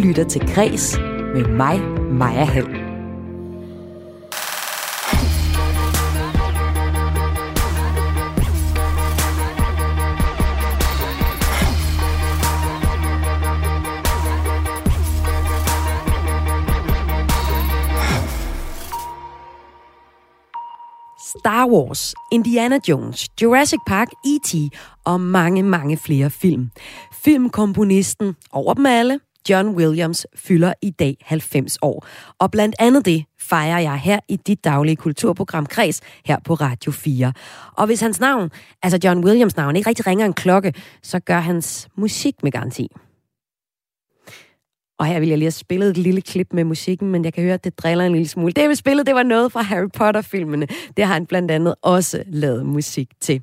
lytter 0.00 0.24
til 0.24 0.40
Græs 0.54 0.98
med 1.34 1.44
mig, 1.44 1.80
Maja 2.12 2.44
Hall. 2.44 2.90
Star 21.40 21.66
Wars, 21.66 22.14
Indiana 22.32 22.78
Jones, 22.88 23.28
Jurassic 23.42 23.78
Park, 23.86 24.08
E.T. 24.26 24.54
og 25.04 25.20
mange, 25.20 25.62
mange 25.62 25.96
flere 25.96 26.30
film. 26.30 26.70
Filmkomponisten 27.12 28.36
over 28.52 28.74
dem 28.74 28.86
alle, 28.86 29.20
John 29.48 29.68
Williams, 29.68 30.26
fylder 30.34 30.72
i 30.82 30.90
dag 30.90 31.16
90 31.22 31.78
år. 31.82 32.06
Og 32.38 32.50
blandt 32.50 32.76
andet 32.78 33.04
det 33.04 33.24
fejrer 33.38 33.78
jeg 33.78 33.98
her 33.98 34.20
i 34.28 34.36
dit 34.36 34.64
daglige 34.64 34.96
kulturprogram 34.96 35.66
Kreds 35.66 36.00
her 36.24 36.38
på 36.44 36.54
Radio 36.54 36.92
4. 36.92 37.32
Og 37.72 37.86
hvis 37.86 38.00
hans 38.00 38.20
navn, 38.20 38.50
altså 38.82 38.98
John 39.04 39.24
Williams 39.24 39.56
navn, 39.56 39.76
ikke 39.76 39.88
rigtig 39.88 40.06
ringer 40.06 40.26
en 40.26 40.32
klokke, 40.32 40.74
så 41.02 41.18
gør 41.18 41.40
hans 41.40 41.88
musik 41.96 42.34
med 42.42 42.52
garanti. 42.52 42.88
Og 44.98 45.06
her 45.06 45.20
vil 45.20 45.28
jeg 45.28 45.38
lige 45.38 45.46
have 45.46 45.50
spillet 45.50 45.90
et 45.90 45.96
lille 45.96 46.20
klip 46.20 46.52
med 46.52 46.64
musikken, 46.64 47.08
men 47.08 47.24
jeg 47.24 47.32
kan 47.32 47.42
høre, 47.42 47.54
at 47.54 47.64
det 47.64 47.78
driller 47.78 48.06
en 48.06 48.12
lille 48.12 48.28
smule. 48.28 48.52
Det, 48.52 48.68
vi 48.68 48.74
spillede, 48.74 49.06
det 49.06 49.14
var 49.14 49.22
noget 49.22 49.52
fra 49.52 49.62
Harry 49.62 49.88
Potter-filmene. 49.94 50.66
Det 50.96 51.04
har 51.04 51.14
han 51.14 51.26
blandt 51.26 51.50
andet 51.50 51.74
også 51.82 52.22
lavet 52.26 52.66
musik 52.66 53.08
til. 53.20 53.42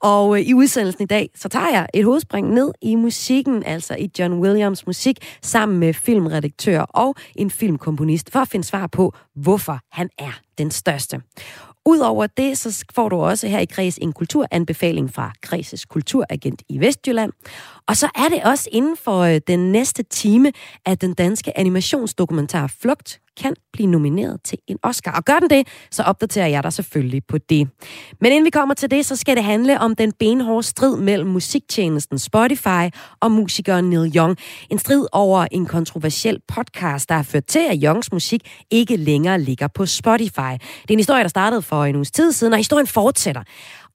Og 0.00 0.38
øh, 0.38 0.46
i 0.46 0.54
udsendelsen 0.54 1.02
i 1.02 1.06
dag, 1.06 1.30
så 1.34 1.48
tager 1.48 1.68
jeg 1.68 1.86
et 1.94 2.04
hovedspring 2.04 2.54
ned 2.54 2.72
i 2.82 2.94
musikken, 2.94 3.62
altså 3.64 3.94
i 3.94 4.10
John 4.18 4.40
Williams 4.40 4.86
musik, 4.86 5.16
sammen 5.42 5.78
med 5.78 5.94
filmredaktør 5.94 6.80
og 6.80 7.14
en 7.36 7.50
filmkomponist, 7.50 8.30
for 8.30 8.38
at 8.38 8.48
finde 8.48 8.66
svar 8.66 8.86
på, 8.86 9.14
hvorfor 9.34 9.78
han 9.92 10.10
er 10.18 10.40
den 10.58 10.70
største. 10.70 11.20
Udover 11.86 12.26
det, 12.26 12.58
så 12.58 12.84
får 12.94 13.08
du 13.08 13.16
også 13.16 13.48
her 13.48 13.58
i 13.58 13.64
Kreds 13.64 13.98
en 13.98 14.12
kulturanbefaling 14.12 15.14
fra 15.14 15.32
Kreses 15.42 15.84
kulturagent 15.84 16.62
i 16.68 16.80
Vestjylland. 16.80 17.32
Og 17.88 17.96
så 17.96 18.08
er 18.14 18.28
det 18.28 18.42
også 18.44 18.68
inden 18.72 18.96
for 18.96 19.20
øh, 19.20 19.40
den 19.46 19.72
næste 19.72 20.02
time, 20.02 20.52
at 20.86 21.00
den 21.00 21.14
danske 21.14 21.58
animationsdokumentar 21.58 22.66
Flugt 22.82 23.18
kan 23.36 23.54
blive 23.72 23.86
nomineret 23.86 24.40
til 24.44 24.58
en 24.66 24.78
Oscar. 24.82 25.12
Og 25.12 25.24
gør 25.24 25.38
den 25.38 25.50
det, 25.50 25.68
så 25.90 26.02
opdaterer 26.02 26.46
jeg 26.46 26.62
dig 26.62 26.72
selvfølgelig 26.72 27.22
på 27.28 27.38
det. 27.38 27.68
Men 28.20 28.32
inden 28.32 28.44
vi 28.44 28.50
kommer 28.50 28.74
til 28.74 28.90
det, 28.90 29.06
så 29.06 29.16
skal 29.16 29.36
det 29.36 29.44
handle 29.44 29.80
om 29.80 29.96
den 29.96 30.12
benhårde 30.12 30.62
strid 30.62 30.96
mellem 30.96 31.28
musiktjenesten 31.30 32.18
Spotify 32.18 32.88
og 33.20 33.30
musikeren 33.30 33.90
Neil 33.90 34.16
Young. 34.16 34.36
En 34.70 34.78
strid 34.78 35.06
over 35.12 35.46
en 35.50 35.66
kontroversiel 35.66 36.38
podcast, 36.48 37.08
der 37.08 37.14
har 37.14 37.22
ført 37.22 37.44
til, 37.44 37.66
at 37.70 37.78
Youngs 37.82 38.12
musik 38.12 38.40
ikke 38.70 38.96
længere 38.96 39.40
ligger 39.40 39.68
på 39.68 39.86
Spotify. 39.86 40.52
Det 40.82 40.88
er 40.88 40.92
en 40.92 40.98
historie, 40.98 41.22
der 41.22 41.28
startede 41.28 41.62
for 41.62 41.84
en 41.84 41.96
uges 41.96 42.10
tid 42.10 42.32
siden, 42.32 42.52
og 42.52 42.58
historien 42.58 42.86
fortsætter. 42.86 43.42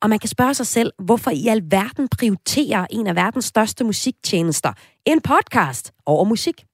Og 0.01 0.09
man 0.09 0.19
kan 0.19 0.29
spørge 0.29 0.53
sig 0.53 0.67
selv, 0.67 0.91
hvorfor 0.99 1.31
i 1.31 1.47
alverden 1.47 2.07
prioriterer 2.07 2.85
en 2.89 3.07
af 3.07 3.15
verdens 3.15 3.45
største 3.45 3.83
musiktjenester 3.83 4.73
en 5.05 5.21
podcast 5.21 5.91
over 6.05 6.23
musik? 6.23 6.65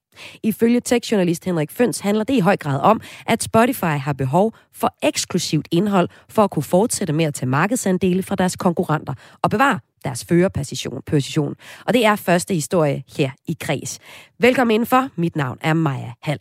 Ifølge 0.43 0.79
tekstjournalist 0.79 1.45
Henrik 1.45 1.71
Føns 1.71 1.99
handler 1.99 2.23
det 2.23 2.33
i 2.33 2.39
høj 2.39 2.57
grad 2.57 2.79
om, 2.81 3.01
at 3.27 3.44
Spotify 3.44 3.83
har 3.85 4.13
behov 4.13 4.53
for 4.73 4.95
eksklusivt 5.03 5.67
indhold 5.71 6.09
for 6.29 6.44
at 6.44 6.51
kunne 6.51 6.63
fortsætte 6.63 7.13
med 7.13 7.25
at 7.25 7.33
tage 7.33 7.49
markedsandele 7.49 8.23
fra 8.23 8.35
deres 8.35 8.55
konkurrenter 8.55 9.13
og 9.41 9.49
bevare 9.49 9.79
deres 10.03 10.25
førerposition. 10.25 11.55
Og 11.85 11.94
det 11.94 12.05
er 12.05 12.16
første 12.16 12.53
historie 12.53 13.03
her 13.17 13.31
i 13.47 13.57
Kreds. 13.59 13.99
Velkommen 14.39 14.73
indenfor. 14.73 15.09
Mit 15.16 15.35
navn 15.35 15.57
er 15.61 15.73
Maja 15.73 16.11
Hall. 16.21 16.39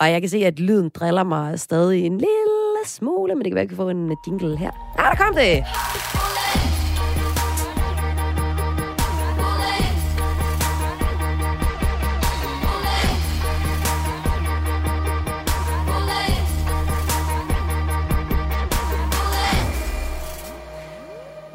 Og 0.00 0.10
jeg 0.10 0.20
kan 0.20 0.30
se, 0.30 0.38
at 0.38 0.60
lyden 0.60 0.88
driller 0.88 1.24
mig 1.24 1.60
stadig 1.60 2.06
en 2.06 2.18
lille 2.18 2.59
smule, 2.86 3.34
men 3.34 3.44
det 3.44 3.50
kan 3.50 3.54
være, 3.54 3.62
at 3.62 3.70
vi 3.70 3.74
kan 3.76 3.82
få 3.84 3.88
en 3.88 4.16
jingle 4.26 4.56
her. 4.56 4.70
Ah, 4.98 5.10
der 5.10 5.24
kom 5.24 5.34
det! 5.34 5.64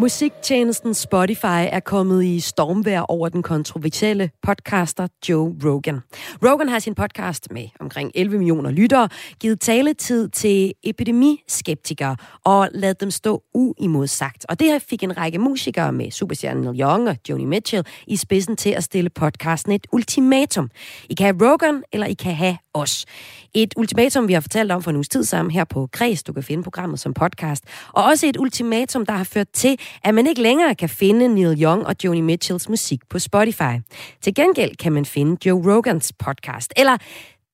Musiktjenesten 0.05 0.93
Spotify 0.93 1.66
er 1.71 1.79
kommet 1.79 2.23
i 2.23 2.39
stormvær 2.39 2.99
over 2.99 3.29
den 3.29 3.43
kontroversielle 3.43 4.29
podcaster 4.41 5.07
Joe 5.29 5.55
Rogan. 5.63 5.99
Rogan 6.43 6.69
har 6.69 6.79
sin 6.79 6.95
podcast 6.95 7.51
med 7.51 7.67
omkring 7.79 8.11
11 8.16 8.38
millioner 8.38 8.71
lyttere 8.71 9.09
givet 9.39 9.59
taletid 9.59 10.29
til 10.29 10.73
epidemiskeptikere 10.83 12.16
og 12.43 12.69
ladet 12.73 13.01
dem 13.01 13.11
stå 13.11 13.43
uimodsagt. 13.53 14.45
Og 14.49 14.59
det 14.59 14.67
her 14.67 14.79
fik 14.79 15.03
en 15.03 15.17
række 15.17 15.39
musikere 15.39 15.91
med 15.91 16.11
superstjernen 16.11 16.63
Neil 16.63 16.81
Young 16.81 17.09
og 17.09 17.17
Joni 17.29 17.45
Mitchell 17.45 17.85
i 18.07 18.16
spidsen 18.16 18.57
til 18.57 18.69
at 18.69 18.83
stille 18.83 19.09
podcasten 19.09 19.72
et 19.72 19.87
ultimatum. 19.91 20.69
I 21.09 21.13
kan 21.13 21.25
have 21.25 21.51
Rogan, 21.51 21.83
eller 21.91 22.07
I 22.07 22.13
kan 22.13 22.35
have 22.35 22.57
os. 22.75 23.05
Et 23.53 23.73
ultimatum, 23.77 24.27
vi 24.27 24.33
har 24.33 24.41
fortalt 24.41 24.72
om 24.72 24.83
for 24.83 24.91
en 24.91 24.95
uges 24.95 25.09
tid 25.09 25.23
sammen 25.23 25.51
her 25.51 25.63
på 25.63 25.87
Kreds. 25.91 26.23
Du 26.23 26.33
kan 26.33 26.43
finde 26.43 26.63
programmet 26.63 26.99
som 26.99 27.13
podcast. 27.13 27.63
Og 27.93 28.03
også 28.03 28.27
et 28.27 28.37
ultimatum, 28.37 29.05
der 29.05 29.13
har 29.13 29.23
ført 29.23 29.47
til, 29.53 29.79
at 30.03 30.13
man 30.13 30.28
ikke 30.28 30.41
længere 30.41 30.75
kan 30.75 30.89
finde 30.89 31.28
Neil 31.28 31.63
Young 31.63 31.88
og 31.88 31.95
Joni 32.03 32.22
Mitchells 32.22 32.69
musik 32.69 33.00
på 33.09 33.19
Spotify. 33.19 33.79
Til 34.22 34.33
gengæld 34.33 34.75
kan 34.75 34.91
man 34.91 35.06
finde 35.06 35.47
Joe 35.47 35.75
Rogans 35.75 36.13
podcast. 36.19 36.73
Eller 36.78 36.97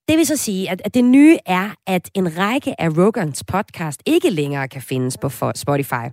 det 0.08 0.18
vil 0.18 0.26
så 0.26 0.36
sige, 0.38 0.70
at, 0.70 0.82
at 0.86 0.94
det 0.94 1.04
nye 1.04 1.38
er, 1.46 1.70
at 1.88 2.10
en 2.14 2.38
række 2.38 2.82
af 2.82 2.90
Rogans 2.90 3.44
podcast 3.44 4.04
ikke 4.06 4.30
længere 4.30 4.68
kan 4.68 4.82
findes 4.82 5.18
på 5.18 5.30
Spotify. 5.56 6.06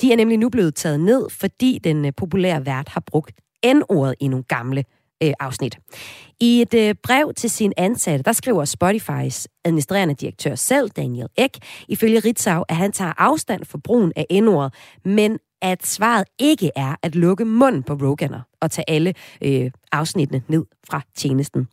De 0.00 0.12
er 0.12 0.16
nemlig 0.16 0.38
nu 0.38 0.48
blevet 0.48 0.74
taget 0.74 1.00
ned, 1.00 1.30
fordi 1.30 1.78
den 1.84 2.04
øh, 2.04 2.12
populære 2.16 2.66
vært 2.66 2.88
har 2.88 3.02
brugt 3.06 3.40
N-ordet 3.66 4.14
i 4.20 4.28
nogle 4.28 4.44
gamle 4.44 4.84
øh, 5.22 5.32
afsnit. 5.40 5.78
I 6.40 6.62
et 6.62 6.74
øh, 6.74 6.94
brev 7.02 7.32
til 7.34 7.50
sin 7.50 7.72
ansatte, 7.76 8.22
der 8.22 8.32
skriver 8.32 8.64
Spotifys 8.64 9.48
administrerende 9.64 10.14
direktør 10.14 10.54
selv, 10.54 10.90
Daniel 10.90 11.28
Ek, 11.36 11.58
ifølge 11.88 12.18
Ritzau, 12.18 12.64
at 12.68 12.76
han 12.76 12.92
tager 12.92 13.12
afstand 13.18 13.64
for 13.64 13.78
brugen 13.78 14.12
af 14.16 14.26
N-ordet, 14.30 14.74
men 15.04 15.38
at 15.64 15.86
svaret 15.86 16.24
ikke 16.38 16.70
er 16.76 16.94
at 17.02 17.14
lukke 17.14 17.44
munden 17.44 17.82
på 17.82 17.92
Roganer 17.92 18.40
og 18.60 18.70
tage 18.70 18.90
alle 18.90 19.14
øh, 19.42 19.70
afsnittene 19.92 20.42
ned 20.48 20.64
fra 20.90 21.00
tjenesten. 21.16 21.68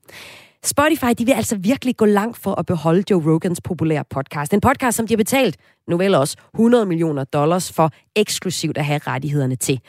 Spotify 0.64 1.06
de 1.18 1.26
vil 1.26 1.34
altså 1.34 1.56
virkelig 1.56 1.98
gå 1.98 2.06
langt 2.06 2.38
for 2.38 2.56
at 2.60 2.66
beholde 2.66 3.04
Joe 3.12 3.34
Rogans 3.34 3.62
populære 3.62 4.04
podcast. 4.10 4.54
En 4.54 4.62
podcast, 4.62 4.98
som 4.98 5.08
de 5.08 5.14
har 5.14 5.18
betalt, 5.18 5.58
nu 5.88 5.98
vel 5.98 6.16
også, 6.16 6.38
100 6.54 6.86
millioner 6.86 7.24
dollars 7.24 7.72
for 7.72 7.92
eksklusivt 8.16 8.78
at 8.78 8.86
have 8.86 9.00
rettighederne 9.08 9.56
til. 9.56 9.80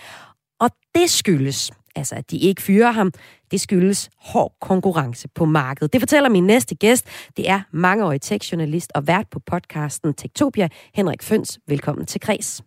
Og 0.61 0.71
det 0.95 1.11
skyldes, 1.11 1.71
altså 1.97 2.15
at 2.15 2.31
de 2.31 2.37
ikke 2.37 2.63
fyrer 2.63 2.91
ham, 2.91 3.13
det 3.51 3.61
skyldes 3.61 4.11
hård 4.19 4.57
konkurrence 4.61 5.29
på 5.29 5.45
markedet. 5.45 5.93
Det 5.93 6.01
fortæller 6.01 6.29
min 6.29 6.47
næste 6.47 6.75
gæst. 6.75 7.07
Det 7.37 7.51
er 7.51 7.61
mangeårig 7.73 8.21
tekstjournalist 8.21 8.93
og 8.95 9.07
vært 9.07 9.27
på 9.31 9.39
podcasten 9.39 10.15
Tektopia, 10.15 10.69
Henrik 10.95 11.23
Føns. 11.23 11.59
Velkommen 11.69 12.07
til 12.07 12.21
Kres. 12.21 12.63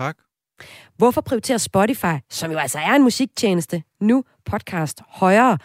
Tak. 0.00 0.29
Hvorfor 0.96 1.20
prioriterer 1.20 1.58
Spotify, 1.58 2.16
som 2.30 2.50
jo 2.50 2.58
altså 2.58 2.78
er 2.78 2.94
en 2.94 3.02
musiktjeneste, 3.02 3.82
nu 4.00 4.24
podcast 4.44 5.00
højere? 5.08 5.58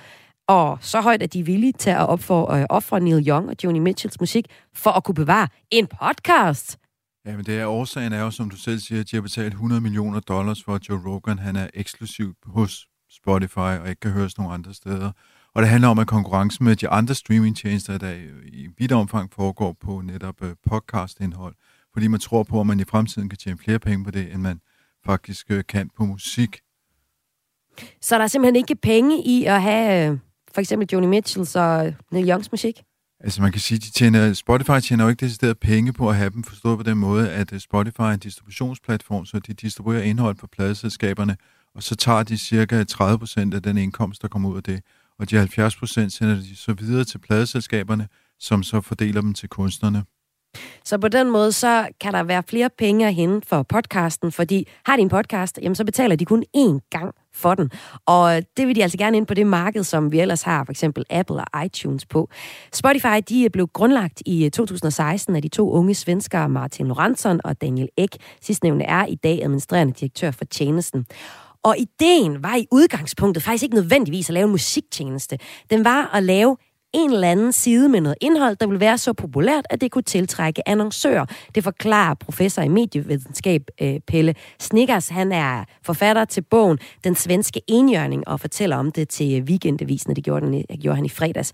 Og 0.47 0.77
så 0.81 1.01
højt, 1.01 1.23
at 1.23 1.33
de 1.33 1.39
er 1.39 1.43
villige 1.43 1.73
til 1.73 1.89
at 1.89 2.09
opføre, 2.09 2.59
øh, 2.59 2.65
ofre 2.69 2.99
Neil 2.99 3.27
Young 3.27 3.49
og 3.49 3.55
Joni 3.63 3.79
Mitchells 3.79 4.19
musik 4.19 4.45
for 4.73 4.89
at 4.89 5.03
kunne 5.03 5.15
bevare 5.15 5.47
en 5.71 5.87
podcast. 5.87 6.77
Ja, 7.25 7.35
men 7.35 7.45
det 7.45 7.59
er 7.59 7.65
årsagen 7.65 8.13
er 8.13 8.19
jo, 8.19 8.31
som 8.31 8.49
du 8.49 8.57
selv 8.57 8.79
siger, 8.79 9.01
at 9.01 9.11
de 9.11 9.15
har 9.15 9.21
betalt 9.21 9.53
100 9.53 9.81
millioner 9.81 10.19
dollars 10.19 10.63
for, 10.63 10.75
at 10.75 10.89
Joe 10.89 11.01
Rogan 11.05 11.39
han 11.39 11.55
er 11.55 11.67
eksklusiv 11.73 12.33
hos 12.45 12.87
Spotify 13.11 13.57
og 13.81 13.89
ikke 13.89 13.99
kan 13.99 14.11
høres 14.11 14.37
nogen 14.37 14.53
andre 14.53 14.73
steder. 14.73 15.11
Og 15.53 15.61
det 15.61 15.69
handler 15.69 15.87
om, 15.87 15.99
at 15.99 16.07
konkurrencen 16.07 16.65
med 16.65 16.75
de 16.75 16.89
andre 16.89 17.15
streamingtjenester, 17.15 17.97
der 17.97 18.13
øh, 18.13 18.45
i 18.45 18.67
vidt 18.77 18.91
omfang 18.91 19.33
foregår 19.33 19.73
på 19.73 20.01
netop 20.01 20.43
øh, 20.43 20.55
podcastindhold, 20.69 21.55
fordi 21.93 22.07
man 22.07 22.19
tror 22.19 22.43
på, 22.43 22.59
at 22.59 22.67
man 22.67 22.79
i 22.79 22.83
fremtiden 22.83 23.29
kan 23.29 23.37
tjene 23.37 23.57
flere 23.57 23.79
penge 23.79 24.05
på 24.05 24.11
det, 24.11 24.33
end 24.33 24.41
man 24.41 24.59
faktisk 25.05 25.51
øh, 25.51 25.63
kan 25.69 25.89
på 25.97 26.05
musik. 26.05 26.59
Så 28.01 28.15
der 28.15 28.23
er 28.23 28.27
simpelthen 28.27 28.55
ikke 28.55 28.75
penge 28.75 29.23
i 29.25 29.45
at 29.45 29.61
have 29.61 30.11
øh, 30.11 30.17
for 30.53 30.61
eksempel 30.61 30.89
Joni 30.93 31.07
Mitchells 31.07 31.55
og 31.55 31.93
Neil 32.11 32.29
Youngs 32.29 32.51
musik? 32.51 32.83
Altså 33.19 33.41
man 33.41 33.51
kan 33.51 33.61
sige, 33.61 33.77
de 33.77 33.91
tjener, 33.91 34.33
Spotify 34.33 34.79
tjener 34.83 35.03
jo 35.03 35.09
ikke 35.09 35.25
decideret 35.25 35.59
penge 35.59 35.93
på 35.93 36.09
at 36.09 36.15
have 36.15 36.29
dem, 36.29 36.43
forstået 36.43 36.77
på 36.77 36.83
den 36.83 36.97
måde, 36.97 37.31
at 37.31 37.53
øh, 37.53 37.59
Spotify 37.59 38.01
er 38.01 38.05
en 38.05 38.19
distributionsplatform, 38.19 39.25
så 39.25 39.39
de 39.39 39.53
distribuerer 39.53 40.01
indhold 40.01 40.37
for 40.37 40.47
pladeselskaberne, 40.47 41.37
og 41.75 41.83
så 41.83 41.95
tager 41.95 42.23
de 42.23 42.37
cirka 42.37 42.83
30% 42.91 43.55
af 43.55 43.61
den 43.63 43.77
indkomst, 43.77 44.21
der 44.21 44.27
kommer 44.27 44.49
ud 44.49 44.57
af 44.57 44.63
det. 44.63 44.81
Og 45.19 45.29
de 45.29 45.43
70% 45.43 45.47
sender 46.09 46.35
de 46.35 46.55
så 46.55 46.73
videre 46.73 47.03
til 47.03 47.17
pladeselskaberne, 47.17 48.07
som 48.39 48.63
så 48.63 48.81
fordeler 48.81 49.21
dem 49.21 49.33
til 49.33 49.49
kunstnerne. 49.49 50.03
Så 50.83 50.97
på 50.97 51.07
den 51.07 51.31
måde, 51.31 51.51
så 51.51 51.87
kan 52.01 52.13
der 52.13 52.23
være 52.23 52.43
flere 52.47 52.69
penge 52.77 53.07
at 53.07 53.13
hente 53.13 53.47
for 53.47 53.63
podcasten, 53.63 54.31
fordi 54.31 54.67
har 54.85 54.95
de 54.95 55.01
en 55.01 55.09
podcast, 55.09 55.59
jamen 55.61 55.75
så 55.75 55.85
betaler 55.85 56.15
de 56.15 56.25
kun 56.25 56.43
én 56.57 56.89
gang 56.89 57.15
for 57.33 57.55
den. 57.55 57.71
Og 58.05 58.41
det 58.57 58.67
vil 58.67 58.75
de 58.75 58.83
altså 58.83 58.97
gerne 58.97 59.17
ind 59.17 59.27
på 59.27 59.33
det 59.33 59.47
marked, 59.47 59.83
som 59.83 60.11
vi 60.11 60.19
ellers 60.19 60.41
har, 60.41 60.63
for 60.63 60.71
eksempel 60.71 61.03
Apple 61.09 61.35
og 61.35 61.65
iTunes 61.65 62.05
på. 62.05 62.29
Spotify 62.73 63.21
de 63.29 63.49
blev 63.49 63.67
grundlagt 63.67 64.21
i 64.25 64.45
øh, 64.45 64.51
2016 64.51 65.35
af 65.35 65.41
de 65.41 65.47
to 65.47 65.71
unge 65.71 65.95
svenskere 65.95 66.49
Martin 66.49 66.87
Lorentzon 66.87 67.41
og 67.43 67.61
Daniel 67.61 67.89
Ek. 67.97 68.15
Sidstnævnte 68.41 68.85
er 68.85 69.05
i 69.05 69.15
dag 69.15 69.43
administrerende 69.43 69.93
direktør 69.93 70.31
for 70.31 70.45
tjenesten. 70.45 71.05
Og 71.65 71.75
ideen 71.77 72.43
var 72.43 72.55
i 72.55 72.67
udgangspunktet 72.71 73.43
faktisk 73.43 73.63
ikke 73.63 73.75
nødvendigvis 73.75 74.29
at 74.29 74.33
lave 74.33 74.45
en 74.45 74.51
musiktjeneste. 74.51 75.37
Den 75.69 75.85
var 75.85 76.15
at 76.15 76.23
lave 76.23 76.57
en 76.95 77.13
eller 77.13 77.31
anden 77.31 77.51
side 77.51 77.89
med 77.89 78.01
noget 78.01 78.17
indhold, 78.21 78.55
der 78.55 78.67
vil 78.67 78.79
være 78.79 78.97
så 78.97 79.13
populært, 79.13 79.65
at 79.69 79.81
det 79.81 79.91
kunne 79.91 80.01
tiltrække 80.01 80.69
annoncører. 80.69 81.25
Det 81.55 81.63
forklarer 81.63 82.13
professor 82.13 82.61
i 82.61 82.67
medievidenskab 82.67 83.61
øh, 83.81 83.99
Pelle 84.07 84.35
Snickers. 84.59 85.09
Han 85.09 85.31
er 85.31 85.63
forfatter 85.85 86.25
til 86.25 86.41
bogen 86.41 86.79
Den 87.03 87.15
svenske 87.15 87.61
enhjørning 87.67 88.27
og 88.27 88.39
fortæller 88.39 88.77
om 88.77 88.91
det 88.91 89.09
til 89.09 89.41
Weekendavisen, 89.41 90.15
det 90.15 90.23
gjorde, 90.23 90.45
den, 90.45 90.63
gjorde 90.81 90.95
han 90.95 91.05
i 91.05 91.09
fredags. 91.09 91.53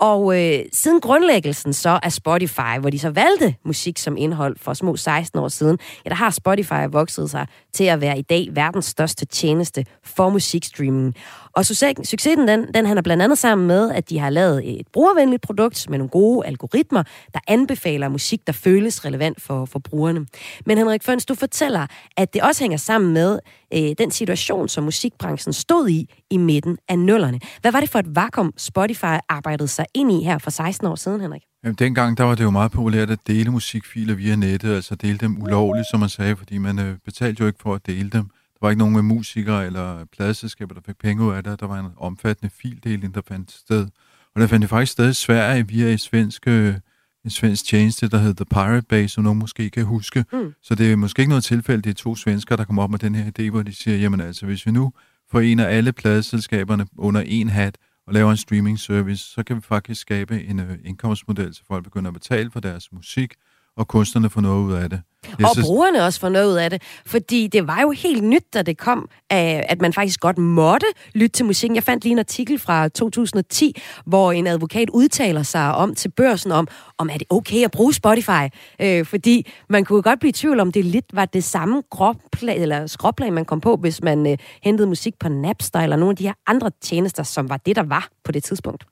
Og 0.00 0.42
øh, 0.42 0.64
siden 0.72 1.00
grundlæggelsen 1.00 1.72
så 1.72 2.00
af 2.02 2.12
Spotify, 2.12 2.78
hvor 2.80 2.90
de 2.90 2.98
så 2.98 3.10
valgte 3.10 3.54
musik 3.64 3.98
som 3.98 4.16
indhold 4.16 4.56
for 4.58 4.74
små 4.74 4.96
16 4.96 5.38
år 5.38 5.48
siden, 5.48 5.78
ja, 6.04 6.08
der 6.08 6.16
har 6.16 6.30
Spotify 6.30 6.88
vokset 6.90 7.30
sig 7.30 7.46
til 7.72 7.84
at 7.84 8.00
være 8.00 8.18
i 8.18 8.22
dag 8.22 8.48
verdens 8.52 8.84
største 8.84 9.26
tjeneste 9.26 9.86
for 10.02 10.28
musikstreaming. 10.28 11.14
Og 11.56 11.66
succesen, 11.66 12.48
den, 12.48 12.74
den 12.74 12.86
han 12.86 13.02
blandt 13.02 13.22
andet 13.22 13.38
sammen 13.38 13.66
med, 13.66 13.90
at 13.90 14.10
de 14.10 14.18
har 14.18 14.30
lavet 14.30 14.80
et 14.80 14.86
brugervenligt 14.92 15.42
produkt 15.42 15.90
med 15.90 15.98
nogle 15.98 16.08
gode 16.08 16.46
algoritmer, 16.46 17.02
der 17.34 17.40
anbefaler 17.48 18.08
musik, 18.08 18.46
der 18.46 18.52
føles 18.52 19.04
relevant 19.04 19.40
for, 19.40 19.64
for 19.64 19.78
brugerne. 19.78 20.26
Men 20.66 20.78
Henrik 20.78 21.02
Føns, 21.02 21.26
du 21.26 21.34
fortæller, 21.34 21.86
at 22.16 22.34
det 22.34 22.42
også 22.42 22.62
hænger 22.62 22.78
sammen 22.78 23.12
med 23.12 23.38
øh, 23.74 23.94
den 23.98 24.10
situation, 24.10 24.68
som 24.68 24.84
musikbranchen 24.84 25.52
stod 25.52 25.88
i 25.88 26.14
i 26.30 26.36
midten 26.36 26.78
af 26.88 26.98
nullerne. 26.98 27.40
Hvad 27.60 27.72
var 27.72 27.80
det 27.80 27.90
for 27.90 27.98
et 27.98 28.16
vakuum, 28.16 28.52
Spotify 28.56 29.16
arbejdede 29.28 29.68
sig 29.68 29.86
ind 29.94 30.12
i 30.12 30.24
her 30.24 30.38
for 30.38 30.50
16 30.50 30.86
år 30.86 30.94
siden, 30.94 31.20
Henrik? 31.20 31.42
Jamen, 31.64 31.76
dengang 31.76 32.18
der 32.18 32.24
var 32.24 32.34
det 32.34 32.44
jo 32.44 32.50
meget 32.50 32.72
populært 32.72 33.10
at 33.10 33.18
dele 33.26 33.50
musikfiler 33.50 34.14
via 34.14 34.36
nettet, 34.36 34.74
altså 34.74 34.94
dele 34.94 35.18
dem 35.18 35.42
ulovligt, 35.42 35.86
som 35.90 36.00
man 36.00 36.08
sagde, 36.08 36.36
fordi 36.36 36.58
man 36.58 36.78
øh, 36.78 36.96
betalte 37.04 37.40
jo 37.40 37.46
ikke 37.46 37.58
for 37.62 37.74
at 37.74 37.86
dele 37.86 38.10
dem 38.10 38.30
var 38.64 38.70
ikke 38.70 38.78
nogen 38.78 38.94
med 38.94 39.02
musikere 39.02 39.66
eller 39.66 40.04
pladeselskaber, 40.04 40.74
der 40.74 40.80
fik 40.86 40.98
penge 40.98 41.24
ud 41.24 41.32
af 41.32 41.44
det. 41.44 41.60
Der 41.60 41.66
var 41.66 41.80
en 41.80 41.92
omfattende 41.96 42.54
fildeling, 42.54 43.14
der 43.14 43.20
fandt 43.28 43.52
sted. 43.52 43.86
Og 44.34 44.40
der 44.40 44.46
fandt 44.46 44.62
det 44.62 44.70
faktisk 44.70 44.92
sted 44.92 45.10
i 45.10 45.14
Sverige 45.14 45.68
via 45.68 45.92
en 45.92 45.98
svensk, 45.98 46.46
en 46.46 47.30
svensk 47.30 47.64
tjeneste, 47.64 48.08
der 48.08 48.18
hed 48.18 48.34
The 48.34 48.44
Pirate 48.44 48.86
Bay, 48.88 49.06
som 49.06 49.24
nogen 49.24 49.38
måske 49.38 49.70
kan 49.70 49.84
huske. 49.84 50.24
Mm. 50.32 50.54
Så 50.62 50.74
det 50.74 50.92
er 50.92 50.96
måske 50.96 51.20
ikke 51.20 51.28
noget 51.28 51.44
tilfælde, 51.44 51.82
det 51.82 51.90
er 51.90 51.94
to 51.94 52.16
svensker, 52.16 52.56
der 52.56 52.64
kommer 52.64 52.82
op 52.82 52.90
med 52.90 52.98
den 52.98 53.14
her 53.14 53.30
idé, 53.38 53.50
hvor 53.50 53.62
de 53.62 53.74
siger, 53.74 53.96
jamen 53.96 54.20
altså, 54.20 54.46
hvis 54.46 54.66
vi 54.66 54.70
nu 54.70 54.92
forener 55.30 55.66
alle 55.66 55.92
pladeselskaberne 55.92 56.86
under 56.96 57.20
en 57.20 57.48
hat 57.48 57.78
og 58.06 58.14
laver 58.14 58.30
en 58.30 58.36
streaming 58.36 58.78
service, 58.78 59.24
så 59.24 59.42
kan 59.42 59.56
vi 59.56 59.60
faktisk 59.60 60.00
skabe 60.00 60.44
en 60.44 60.60
uh, 60.60 60.66
indkomstmodel, 60.84 61.54
så 61.54 61.62
folk 61.68 61.84
begynder 61.84 62.08
at 62.08 62.14
betale 62.14 62.50
for 62.50 62.60
deres 62.60 62.92
musik, 62.92 63.34
og 63.76 63.88
kunstnerne 63.88 64.30
får 64.30 64.40
noget 64.40 64.64
ud 64.64 64.72
af 64.72 64.90
det. 64.90 65.02
Jeg 65.38 65.46
og 65.46 65.52
synes... 65.52 65.66
brugerne 65.66 66.04
også 66.04 66.20
får 66.20 66.28
noget 66.28 66.52
ud 66.52 66.56
af 66.56 66.70
det. 66.70 66.82
Fordi 67.06 67.46
det 67.46 67.66
var 67.66 67.80
jo 67.80 67.90
helt 67.90 68.24
nyt, 68.24 68.44
da 68.54 68.62
det 68.62 68.78
kom, 68.78 69.08
at 69.30 69.80
man 69.80 69.92
faktisk 69.92 70.20
godt 70.20 70.38
måtte 70.38 70.86
lytte 71.14 71.28
til 71.28 71.46
musikken. 71.46 71.74
Jeg 71.74 71.82
fandt 71.82 72.04
lige 72.04 72.12
en 72.12 72.18
artikel 72.18 72.58
fra 72.58 72.88
2010, 72.88 73.82
hvor 74.06 74.32
en 74.32 74.46
advokat 74.46 74.90
udtaler 74.90 75.42
sig 75.42 75.74
om 75.74 75.94
til 75.94 76.08
børsen 76.08 76.52
om, 76.52 76.68
om 76.98 77.08
er 77.08 77.18
det 77.18 77.26
okay 77.30 77.64
at 77.64 77.70
bruge 77.70 77.94
Spotify? 77.94 78.48
Øh, 78.80 79.06
fordi 79.06 79.46
man 79.68 79.84
kunne 79.84 80.02
godt 80.02 80.20
blive 80.20 80.28
i 80.28 80.32
tvivl 80.32 80.60
om, 80.60 80.72
det 80.72 80.84
lidt 80.84 81.06
var 81.12 81.24
det 81.24 81.44
samme 81.44 81.82
gråplan, 81.90 82.60
eller 82.60 82.86
skråplan, 82.86 83.32
man 83.32 83.44
kom 83.44 83.60
på, 83.60 83.76
hvis 83.76 84.02
man 84.02 84.26
øh, 84.26 84.38
hentede 84.62 84.88
musik 84.88 85.14
på 85.20 85.28
Napster 85.28 85.80
eller 85.80 85.96
nogle 85.96 86.10
af 86.10 86.16
de 86.16 86.24
her 86.24 86.34
andre 86.46 86.70
tjenester, 86.82 87.22
som 87.22 87.48
var 87.48 87.56
det, 87.56 87.76
der 87.76 87.82
var 87.82 88.08
på 88.24 88.32
det 88.32 88.44
tidspunkt. 88.44 88.86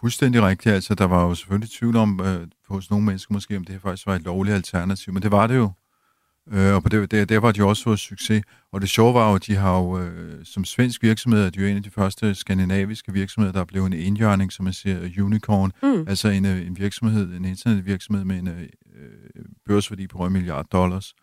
Fuldstændig 0.00 0.42
rigtigt. 0.42 0.74
Altså, 0.74 0.94
der 0.94 1.04
var 1.04 1.24
jo 1.24 1.34
selvfølgelig 1.34 1.70
tvivl 1.70 1.96
om, 1.96 2.20
øh, 2.24 2.46
hos 2.68 2.90
nogle 2.90 3.06
mennesker 3.06 3.34
måske, 3.34 3.56
om 3.56 3.64
det 3.64 3.72
her 3.72 3.80
faktisk 3.80 4.06
var 4.06 4.14
et 4.14 4.22
lovligt 4.22 4.54
alternativ, 4.54 5.12
men 5.14 5.22
det 5.22 5.30
var 5.30 5.46
det 5.46 5.56
jo. 5.56 5.72
Øh, 6.52 6.74
og 6.74 6.82
på 6.82 6.88
det, 6.88 7.10
der, 7.10 7.24
der 7.24 7.38
var 7.38 7.52
de 7.52 7.64
også 7.64 7.82
fået 7.82 7.98
succes. 7.98 8.42
Og 8.72 8.80
det 8.80 8.88
sjove 8.88 9.14
var 9.14 9.28
jo, 9.28 9.34
at 9.34 9.46
de 9.46 9.56
har 9.56 9.78
jo, 9.78 9.98
øh, 9.98 10.44
som 10.44 10.64
svensk 10.64 11.02
virksomhed, 11.02 11.44
at 11.44 11.54
de 11.54 11.58
er 11.60 11.62
jo 11.62 11.70
en 11.70 11.76
af 11.76 11.82
de 11.82 11.90
første 11.90 12.34
skandinaviske 12.34 13.12
virksomheder, 13.12 13.52
der 13.52 13.60
er 13.60 13.64
blevet 13.64 13.86
en 13.86 13.92
indjørning, 13.92 14.52
som 14.52 14.64
man 14.64 14.72
siger, 14.72 15.24
unicorn. 15.24 15.72
Mm. 15.82 16.08
Altså 16.08 16.28
en, 16.28 16.44
øh, 16.44 16.66
en 16.66 16.78
virksomhed, 16.78 17.34
en 17.34 17.44
internetvirksomhed 17.44 18.24
med 18.24 18.38
en 18.38 18.48
øh, 18.48 18.68
børsværdi 19.66 20.06
på 20.06 20.26
1 20.26 20.32
milliard 20.32 20.66
dollars. 20.72 21.14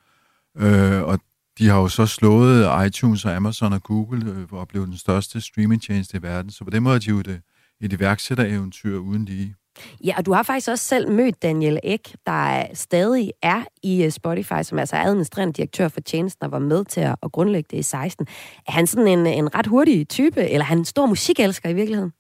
Øh, 0.57 1.01
og 1.01 1.19
de 1.57 1.68
har 1.68 1.80
jo 1.80 1.88
så 1.88 2.06
slået 2.06 2.88
iTunes 2.88 3.25
og 3.25 3.36
Amazon 3.36 3.74
og 3.74 3.84
Google 3.84 4.31
øh, 4.31 4.54
og 4.54 4.68
blevet 4.68 4.88
den 4.88 4.98
største 4.98 5.42
streamingtjeneste 5.42 6.18
i 6.18 6.22
verden. 6.22 6.51
Så 6.51 6.63
på 6.63 6.69
den 6.69 6.84
måde 6.84 6.95
er 6.95 7.00
de 7.00 7.10
jo 7.10 7.19
et, 7.19 7.42
et 7.81 7.94
iværksættereventyr 7.94 8.98
uden 8.98 9.25
lige. 9.25 9.56
Ja, 10.04 10.14
og 10.18 10.25
du 10.25 10.34
har 10.34 10.44
faktisk 10.44 10.70
også 10.70 10.86
selv 10.86 11.12
mødt 11.12 11.42
Daniel 11.42 11.80
Ek, 11.84 12.16
der 12.25 12.66
stadig 12.74 13.31
er 13.42 13.64
i 13.84 14.04
øh, 14.04 14.12
Spotify, 14.12 14.64
som 14.64 14.80
altså 14.80 14.96
er 14.96 15.04
administrerende 15.04 15.54
direktør 15.54 15.88
for 15.88 16.02
tjenesten 16.02 16.46
og 16.46 16.52
var 16.52 16.60
med 16.60 16.86
til 16.86 17.02
at, 17.02 17.18
grundlægge 17.34 17.68
det 17.72 17.78
i 17.78 17.81
16. 17.81 18.28
Er 18.68 18.72
han 18.72 18.88
sådan 18.88 19.08
en, 19.08 19.28
en 19.28 19.56
ret 19.56 19.68
hurtig 19.68 20.10
type, 20.10 20.42
eller 20.42 20.66
er 20.66 20.68
han 20.68 20.78
en 20.78 20.86
stor 20.86 21.06
musikelsker 21.06 21.70
i 21.70 21.74
virkeligheden? 21.74 22.14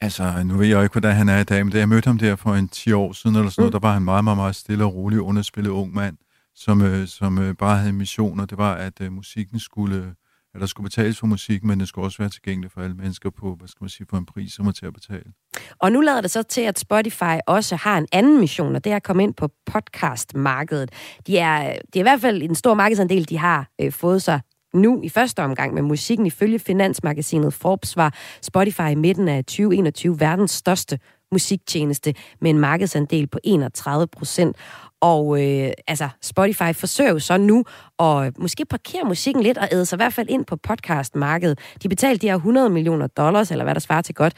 Altså, 0.00 0.42
nu 0.44 0.56
ved 0.56 0.66
jeg 0.66 0.82
ikke, 0.82 0.92
hvordan 0.92 1.16
han 1.16 1.28
er 1.28 1.38
i 1.38 1.44
dag, 1.44 1.64
men 1.64 1.72
da 1.72 1.78
jeg 1.78 1.88
mødte 1.88 2.06
ham 2.06 2.18
der 2.18 2.36
for 2.36 2.54
en 2.54 2.68
10 2.68 2.92
år 2.92 3.12
siden, 3.12 3.36
eller 3.36 3.50
sådan 3.50 3.62
mm. 3.62 3.64
noget, 3.64 3.72
der 3.72 3.88
var 3.88 3.92
han 3.92 4.02
meget, 4.02 4.24
meget, 4.24 4.36
meget 4.36 4.56
stille 4.56 4.84
og 4.84 4.94
rolig, 4.94 5.20
underspillet 5.20 5.70
ung 5.70 5.94
mand, 5.94 6.16
som, 6.54 6.82
øh, 6.82 7.08
som 7.08 7.38
øh, 7.38 7.54
bare 7.54 7.78
havde 7.78 7.92
missioner. 7.92 8.46
Det 8.46 8.58
var, 8.58 8.74
at 8.74 9.00
øh, 9.00 9.12
musikken 9.12 9.60
skulle 9.60 10.14
at 10.54 10.60
der 10.60 10.66
skulle 10.66 10.84
betales 10.84 11.18
for 11.18 11.26
musik, 11.26 11.64
men 11.64 11.80
det 11.80 11.88
skulle 11.88 12.06
også 12.06 12.18
være 12.18 12.28
tilgængeligt 12.28 12.72
for 12.72 12.80
alle 12.80 12.96
mennesker 12.96 13.30
på, 13.30 13.54
hvad 13.54 13.68
skal 13.68 13.84
man 13.84 13.88
sige, 13.88 14.06
på 14.06 14.16
en 14.16 14.26
pris, 14.26 14.52
som 14.52 14.66
er 14.66 14.72
til 14.72 14.86
at 14.86 14.94
betale. 14.94 15.32
Og 15.78 15.92
nu 15.92 16.00
lader 16.00 16.20
det 16.20 16.30
så 16.30 16.42
til, 16.42 16.60
at 16.60 16.78
Spotify 16.78 17.38
også 17.46 17.76
har 17.76 17.98
en 17.98 18.06
anden 18.12 18.40
mission, 18.40 18.76
og 18.76 18.84
det 18.84 18.92
er 18.92 18.96
at 18.96 19.02
komme 19.02 19.22
ind 19.22 19.34
på 19.34 19.48
podcastmarkedet. 19.66 20.90
De 21.26 21.38
er, 21.38 21.72
det 21.86 21.96
er 21.96 22.00
i 22.00 22.02
hvert 22.02 22.20
fald 22.20 22.42
en 22.42 22.54
stor 22.54 22.74
markedsandel, 22.74 23.28
de 23.28 23.38
har 23.38 23.70
øh, 23.80 23.92
fået 23.92 24.22
sig 24.22 24.40
nu 24.74 25.00
i 25.02 25.08
første 25.08 25.42
omgang 25.42 25.74
med 25.74 25.82
musikken. 25.82 26.26
Ifølge 26.26 26.58
finansmagasinet 26.58 27.54
Forbes 27.54 27.96
var 27.96 28.14
Spotify 28.42 28.90
i 28.90 28.94
midten 28.94 29.28
af 29.28 29.44
2021 29.44 30.20
verdens 30.20 30.50
største 30.50 30.98
musiktjeneste 31.32 32.14
med 32.40 32.50
en 32.50 32.58
markedsandel 32.58 33.26
på 33.26 33.38
31 33.44 34.06
procent. 34.06 34.56
Og 35.02 35.42
øh, 35.42 35.72
altså, 35.86 36.08
Spotify 36.22 36.72
forsøger 36.74 37.10
jo 37.10 37.18
så 37.18 37.36
nu 37.36 37.64
at 37.98 38.26
øh, 38.26 38.32
måske 38.38 38.64
parkere 38.64 39.04
musikken 39.04 39.42
lidt 39.42 39.58
og 39.58 39.68
æde 39.72 39.86
sig 39.86 39.96
i 39.96 39.98
hvert 39.98 40.12
fald 40.12 40.28
ind 40.30 40.44
på 40.44 40.56
podcastmarkedet. 40.56 41.58
De 41.82 41.88
betalte 41.88 42.22
de 42.22 42.26
her 42.26 42.34
100 42.34 42.70
millioner 42.70 43.06
dollars, 43.06 43.50
eller 43.50 43.64
hvad 43.64 43.74
der 43.74 43.80
svarer 43.80 44.02
til 44.02 44.14
godt 44.14 44.34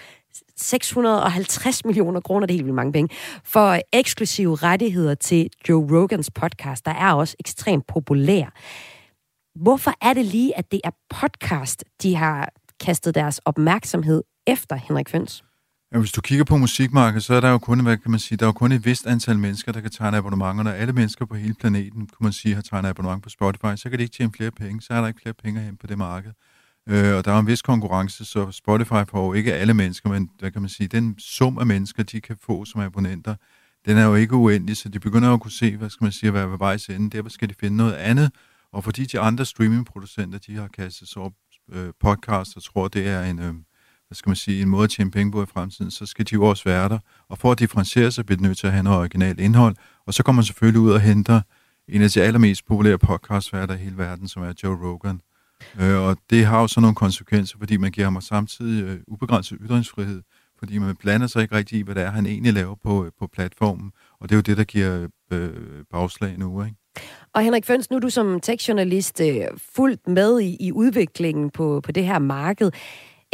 650 0.56 1.85
millioner 1.85 2.21
kroner, 2.21 2.47
det 2.47 2.54
er 2.54 2.56
helt 2.56 2.64
vildt 2.64 2.76
mange 2.76 2.92
penge, 2.92 3.14
for 3.44 3.78
eksklusive 3.92 4.54
rettigheder 4.54 5.14
til 5.14 5.49
Joe 5.68 6.00
Rogans 6.00 6.30
podcast, 6.30 6.85
der 6.85 6.90
er 6.90 7.12
også 7.12 7.37
ekstremt 7.40 7.87
populær. 7.87 8.47
Hvorfor 9.62 9.92
er 10.02 10.14
det 10.14 10.25
lige, 10.25 10.59
at 10.59 10.73
det 10.73 10.80
er 10.85 10.90
podcast, 11.11 11.85
de 12.02 12.16
har 12.16 12.49
kastet 12.80 13.14
deres 13.14 13.38
opmærksomhed 13.44 14.23
efter, 14.47 14.76
Henrik 14.76 15.09
Føns? 15.09 15.44
Ja, 15.94 15.98
hvis 15.98 16.12
du 16.12 16.20
kigger 16.20 16.44
på 16.44 16.56
musikmarkedet, 16.56 17.24
så 17.24 17.34
er 17.34 17.40
der 17.40 17.50
jo 17.50 17.58
kun, 17.58 17.80
hvad 17.80 17.96
kan 17.96 18.10
man 18.10 18.20
sige, 18.20 18.38
der 18.38 18.44
er 18.44 18.48
jo 18.48 18.52
kun 18.52 18.72
et 18.72 18.84
vist 18.84 19.06
antal 19.06 19.38
mennesker, 19.38 19.72
der 19.72 19.80
kan 19.80 19.90
tegne 19.90 20.16
abonnementer. 20.16 20.72
og 20.72 20.78
alle 20.78 20.92
mennesker 20.92 21.26
på 21.26 21.34
hele 21.34 21.54
planeten, 21.54 22.06
kunne 22.06 22.24
man 22.24 22.32
sige, 22.32 22.54
har 22.54 22.62
tegnet 22.62 22.88
abonnement 22.88 23.22
på 23.22 23.28
Spotify, 23.28 23.76
så 23.76 23.90
kan 23.90 23.98
de 23.98 24.02
ikke 24.02 24.16
tjene 24.16 24.32
flere 24.32 24.50
penge, 24.50 24.82
så 24.82 24.94
er 24.94 25.00
der 25.00 25.08
ikke 25.08 25.20
flere 25.22 25.34
penge 25.34 25.60
hen 25.60 25.76
på 25.76 25.86
det 25.86 25.98
marked. 25.98 26.32
Øh, 26.88 27.14
og 27.16 27.24
der 27.24 27.32
er 27.32 27.38
en 27.38 27.46
vis 27.46 27.62
konkurrence, 27.62 28.24
så 28.24 28.50
Spotify 28.50 29.02
får 29.10 29.26
jo 29.26 29.32
ikke 29.32 29.54
alle 29.54 29.74
mennesker, 29.74 30.08
men 30.08 30.30
hvad 30.38 30.50
kan 30.50 30.62
man 30.62 30.68
sige, 30.68 30.88
den 30.88 31.14
sum 31.18 31.58
af 31.58 31.66
mennesker, 31.66 32.02
de 32.02 32.20
kan 32.20 32.36
få 32.46 32.64
som 32.64 32.80
abonnenter, 32.80 33.34
den 33.86 33.98
er 33.98 34.04
jo 34.04 34.14
ikke 34.14 34.34
uendelig, 34.34 34.76
så 34.76 34.88
de 34.88 35.00
begynder 35.00 35.28
jo 35.28 35.34
at 35.34 35.40
kunne 35.40 35.50
se, 35.50 35.76
hvad 35.76 35.90
skal 35.90 36.04
man 36.04 36.12
sige, 36.12 36.30
hvad 36.30 36.40
være 36.40 36.50
ved 36.50 36.58
vejs 36.58 36.86
ende. 36.88 37.10
Derfor 37.10 37.30
skal 37.30 37.48
de 37.48 37.54
finde 37.60 37.76
noget 37.76 37.94
andet, 37.94 38.30
og 38.72 38.84
fordi 38.84 39.04
de 39.04 39.20
andre 39.20 39.44
streamingproducenter, 39.44 40.38
de 40.38 40.56
har 40.56 40.68
kastet 40.68 41.08
sig 41.08 41.22
op 41.22 41.32
øh, 41.72 41.92
podcast, 42.00 42.56
og 42.56 42.62
tror, 42.62 42.88
det 42.88 43.08
er 43.08 43.24
en, 43.24 43.38
øh, 43.38 43.54
hvad 44.14 44.18
skal 44.18 44.30
man 44.30 44.37
sige, 44.37 44.62
en 44.62 44.68
måde 44.68 44.85
at 44.85 44.90
tjene 44.90 45.11
penge 45.11 45.33
på 45.33 45.42
i 45.42 45.47
fremtiden, 45.47 45.90
så 45.90 46.06
skal 46.06 46.25
de 46.25 46.33
jo 46.33 46.44
også 46.44 46.64
være 46.64 46.88
der. 46.88 46.99
Og 47.28 47.38
for 47.38 47.52
at 47.52 47.59
differentiere 47.59 48.11
sig, 48.11 48.26
bliver 48.26 48.37
de 48.37 48.42
nødt 48.42 48.59
til 48.59 48.66
at 48.66 48.73
have 48.73 48.83
noget 48.83 48.99
originalt 48.99 49.40
indhold. 49.40 49.76
Og 50.06 50.14
så 50.14 50.23
kommer 50.23 50.37
man 50.37 50.44
selvfølgelig 50.44 50.80
ud 50.80 50.90
og 50.90 51.00
henter 51.00 51.40
en 51.88 52.02
af 52.02 52.11
de 52.11 52.23
allermest 52.23 52.66
populære 52.66 52.99
podcastværter 52.99 53.75
i 53.75 53.78
hele 53.78 53.99
verden, 53.99 54.28
som 54.28 54.42
er 54.42 54.52
Joe 54.62 54.78
Rogan. 54.83 55.21
Øh, 55.80 56.00
og 56.00 56.16
det 56.30 56.47
har 56.47 56.61
jo 56.61 56.66
så 56.66 56.80
nogle 56.80 56.94
konsekvenser, 56.94 57.59
fordi 57.59 57.76
man 57.76 57.90
giver 57.90 58.06
ham 58.06 58.21
samtidig 58.21 58.85
øh, 58.85 58.99
ubegrænset 59.06 59.59
ytringsfrihed, 59.62 60.23
fordi 60.59 60.78
man 60.78 60.97
blander 60.97 61.26
sig 61.26 61.42
ikke 61.42 61.54
rigtig 61.54 61.78
i, 61.78 61.83
hvad 61.83 61.94
det 61.94 62.02
er, 62.02 62.11
han 62.11 62.26
egentlig 62.26 62.52
laver 62.52 62.75
på, 62.75 63.04
øh, 63.04 63.11
på 63.18 63.26
platformen. 63.26 63.92
Og 64.21 64.28
det 64.28 64.35
er 64.35 64.37
jo 64.37 64.42
det, 64.42 64.56
der 64.56 64.64
giver 64.64 65.09
øh, 65.30 65.50
bagslag 65.90 66.38
nu, 66.38 66.64
ikke? 66.64 66.76
Og 67.35 67.42
Henrik 67.42 67.64
Føns, 67.64 67.90
nu 67.90 67.97
er 67.97 68.00
du 68.00 68.11
som 68.11 68.40
tekstjournalist 68.40 69.21
øh, 69.21 69.44
fuldt 69.75 70.09
med 70.09 70.40
i, 70.40 70.56
i 70.61 70.73
udviklingen 70.73 71.50
på, 71.50 71.80
på 71.85 71.92
det 71.92 72.04
her 72.04 72.18
marked. 72.18 72.71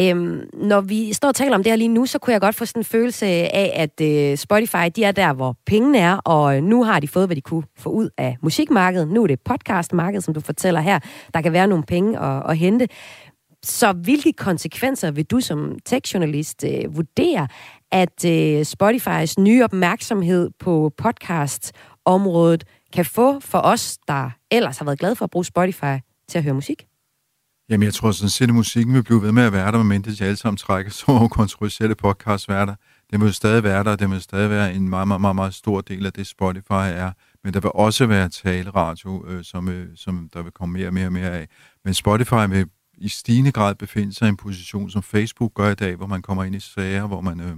Øhm, 0.00 0.48
når 0.54 0.80
vi 0.80 1.12
står 1.12 1.28
og 1.28 1.34
taler 1.34 1.54
om 1.54 1.62
det 1.62 1.72
her 1.72 1.76
lige 1.76 1.88
nu, 1.88 2.06
så 2.06 2.18
kunne 2.18 2.32
jeg 2.32 2.40
godt 2.40 2.54
få 2.54 2.64
sådan 2.64 2.80
en 2.80 2.84
følelse 2.84 3.26
af, 3.26 3.72
at 3.76 4.00
øh, 4.00 4.36
Spotify, 4.36 4.90
de 4.96 5.04
er 5.04 5.12
der, 5.12 5.32
hvor 5.32 5.56
pengene 5.66 5.98
er, 5.98 6.16
og 6.16 6.56
øh, 6.56 6.62
nu 6.62 6.84
har 6.84 7.00
de 7.00 7.08
fået, 7.08 7.28
hvad 7.28 7.36
de 7.36 7.40
kunne 7.40 7.62
få 7.78 7.90
ud 7.90 8.08
af 8.18 8.36
musikmarkedet. 8.42 9.08
Nu 9.08 9.22
er 9.22 9.26
det 9.26 9.40
podcastmarkedet, 9.40 10.24
som 10.24 10.34
du 10.34 10.40
fortæller 10.40 10.80
her. 10.80 10.98
Der 11.34 11.40
kan 11.40 11.52
være 11.52 11.66
nogle 11.66 11.84
penge 11.84 12.18
at, 12.18 12.50
at 12.50 12.56
hente. 12.56 12.88
Så 13.62 13.92
hvilke 13.92 14.32
konsekvenser 14.32 15.10
vil 15.10 15.24
du 15.24 15.40
som 15.40 15.78
tech-journalist 15.84 16.64
øh, 16.64 16.96
vurdere, 16.96 17.48
at 17.92 18.24
øh, 18.26 18.64
Spotifys 18.64 19.38
nye 19.38 19.64
opmærksomhed 19.64 20.50
på 20.58 20.92
podcastområdet 20.96 22.64
kan 22.92 23.04
få 23.04 23.40
for 23.40 23.58
os, 23.58 23.98
der 24.08 24.30
ellers 24.50 24.78
har 24.78 24.84
været 24.84 24.98
glade 24.98 25.16
for 25.16 25.24
at 25.24 25.30
bruge 25.30 25.44
Spotify 25.44 25.96
til 26.28 26.38
at 26.38 26.44
høre 26.44 26.54
musik? 26.54 26.89
Jamen, 27.70 27.84
jeg 27.84 27.94
tror 27.94 28.12
sådan 28.12 28.28
set, 28.28 28.48
at 28.48 28.54
musikken 28.54 28.94
vil 28.94 29.02
blive 29.02 29.22
ved 29.22 29.32
med 29.32 29.42
at 29.42 29.52
være 29.52 29.72
der, 29.72 29.78
medmindre 29.78 30.12
de 30.12 30.24
alle 30.24 30.36
sammen 30.36 30.56
trækker 30.56 30.90
så 30.90 31.28
kontroversielle 31.30 31.94
podcastværter. 31.94 32.74
Det 33.10 33.20
vil 33.20 33.34
stadig 33.34 33.62
være 33.62 33.84
der, 33.84 33.96
det 33.96 34.10
vil 34.10 34.20
stadig 34.20 34.50
være 34.50 34.74
en 34.74 34.88
meget, 34.88 35.08
meget, 35.08 35.20
meget, 35.20 35.36
meget 35.36 35.54
stor 35.54 35.80
del 35.80 36.06
af 36.06 36.12
det, 36.12 36.26
Spotify 36.26 36.72
er. 36.72 37.12
Men 37.44 37.54
der 37.54 37.60
vil 37.60 37.70
også 37.74 38.06
være 38.06 38.28
taleradio, 38.28 39.26
øh, 39.28 39.44
som, 39.44 39.68
øh, 39.68 39.88
som 39.96 40.28
der 40.34 40.42
vil 40.42 40.52
komme 40.52 40.72
mere 40.72 40.86
og 40.86 40.94
mere 40.94 41.06
og 41.06 41.12
mere 41.12 41.30
af. 41.30 41.48
Men 41.84 41.94
Spotify 41.94 42.48
vil 42.48 42.66
i 42.98 43.08
stigende 43.08 43.52
grad 43.52 43.74
befinde 43.74 44.14
sig 44.14 44.26
i 44.26 44.28
en 44.28 44.36
position, 44.36 44.90
som 44.90 45.02
Facebook 45.02 45.54
gør 45.54 45.70
i 45.70 45.74
dag, 45.74 45.96
hvor 45.96 46.06
man 46.06 46.22
kommer 46.22 46.44
ind 46.44 46.54
i 46.54 46.60
sager, 46.60 47.06
hvor 47.06 47.20
man, 47.20 47.40
øh, 47.40 47.56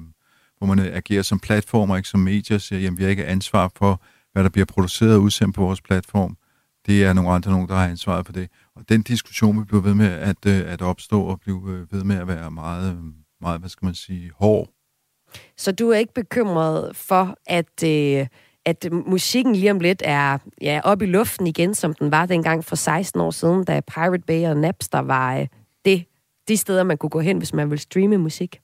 hvor 0.58 0.66
man 0.66 0.78
øh, 0.78 0.96
agerer 0.96 1.22
som 1.22 1.38
platformer, 1.38 1.96
ikke 1.96 2.08
som 2.08 2.20
medier, 2.20 2.56
og 2.56 2.60
siger, 2.60 2.90
at 2.90 2.98
vi 2.98 3.02
har 3.02 3.10
ikke 3.10 3.26
ansvar 3.26 3.70
for, 3.76 4.02
hvad 4.32 4.42
der 4.42 4.50
bliver 4.50 4.66
produceret 4.66 5.14
og 5.14 5.22
udsendt 5.22 5.54
på 5.54 5.62
vores 5.62 5.80
platform. 5.80 6.36
Det 6.86 7.04
er 7.04 7.12
nogle 7.12 7.30
andre, 7.30 7.50
nogen, 7.50 7.68
der 7.68 7.74
har 7.74 7.88
ansvaret 7.88 8.26
for 8.26 8.32
det. 8.32 8.48
Og 8.76 8.88
den 8.88 9.02
diskussion 9.02 9.58
vil 9.58 9.64
blive 9.64 9.84
ved 9.84 9.94
med 9.94 10.06
at, 10.06 10.46
øh, 10.46 10.72
at 10.72 10.82
opstå 10.82 11.22
og 11.22 11.40
blive 11.40 11.62
øh, 11.68 11.92
ved 11.92 12.04
med 12.04 12.16
at 12.16 12.26
være 12.26 12.50
meget, 12.50 12.92
øh, 12.92 13.02
meget, 13.40 13.60
hvad 13.60 13.68
skal 13.68 13.86
man 13.86 13.94
sige, 13.94 14.30
hård. 14.34 14.68
Så 15.56 15.72
du 15.72 15.90
er 15.90 15.98
ikke 15.98 16.14
bekymret 16.14 16.96
for, 16.96 17.36
at, 17.46 17.82
øh, 17.84 18.26
at 18.64 18.88
musikken 19.06 19.56
lige 19.56 19.70
om 19.70 19.80
lidt 19.80 20.02
er 20.04 20.38
ja, 20.60 20.80
op 20.84 21.02
i 21.02 21.06
luften 21.06 21.46
igen, 21.46 21.74
som 21.74 21.94
den 21.94 22.10
var 22.10 22.26
dengang 22.26 22.64
for 22.64 22.76
16 22.76 23.20
år 23.20 23.30
siden, 23.30 23.64
da 23.64 23.80
Pirate 23.80 24.24
Bay 24.26 24.46
og 24.46 24.56
Napster 24.56 24.98
var 24.98 25.36
øh, 25.36 25.46
det, 25.84 26.04
de 26.48 26.56
steder, 26.56 26.82
man 26.82 26.98
kunne 26.98 27.10
gå 27.10 27.20
hen, 27.20 27.38
hvis 27.38 27.54
man 27.54 27.70
vil 27.70 27.78
streame 27.78 28.18
musik? 28.18 28.60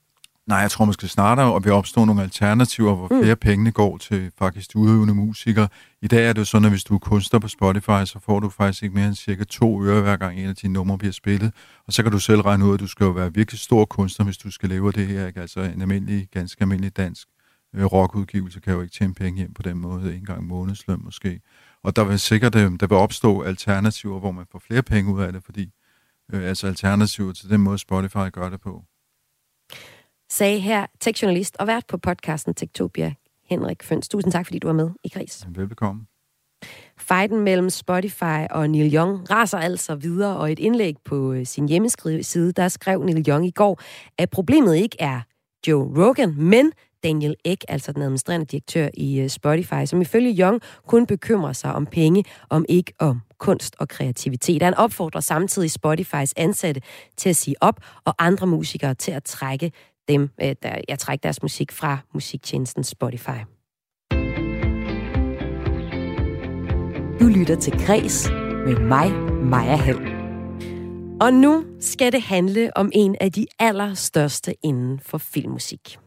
Nej, 0.49 0.59
jeg 0.59 0.71
tror 0.71 0.85
måske 0.85 1.09
snarere, 1.09 1.57
at 1.57 1.65
vi 1.65 1.71
opstår 1.71 2.05
nogle 2.05 2.23
alternativer, 2.23 2.95
hvor 2.95 3.09
mm. 3.11 3.23
flere 3.23 3.37
penge 3.37 3.73
går 3.73 3.99
til 3.99 4.31
faktisk 4.39 4.73
de 4.73 4.79
udøvende 4.79 5.15
musikere. 5.15 5.69
I 6.03 6.07
dag 6.07 6.29
er 6.29 6.33
det 6.33 6.41
jo 6.41 6.45
sådan, 6.45 6.65
at 6.65 6.71
hvis 6.71 6.85
du 6.85 6.95
er 6.95 6.99
kunstner 6.99 7.41
på 7.41 7.49
Spotify, 7.49 8.05
så 8.05 8.19
får 8.19 8.41
du 8.41 8.49
faktisk 8.49 8.83
ikke 8.83 8.95
mere 8.95 9.07
end 9.07 9.15
cirka 9.15 9.45
to 9.45 9.85
øre, 9.85 10.03
hver 10.03 10.17
gang 10.17 10.39
en 10.39 10.49
af 10.49 10.57
dine 10.57 10.73
numre 10.73 10.99
bliver 10.99 11.13
spillet. 11.13 11.53
Og 11.87 11.93
så 11.93 12.03
kan 12.03 12.13
du 12.13 12.19
selv 12.19 12.41
regne 12.41 12.65
ud, 12.65 12.75
at 12.75 12.81
du 12.81 12.87
skal 12.87 13.05
jo 13.05 13.11
være 13.11 13.35
virkelig 13.35 13.61
stor 13.61 13.85
kunstner, 13.85 14.25
hvis 14.25 14.39
du 14.39 14.51
skal 14.51 14.69
leve 14.69 14.87
af 14.87 14.93
det 14.93 15.07
her. 15.07 15.27
Ikke? 15.27 15.41
Altså 15.41 15.61
en 15.61 15.81
almindelig, 15.81 16.29
ganske 16.33 16.63
almindelig 16.63 16.97
dansk 16.97 17.29
øh, 17.75 17.85
rockudgivelse 17.85 18.61
kan 18.61 18.73
jo 18.73 18.81
ikke 18.81 18.93
tjene 18.93 19.15
penge 19.15 19.39
hjem 19.39 19.55
på 19.55 19.63
den 19.63 19.79
måde, 19.79 20.17
en 20.17 20.25
gang 20.25 20.47
månedsløn 20.47 21.01
måske. 21.05 21.41
Og 21.83 21.97
der 21.97 22.05
vil 22.05 22.19
sikkert 22.19 22.55
øh, 22.55 22.73
der 22.81 22.87
vil 22.87 22.97
opstå 22.97 23.43
alternativer, 23.43 24.19
hvor 24.21 24.33
man 24.33 24.45
får 24.53 24.59
flere 24.67 24.83
penge 24.83 25.13
ud 25.13 25.23
af 25.23 25.33
det, 25.33 25.43
fordi 25.45 25.71
øh, 26.33 26.49
altså 26.49 26.67
alternativer 26.67 27.33
til 27.33 27.51
den 27.51 27.61
måde, 27.61 27.79
Spotify 27.79 28.31
gør 28.33 28.49
det 28.49 28.61
på 28.61 28.85
sagde 30.31 30.61
her 30.61 30.87
tekstjournalist 31.01 31.57
og 31.57 31.67
vært 31.67 31.87
på 31.89 31.99
podcasten 31.99 32.55
Tektopia, 32.55 33.15
Henrik 33.51 33.83
Føns. 33.83 34.09
Tusind 34.09 34.33
tak, 34.33 34.47
fordi 34.47 34.59
du 34.59 34.67
var 34.67 34.75
med 34.75 34.91
i 35.05 35.09
Gris. 35.09 35.47
Velbekomme. 35.49 36.07
Fighten 36.99 37.41
mellem 37.41 37.71
Spotify 37.71 38.47
og 38.51 38.71
Neil 38.71 38.95
Young 38.95 39.31
raser 39.31 39.59
altså 39.59 39.95
videre, 39.95 40.37
og 40.37 40.53
et 40.53 40.59
indlæg 40.59 40.95
på 41.05 41.33
øh, 41.33 41.47
sin 41.47 41.69
hjemmeside, 41.69 42.53
der 42.53 42.69
skrev 42.69 43.03
Neil 43.03 43.29
Young 43.29 43.47
i 43.47 43.51
går, 43.51 43.81
at 44.19 44.31
problemet 44.31 44.77
ikke 44.77 44.97
er 45.01 45.21
Joe 45.69 46.07
Rogan, 46.07 46.35
men 46.37 46.73
Daniel 47.03 47.35
Ek, 47.45 47.65
altså 47.69 47.93
den 47.93 48.03
administrerende 48.03 48.47
direktør 48.47 48.89
i 48.95 49.21
øh, 49.21 49.29
Spotify, 49.29 49.85
som 49.85 50.01
ifølge 50.01 50.43
Young 50.43 50.61
kun 50.87 51.07
bekymrer 51.07 51.53
sig 51.53 51.73
om 51.73 51.87
penge, 51.87 52.25
om 52.51 52.65
ikke 52.69 52.93
om 52.99 53.21
kunst 53.39 53.77
og 53.79 53.89
kreativitet. 53.89 54.63
Han 54.63 54.75
opfordrer 54.75 55.21
samtidig 55.21 55.71
Spotifys 55.71 56.35
ansatte 56.37 56.81
til 57.17 57.29
at 57.29 57.37
sige 57.37 57.57
op, 57.61 57.81
og 58.05 58.15
andre 58.19 58.47
musikere 58.47 58.95
til 58.95 59.13
at 59.13 59.25
trække 59.25 59.73
dem, 60.09 60.31
øh, 60.43 60.55
der 60.63 60.81
jeg 60.89 60.99
trækker 60.99 61.23
deres 61.23 61.43
musik 61.43 61.73
fra 61.73 61.99
musiktjenesten 62.15 62.85
Spotify. 62.85 63.41
Du 67.21 67.27
lytter 67.27 67.57
til 67.61 67.73
Græs 67.87 68.31
med 68.67 68.77
mig, 68.77 69.13
Maja 69.43 69.77
Hall. 69.77 70.19
Og 71.21 71.33
nu 71.33 71.65
skal 71.81 72.13
det 72.13 72.23
handle 72.23 72.77
om 72.77 72.91
en 72.95 73.17
af 73.21 73.33
de 73.33 73.47
allerstørste 73.59 74.55
inden 74.63 75.01
for 75.01 75.19
filmmusik. 75.19 75.99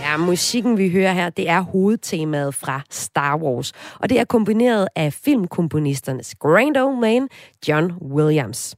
Ja, 0.00 0.16
musikken 0.16 0.78
vi 0.78 0.90
hører 0.90 1.12
her, 1.12 1.30
det 1.30 1.48
er 1.48 1.60
hovedtemaet 1.60 2.54
fra 2.54 2.82
Star 2.90 3.36
Wars. 3.38 3.72
Og 4.00 4.08
det 4.08 4.20
er 4.20 4.24
kombineret 4.24 4.88
af 4.96 5.12
filmkomponisternes 5.12 6.34
Grand 6.34 6.76
Old 6.76 6.96
Man, 6.96 7.28
John 7.68 7.92
Williams. 8.02 8.76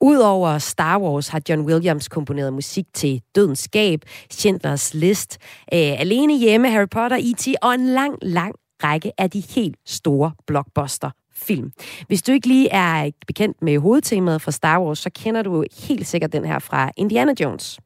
Udover 0.00 0.58
Star 0.58 1.00
Wars 1.00 1.28
har 1.28 1.40
John 1.48 1.60
Williams 1.60 2.08
komponeret 2.08 2.52
musik 2.52 2.84
til 2.94 3.22
Dødens 3.34 3.58
Skab, 3.58 4.00
Schindlers 4.30 4.94
List, 4.94 5.38
øh, 5.74 6.00
Alene 6.00 6.38
Hjemme, 6.38 6.70
Harry 6.70 6.88
Potter, 6.90 7.16
E.T. 7.20 7.48
og 7.62 7.74
en 7.74 7.86
lang, 7.86 8.14
lang 8.22 8.54
række 8.84 9.12
af 9.18 9.30
de 9.30 9.40
helt 9.40 9.76
store 9.86 10.32
blockbuster 10.46 11.10
film. 11.34 11.72
Hvis 12.06 12.22
du 12.22 12.32
ikke 12.32 12.46
lige 12.48 12.68
er 12.72 13.10
bekendt 13.26 13.62
med 13.62 13.78
hovedtemaet 13.78 14.42
fra 14.42 14.50
Star 14.50 14.80
Wars, 14.80 14.98
så 14.98 15.10
kender 15.14 15.42
du 15.42 15.64
helt 15.88 16.06
sikkert 16.06 16.32
den 16.32 16.44
her 16.44 16.58
fra 16.58 16.90
Indiana 16.96 17.32
Jones. 17.40 17.80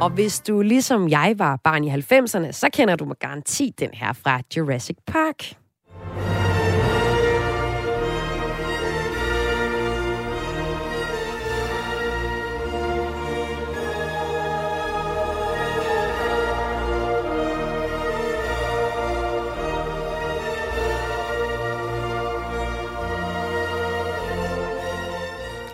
Og 0.00 0.10
hvis 0.10 0.40
du 0.40 0.60
ligesom 0.60 1.08
jeg 1.08 1.34
var 1.38 1.56
barn 1.64 1.84
i 1.84 1.90
90'erne, 1.90 2.52
så 2.52 2.68
kender 2.72 2.96
du 2.96 3.04
med 3.04 3.16
garanti 3.20 3.72
den 3.78 3.90
her 3.92 4.12
fra 4.12 4.40
Jurassic 4.56 4.96
Park. 5.06 5.65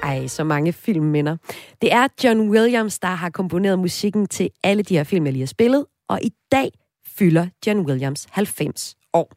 Ej, 0.02 0.26
så 0.26 0.44
mange 0.44 0.72
filmminder. 0.72 1.36
Det 1.82 1.92
er 1.92 2.08
John 2.24 2.50
Williams, 2.50 2.98
der 2.98 3.08
har 3.08 3.30
komponeret 3.30 3.78
musikken 3.78 4.26
til 4.26 4.50
alle 4.62 4.82
de 4.82 4.96
her 4.96 5.04
film, 5.04 5.24
jeg 5.24 5.32
lige 5.32 5.42
har 5.42 5.46
spillet, 5.46 5.86
og 6.08 6.22
i 6.22 6.30
dag 6.52 6.70
fylder 7.06 7.48
John 7.66 7.80
Williams 7.80 8.26
90 8.30 8.96
år. 9.12 9.32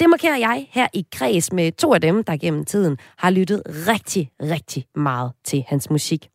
Det 0.00 0.10
markerer 0.10 0.36
jeg 0.36 0.68
her 0.70 0.88
i 0.92 1.06
kreds 1.12 1.52
med 1.52 1.72
to 1.72 1.94
af 1.94 2.00
dem, 2.00 2.24
der 2.24 2.36
gennem 2.36 2.64
tiden 2.64 2.98
har 3.16 3.30
lyttet 3.30 3.62
rigtig, 3.66 4.30
rigtig 4.42 4.86
meget 4.94 5.32
til 5.44 5.64
hans 5.68 5.90
musik. 5.90 6.30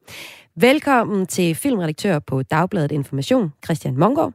Velkommen 0.55 1.27
til 1.27 1.55
filmredaktør 1.55 2.19
på 2.19 2.43
Dagbladet 2.43 2.91
Information, 2.91 3.53
Christian 3.65 3.97
Mongård. 3.97 4.33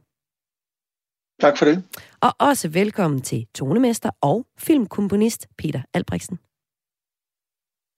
Tak 1.41 1.57
for 1.57 1.65
det. 1.65 1.83
Og 2.21 2.35
også 2.39 2.69
velkommen 2.69 3.21
til 3.21 3.47
tonemester 3.55 4.09
og 4.21 4.45
filmkomponist 4.57 5.47
Peter 5.57 5.81
Albrechtsen. 5.93 6.39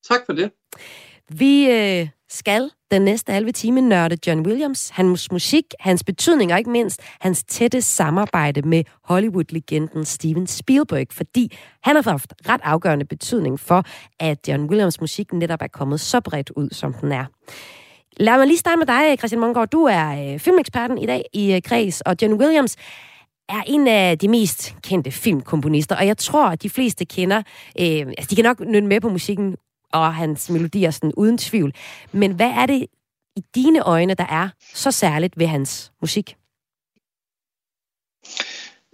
Tak 0.10 0.26
for 0.26 0.34
det. 0.34 0.52
Vi 1.30 1.70
øh, 1.70 2.08
skal 2.30 2.70
den 2.92 3.02
næste 3.02 3.32
halve 3.32 3.52
time 3.52 3.82
nørde 3.82 4.18
John 4.28 4.48
Williams, 4.48 4.90
hans 4.90 5.32
musik, 5.32 5.64
hans 5.80 6.04
betydning 6.04 6.52
og 6.52 6.58
ikke 6.58 6.70
mindst 6.70 7.02
hans 7.22 7.44
tætte 7.44 7.82
samarbejde 7.82 8.62
med 8.62 8.84
Hollywood-legenden 9.04 10.06
Steven 10.06 10.48
Spielberg, 10.48 11.08
fordi 11.12 11.58
han 11.84 11.96
har 11.96 12.12
haft 12.12 12.34
ret 12.50 12.62
afgørende 12.64 13.06
betydning 13.06 13.60
for, 13.60 13.84
at 14.20 14.48
John 14.48 14.70
Williams 14.70 15.02
musik 15.02 15.34
netop 15.34 15.62
er 15.62 15.68
kommet 15.68 16.00
så 16.00 16.22
bredt 16.22 16.50
ud, 16.50 16.70
som 16.72 16.94
den 16.94 17.12
er. 17.12 17.26
Lad 18.18 18.38
mig 18.38 18.48
lige 18.48 18.58
starte 18.58 18.78
med 18.78 18.88
dig, 18.88 19.18
Christian 19.18 19.40
Mongård. 19.40 19.70
Du 19.70 19.84
er 19.84 20.34
øh, 20.34 20.40
filmeksperten 20.40 20.98
i 20.98 21.06
dag 21.06 21.24
i 21.34 21.54
øh, 21.54 21.62
Kreds, 21.62 22.02
og 22.02 22.16
John 22.22 22.34
Williams 22.34 22.76
er 23.50 23.62
en 23.68 23.88
af 23.88 24.20
de 24.20 24.28
mest 24.28 24.76
kendte 24.84 25.12
filmkomponister, 25.12 25.96
og 25.96 26.08
jeg 26.08 26.18
tror, 26.18 26.46
at 26.46 26.64
de 26.64 26.70
fleste 26.70 27.06
kender, 27.06 27.38
øh, 27.80 28.06
altså 28.18 28.28
de 28.30 28.36
kan 28.36 28.46
nok 28.46 28.60
nynne 28.60 28.88
med 28.88 29.02
på 29.02 29.10
musikken 29.10 29.56
og 29.94 30.16
hans 30.16 30.50
melodier 30.50 30.92
sådan 30.92 31.14
uden 31.18 31.38
tvivl. 31.38 31.74
Men 32.12 32.32
hvad 32.32 32.50
er 32.50 32.66
det 32.66 32.88
i 33.36 33.42
dine 33.56 33.82
øjne, 33.82 34.14
der 34.14 34.26
er 34.26 34.50
så 34.74 34.92
særligt 34.92 35.40
ved 35.40 35.48
hans 35.48 35.92
musik? 36.02 36.36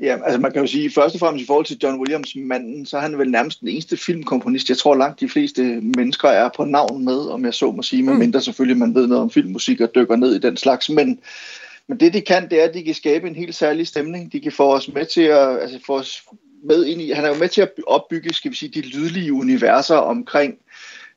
Ja, 0.02 0.18
altså 0.26 0.40
man 0.40 0.52
kan 0.52 0.62
jo 0.62 0.68
sige, 0.68 0.92
først 0.92 1.16
og 1.16 1.20
fremmest 1.20 1.44
i 1.44 1.46
forhold 1.46 1.66
til 1.66 1.78
John 1.84 2.00
Williams 2.00 2.36
manden, 2.36 2.86
så 2.86 2.98
er 2.98 3.02
han 3.02 3.18
vel 3.18 3.32
nærmest 3.32 3.60
den 3.60 3.68
eneste 3.68 3.98
filmkomponist. 3.98 4.70
Jeg 4.70 4.78
tror 4.78 4.96
langt 4.96 5.20
de 5.20 5.30
fleste 5.30 5.62
mennesker 5.82 6.30
er 6.30 6.50
på 6.56 6.66
navn 6.66 7.06
med, 7.06 7.20
om 7.30 7.46
jeg 7.46 7.54
så 7.54 7.72
må 7.72 7.82
sige, 7.82 8.02
mm. 8.02 8.10
medmindre 8.10 8.42
selvfølgelig 8.42 8.78
man 8.78 8.96
ved 8.96 9.08
noget 9.08 9.24
om 9.24 9.30
filmmusik 9.30 9.82
og 9.82 9.96
dykker 9.96 10.16
ned 10.16 10.36
i 10.36 10.40
den 10.40 10.58
slags. 10.58 10.90
Men, 10.90 11.20
men 11.88 12.00
det 12.00 12.14
de 12.14 12.22
kan, 12.22 12.50
det 12.50 12.60
er, 12.62 12.68
at 12.68 12.74
de 12.74 12.84
kan 12.84 12.94
skabe 12.94 13.28
en 13.28 13.36
helt 13.36 13.56
særlig 13.56 13.88
stemning. 13.88 14.32
De 14.32 14.40
kan 14.40 14.52
få 14.52 14.74
os 14.74 14.94
med 14.94 15.06
til 15.06 15.22
at, 15.22 15.62
altså 15.62 15.80
få 15.86 15.98
os 15.98 16.24
med 16.64 16.86
ind 16.86 17.02
i, 17.02 17.12
han 17.12 17.26
er 17.26 17.30
jo 17.30 17.36
med 17.36 17.50
til 17.50 17.62
at 17.62 17.72
opbygge, 17.88 18.34
skal 18.34 18.52
vi 18.52 18.56
sige, 18.56 18.82
de 18.82 18.88
lydlige 18.88 19.34
universer 19.34 19.96
omkring 19.96 20.56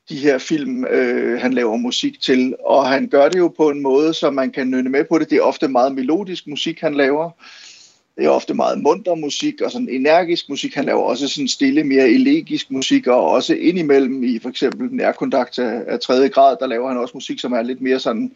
de 0.09 0.17
her 0.17 0.37
film, 0.37 0.85
øh, 0.85 1.41
han 1.41 1.53
laver 1.53 1.77
musik 1.77 2.21
til. 2.21 2.55
Og 2.65 2.87
han 2.87 3.07
gør 3.07 3.29
det 3.29 3.39
jo 3.39 3.47
på 3.47 3.69
en 3.69 3.81
måde, 3.81 4.13
så 4.13 4.31
man 4.31 4.51
kan 4.51 4.67
nynne 4.67 4.89
med 4.89 5.03
på 5.09 5.19
det. 5.19 5.29
Det 5.29 5.37
er 5.37 5.41
ofte 5.41 5.67
meget 5.67 5.95
melodisk 5.95 6.47
musik, 6.47 6.81
han 6.81 6.93
laver. 6.93 7.31
Det 8.17 8.25
er 8.25 8.29
ofte 8.29 8.53
meget 8.53 8.81
munter 8.81 9.15
musik 9.15 9.61
og 9.61 9.71
sådan 9.71 9.89
energisk 9.89 10.49
musik. 10.49 10.75
Han 10.75 10.85
laver 10.85 11.01
også 11.01 11.27
sådan 11.27 11.47
stille, 11.47 11.83
mere 11.83 12.09
elegisk 12.09 12.71
musik, 12.71 13.07
og 13.07 13.27
også 13.27 13.53
indimellem 13.53 14.23
i 14.23 14.39
for 14.39 14.49
eksempel 14.49 14.89
nærkontakt 14.91 15.59
af, 15.59 15.83
af 15.87 15.99
tredje 15.99 16.27
grad, 16.27 16.57
der 16.59 16.67
laver 16.67 16.87
han 16.87 16.97
også 16.97 17.11
musik, 17.13 17.39
som 17.39 17.53
er 17.53 17.61
lidt 17.61 17.81
mere 17.81 17.99
sådan 17.99 18.31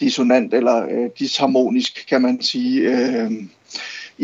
dissonant 0.00 0.54
eller 0.54 0.86
øh, 0.90 1.10
disharmonisk, 1.18 2.06
kan 2.08 2.22
man 2.22 2.42
sige, 2.42 2.80
øh, 2.80 3.30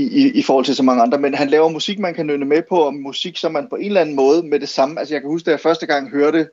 i, 0.03 0.31
i, 0.35 0.43
forhold 0.43 0.65
til 0.65 0.77
så 0.77 0.83
mange 0.83 1.03
andre. 1.03 1.19
Men 1.19 1.35
han 1.35 1.51
laver 1.51 1.69
musik, 1.69 1.99
man 1.99 2.15
kan 2.15 2.27
nynne 2.27 2.47
med 2.47 2.63
på, 2.69 2.77
og 2.77 2.95
musik, 2.95 3.37
som 3.37 3.53
man 3.53 3.69
på 3.69 3.77
en 3.77 3.87
eller 3.87 4.01
anden 4.01 4.17
måde 4.17 4.43
med 4.43 4.61
det 4.61 4.69
samme... 4.69 4.99
Altså 5.01 5.15
jeg 5.15 5.21
kan 5.21 5.31
huske, 5.31 5.47
da 5.47 5.51
jeg 5.51 5.61
første 5.61 5.87
gang 5.87 6.11
hørte 6.11 6.49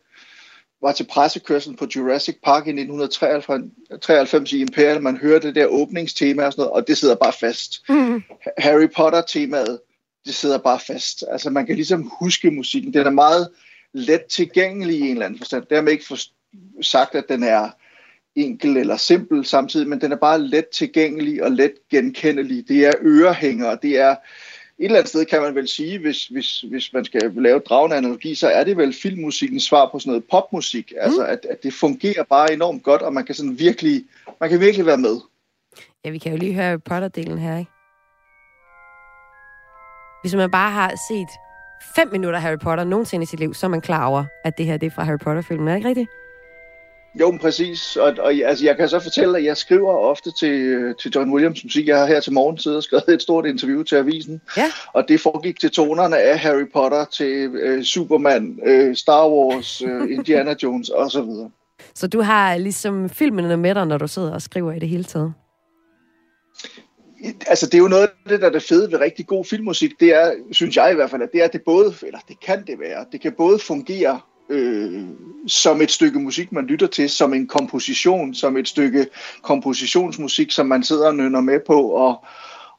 var 0.81 0.91
til 0.91 1.03
pressekørselen 1.03 1.77
på 1.77 1.87
Jurassic 1.95 2.35
Park 2.43 2.67
i 2.67 2.69
1993 2.69 4.53
i 4.53 4.59
Imperial. 4.59 5.01
Man 5.01 5.17
hørte 5.17 5.47
det 5.47 5.55
der 5.55 5.65
åbningstema 5.65 6.45
og 6.45 6.51
sådan 6.51 6.61
noget, 6.61 6.73
og 6.73 6.87
det 6.87 6.97
sidder 6.97 7.15
bare 7.15 7.33
fast. 7.39 7.89
Mm. 7.89 8.23
Harry 8.57 8.87
Potter-temaet, 8.95 9.79
det 10.25 10.35
sidder 10.35 10.57
bare 10.57 10.79
fast. 10.79 11.23
Altså 11.31 11.49
man 11.49 11.65
kan 11.65 11.75
ligesom 11.75 12.11
huske 12.19 12.51
musikken. 12.51 12.93
Den 12.93 13.05
er 13.05 13.11
meget 13.11 13.49
let 13.93 14.25
tilgængelig 14.25 14.95
i 14.95 15.01
en 15.01 15.11
eller 15.11 15.25
anden 15.25 15.39
forstand. 15.39 15.63
Dermed 15.69 15.91
ikke 15.91 16.05
for, 16.05 16.17
sagt, 16.81 17.15
at 17.15 17.25
den 17.29 17.43
er 17.43 17.69
enkel 18.36 18.77
eller 18.77 18.98
simpel 18.98 19.46
samtidig, 19.46 19.88
men 19.88 20.01
den 20.01 20.12
er 20.12 20.15
bare 20.15 20.42
let 20.42 20.68
tilgængelig 20.68 21.44
og 21.44 21.51
let 21.51 21.74
genkendelig. 21.92 22.68
Det 22.68 22.86
er 22.86 22.94
ørehænger, 23.01 23.75
det 23.75 24.00
er 24.00 24.15
et 24.80 24.86
eller 24.86 24.98
andet 24.98 25.10
sted 25.10 25.25
kan 25.25 25.42
man 25.42 25.56
vel 25.56 25.68
sige, 25.68 26.00
hvis, 26.00 26.27
hvis, 26.27 26.62
hvis 26.62 26.94
man 26.94 27.06
skal 27.06 27.32
lave 27.36 27.60
dragende 27.60 27.96
analogi, 27.96 28.36
så 28.36 28.50
er 28.50 28.63
det 28.63 28.77
vel 28.77 28.94
filmmusikkens 28.94 29.63
svar 29.63 29.89
på 29.92 30.00
sådan 30.00 30.12
noget 30.12 30.24
popmusik. 30.32 30.92
Mm. 30.92 30.98
Altså, 31.01 31.25
at, 31.25 31.46
at 31.50 31.63
det 31.63 31.74
fungerer 31.74 32.24
bare 32.24 32.54
enormt 32.54 32.84
godt, 32.84 33.01
og 33.01 33.13
man 33.13 33.25
kan 33.25 33.36
sådan 33.36 33.60
virkelig, 33.60 34.04
man 34.39 34.50
kan 34.50 34.60
virkelig 34.60 34.86
være 34.86 34.98
med. 34.98 35.18
Ja, 36.06 36.10
vi 36.10 36.18
kan 36.18 36.32
jo 36.32 36.38
lige 36.38 36.54
høre 36.54 36.80
Potter-delen 36.89 37.38
her, 37.38 37.58
ikke? 37.58 37.72
Hvis 40.24 40.36
man 40.36 40.51
bare 40.51 40.72
har 40.72 40.89
set 41.10 41.30
fem 41.96 42.12
minutter 42.12 42.39
Harry 42.39 42.58
Potter 42.58 42.84
nogensinde 42.84 43.24
i 43.24 43.25
sit 43.25 43.39
liv, 43.39 43.54
så 43.54 43.65
er 43.65 43.70
man 43.70 43.82
klar 43.82 44.06
over, 44.06 44.24
at 44.46 44.58
det 44.58 44.65
her 44.65 44.77
det 44.77 44.88
er 44.88 44.92
fra 44.92 45.04
Harry 45.04 45.20
Potter-filmen. 45.24 45.68
Er 45.68 45.72
det 45.72 45.77
ikke 45.77 45.89
rigtigt? 45.89 46.10
Jo, 47.19 47.38
præcis. 47.41 47.95
Og, 47.95 48.15
og 48.19 48.34
altså, 48.34 48.65
jeg 48.65 48.77
kan 48.77 48.89
så 48.89 49.00
fortælle, 49.00 49.38
at 49.38 49.43
jeg 49.43 49.57
skriver 49.57 49.98
ofte 49.98 50.31
til, 50.31 50.95
til 51.01 51.12
John 51.15 51.34
Williams 51.34 51.63
musik. 51.63 51.88
Jeg 51.88 52.00
har 52.00 52.05
her 52.05 52.19
til 52.19 52.34
morgen 52.34 52.57
siddet 52.57 52.77
og 52.77 52.84
skrevet 52.84 53.10
et 53.10 53.22
stort 53.22 53.45
interview 53.45 53.84
til 53.84 53.95
avisen. 53.95 54.41
Ja. 54.57 54.72
Og 54.93 55.05
det 55.07 55.22
foregik 55.22 55.60
til 55.60 55.72
tonerne 55.72 56.17
af 56.17 56.39
Harry 56.39 56.72
Potter, 56.74 57.05
til 57.05 57.50
uh, 57.50 57.84
Superman, 57.84 58.60
uh, 58.67 58.95
Star 58.95 59.29
Wars, 59.29 59.81
uh, 59.81 60.12
Indiana 60.17 60.55
Jones 60.63 60.91
osv. 60.95 61.29
Så 61.93 62.07
du 62.07 62.22
har 62.22 62.57
ligesom 62.57 63.10
filmene 63.10 63.57
med 63.57 63.75
dig, 63.75 63.88
når 63.88 63.98
du 63.98 64.07
sidder 64.07 64.34
og 64.34 64.41
skriver 64.41 64.72
i 64.72 64.79
det 64.79 64.89
hele 64.89 65.03
taget? 65.03 65.34
Altså, 67.48 67.65
det 67.65 67.74
er 67.74 67.79
jo 67.79 67.88
noget 67.88 68.03
af 68.03 68.29
det, 68.29 68.41
der 68.41 68.48
er 68.48 68.51
det 68.51 68.63
fede 68.63 68.91
ved 68.91 69.00
rigtig 69.00 69.27
god 69.27 69.45
filmmusik. 69.45 70.00
Det 70.00 70.15
er, 70.15 70.34
synes 70.51 70.75
jeg 70.75 70.91
i 70.91 70.95
hvert 70.95 71.10
fald, 71.10 71.22
at 71.22 71.29
det 71.34 71.43
er 71.43 71.48
det 71.48 71.62
både, 71.65 71.93
eller 72.05 72.19
det 72.27 72.39
kan 72.39 72.65
det 72.67 72.79
være, 72.79 73.05
det 73.12 73.22
kan 73.22 73.34
både 73.38 73.60
fungere 73.60 74.19
øh, 74.49 75.03
som 75.47 75.81
et 75.81 75.91
stykke 75.91 76.19
musik, 76.19 76.51
man 76.51 76.65
lytter 76.65 76.87
til, 76.87 77.09
som 77.09 77.33
en 77.33 77.47
komposition, 77.47 78.33
som 78.33 78.57
et 78.57 78.67
stykke 78.67 79.08
kompositionsmusik, 79.41 80.51
som 80.51 80.65
man 80.65 80.84
sidder 80.84 81.08
og 81.08 81.15
nynner 81.15 81.41
med 81.41 81.60
på, 81.67 81.81
og, 81.81 82.25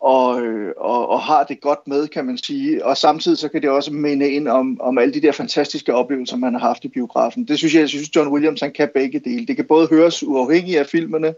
og, 0.00 0.42
øh, 0.42 0.72
og, 0.76 1.08
og 1.08 1.20
har 1.20 1.44
det 1.44 1.60
godt 1.60 1.78
med, 1.86 2.08
kan 2.08 2.24
man 2.24 2.38
sige. 2.38 2.84
Og 2.86 2.96
samtidig 2.96 3.38
så 3.38 3.48
kan 3.48 3.62
det 3.62 3.70
også 3.70 3.92
minde 3.92 4.30
ind 4.30 4.48
om, 4.48 4.80
om 4.80 4.98
alle 4.98 5.14
de 5.14 5.22
der 5.22 5.32
fantastiske 5.32 5.94
oplevelser, 5.94 6.36
man 6.36 6.52
har 6.52 6.60
haft 6.60 6.84
i 6.84 6.88
biografen. 6.88 7.44
Det 7.44 7.58
synes 7.58 7.74
jeg, 7.74 7.80
jeg 7.80 7.88
synes 7.88 8.16
John 8.16 8.32
Williams 8.32 8.60
han 8.60 8.72
kan 8.72 8.90
begge 8.94 9.18
dele. 9.18 9.46
Det 9.46 9.56
kan 9.56 9.64
både 9.64 9.88
høres 9.88 10.22
uafhængigt 10.22 10.78
af 10.78 10.86
filmene, 10.86 11.34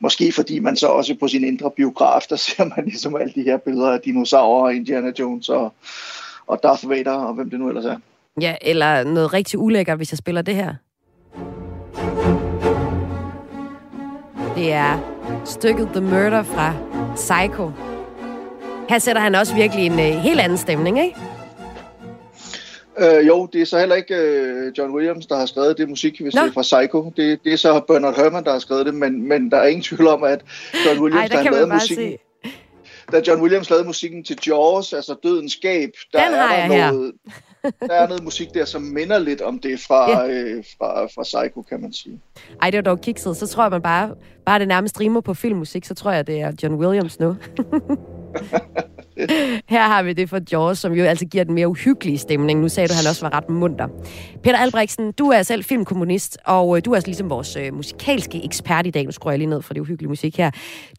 måske 0.00 0.32
fordi 0.32 0.58
man 0.58 0.76
så 0.76 0.86
også 0.86 1.14
på 1.20 1.28
sin 1.28 1.44
indre 1.44 1.70
biograf, 1.70 2.22
der 2.30 2.36
ser 2.46 2.64
man 2.64 2.84
ligesom 2.84 3.16
alle 3.16 3.32
de 3.34 3.42
her 3.42 3.56
billeder 3.56 3.92
af 3.92 4.00
dinosaurer, 4.00 4.70
Indiana 4.70 5.12
Jones 5.18 5.48
og, 5.48 5.74
og 6.46 6.60
Darth 6.62 6.88
Vader 6.88 7.12
og 7.12 7.34
hvem 7.34 7.50
det 7.50 7.60
nu 7.60 7.68
ellers 7.68 7.84
er. 7.84 7.96
Ja, 8.40 8.54
eller 8.60 9.04
noget 9.04 9.32
rigtig 9.32 9.58
ulækkert, 9.58 9.96
hvis 9.96 10.12
jeg 10.12 10.18
spiller 10.18 10.42
det 10.42 10.54
her. 10.54 10.74
Det 14.56 14.72
er 14.72 14.98
stykket 15.44 15.88
The 15.92 16.00
Murder 16.00 16.42
fra 16.42 16.74
Psycho. 17.14 17.70
Her 18.88 18.98
sætter 18.98 19.22
han 19.22 19.34
også 19.34 19.54
virkelig 19.54 19.86
en 19.86 19.92
uh, 19.92 19.98
helt 19.98 20.40
anden 20.40 20.58
stemning, 20.58 21.02
ikke? 21.02 21.16
Uh, 23.00 23.26
jo, 23.26 23.48
det 23.52 23.60
er 23.60 23.66
så 23.66 23.78
heller 23.78 23.94
ikke 23.94 24.14
uh, 24.14 24.78
John 24.78 24.94
Williams, 24.94 25.26
der 25.26 25.38
har 25.38 25.46
skrevet 25.46 25.78
det 25.78 25.88
musik, 25.88 26.20
hvis 26.20 26.34
Nå. 26.34 26.42
det 26.42 26.48
er 26.48 26.52
fra 26.52 26.62
Psycho. 26.62 27.12
Det, 27.16 27.44
det 27.44 27.52
er 27.52 27.56
så 27.56 27.80
Bernard 27.88 28.16
Herrmann, 28.16 28.44
der 28.44 28.52
har 28.52 28.58
skrevet 28.58 28.86
det, 28.86 28.94
men, 28.94 29.28
men 29.28 29.50
der 29.50 29.56
er 29.56 29.66
ingen 29.66 29.82
tvivl 29.82 30.06
om, 30.06 30.22
at 30.22 30.40
John 30.86 31.00
Williams, 31.00 31.22
Ej, 31.22 31.28
der, 31.28 31.42
der 31.42 31.50
har 31.50 31.50
lavet 31.50 31.68
musikken... 31.68 32.10
Se 32.12 32.18
da 33.12 33.22
John 33.26 33.42
Williams 33.42 33.70
lavede 33.70 33.86
musikken 33.86 34.24
til 34.24 34.38
Jaws, 34.46 34.92
altså 34.92 35.16
Dødens 35.22 35.52
Skab, 35.52 35.90
der 36.12 36.24
Den 36.24 36.34
er 36.34 36.68
der 36.68 36.68
noget, 36.68 37.12
der 37.80 37.94
er 37.94 38.08
noget 38.08 38.24
musik 38.24 38.54
der, 38.54 38.64
som 38.64 38.82
minder 38.82 39.18
lidt 39.18 39.40
om 39.40 39.58
det 39.58 39.80
fra, 39.80 40.10
ja. 40.10 40.28
øh, 40.28 40.64
fra, 40.78 41.04
fra 41.04 41.22
Psycho, 41.22 41.62
kan 41.62 41.80
man 41.80 41.92
sige. 41.92 42.20
Ej, 42.62 42.70
det 42.70 42.76
var 42.76 42.82
dog 42.82 43.00
kikset. 43.00 43.36
Så 43.36 43.46
tror 43.46 43.62
jeg, 43.62 43.70
man 43.70 43.82
bare, 43.82 44.14
bare 44.46 44.58
det 44.58 44.68
nærmest 44.68 45.00
rimer 45.00 45.20
på 45.20 45.34
filmmusik, 45.34 45.84
så 45.84 45.94
tror 45.94 46.10
jeg, 46.10 46.26
det 46.26 46.40
er 46.40 46.52
John 46.62 46.74
Williams 46.74 47.20
nu. 47.20 47.36
Her 49.74 49.82
har 49.82 50.02
vi 50.02 50.12
det 50.12 50.30
for 50.30 50.40
Jaws, 50.52 50.78
som 50.78 50.92
jo 50.92 51.04
altså 51.04 51.26
giver 51.26 51.44
den 51.44 51.54
mere 51.54 51.68
uhyggelige 51.68 52.18
stemning. 52.18 52.60
Nu 52.60 52.68
sagde 52.68 52.88
du, 52.88 52.92
at 52.92 52.96
han 52.96 53.06
også 53.10 53.28
var 53.28 53.36
ret 53.36 53.50
munter. 53.50 53.88
Peter 54.42 54.58
Albrechtsen, 54.58 55.12
du 55.12 55.28
er 55.28 55.42
selv 55.42 55.64
filmkommunist, 55.64 56.38
og 56.44 56.76
øh, 56.76 56.82
du 56.84 56.90
er 56.90 56.94
altså 56.94 57.08
ligesom 57.08 57.30
vores 57.30 57.56
øh, 57.56 57.74
musikalske 57.74 58.44
ekspert 58.44 58.86
i 58.86 58.90
dag. 58.90 59.04
Nu 59.04 59.12
skruer 59.12 59.32
jeg 59.32 59.38
lige 59.38 59.50
ned 59.50 59.62
for 59.62 59.74
det 59.74 59.80
uhyggelige 59.80 60.08
musik 60.08 60.36
her. 60.36 60.50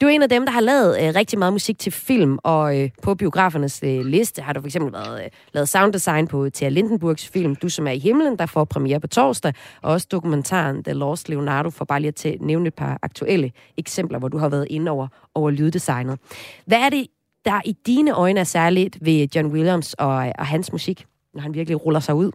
Du 0.01 0.05
er 0.05 0.09
en 0.09 0.21
af 0.21 0.29
dem, 0.29 0.45
der 0.45 0.51
har 0.51 0.61
lavet 0.61 0.97
øh, 1.01 1.15
rigtig 1.15 1.39
meget 1.39 1.53
musik 1.53 1.79
til 1.79 1.91
film, 1.91 2.37
og 2.43 2.79
øh, 2.79 2.89
på 3.01 3.15
biografernes 3.15 3.79
øh, 3.83 4.05
liste 4.05 4.41
har 4.41 4.53
du 4.53 4.61
for 4.61 4.67
eksempel 4.67 4.93
været, 4.93 5.23
øh, 5.23 5.29
lavet 5.53 5.69
sounddesign 5.69 6.27
på 6.27 6.49
Thea 6.53 6.69
Lindenburgs 6.69 7.27
film 7.27 7.55
Du 7.55 7.69
som 7.69 7.87
er 7.87 7.91
i 7.91 7.99
himlen, 7.99 8.37
der 8.37 8.45
får 8.45 8.63
premiere 8.63 8.99
på 8.99 9.07
torsdag, 9.07 9.53
og 9.81 9.91
også 9.91 10.07
dokumentaren 10.11 10.83
The 10.83 10.93
Lost 10.93 11.29
Leonardo, 11.29 11.69
for 11.69 11.85
bare 11.85 11.99
lige 12.01 12.29
at 12.33 12.41
nævne 12.41 12.67
et 12.67 12.73
par 12.73 12.99
aktuelle 13.01 13.51
eksempler, 13.77 14.19
hvor 14.19 14.27
du 14.27 14.37
har 14.37 14.49
været 14.49 14.67
inde 14.69 14.91
over, 14.91 15.07
over 15.35 15.51
lyddesignet. 15.51 16.19
Hvad 16.65 16.77
er 16.77 16.89
det 16.89 17.07
der 17.45 17.61
i 17.65 17.71
dine 17.85 18.11
øjne 18.11 18.39
er 18.39 18.43
særligt 18.43 18.97
ved 19.01 19.27
John 19.35 19.47
Williams 19.47 19.93
og, 19.93 20.33
og 20.39 20.45
hans 20.45 20.71
musik, 20.71 21.05
når 21.33 21.41
han 21.41 21.53
virkelig 21.53 21.85
ruller 21.85 21.99
sig 21.99 22.15
ud? 22.15 22.31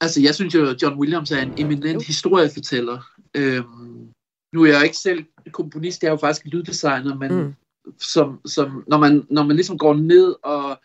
Altså, 0.00 0.20
jeg 0.20 0.34
synes 0.34 0.54
jo, 0.54 0.66
at 0.66 0.82
John 0.82 0.98
Williams 0.98 1.30
er 1.30 1.42
en 1.42 1.54
eminent 1.56 2.06
historiefortæller. 2.06 3.00
Øhm, 3.34 4.08
nu 4.52 4.64
er 4.64 4.68
jeg 4.68 4.84
ikke 4.84 4.96
selv 4.96 5.24
komponist, 5.52 6.02
jeg 6.02 6.08
er 6.08 6.12
jo 6.12 6.16
faktisk 6.16 6.46
lyddesigner, 6.46 7.14
men 7.14 7.34
mm. 7.34 7.54
som, 7.98 8.40
som, 8.46 8.84
når, 8.86 8.98
man, 8.98 9.26
når 9.30 9.42
man 9.42 9.56
ligesom 9.56 9.78
går 9.78 9.94
ned 9.94 10.34
og 10.42 10.80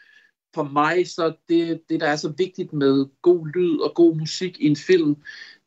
for 0.55 0.63
mig, 0.63 1.07
så 1.07 1.33
det, 1.49 1.81
det, 1.89 1.99
der 1.99 2.07
er 2.07 2.15
så 2.15 2.33
vigtigt 2.37 2.73
med 2.73 3.05
god 3.21 3.47
lyd 3.55 3.79
og 3.79 3.91
god 3.95 4.15
musik 4.15 4.59
i 4.59 4.67
en 4.67 4.75
film, 4.75 5.15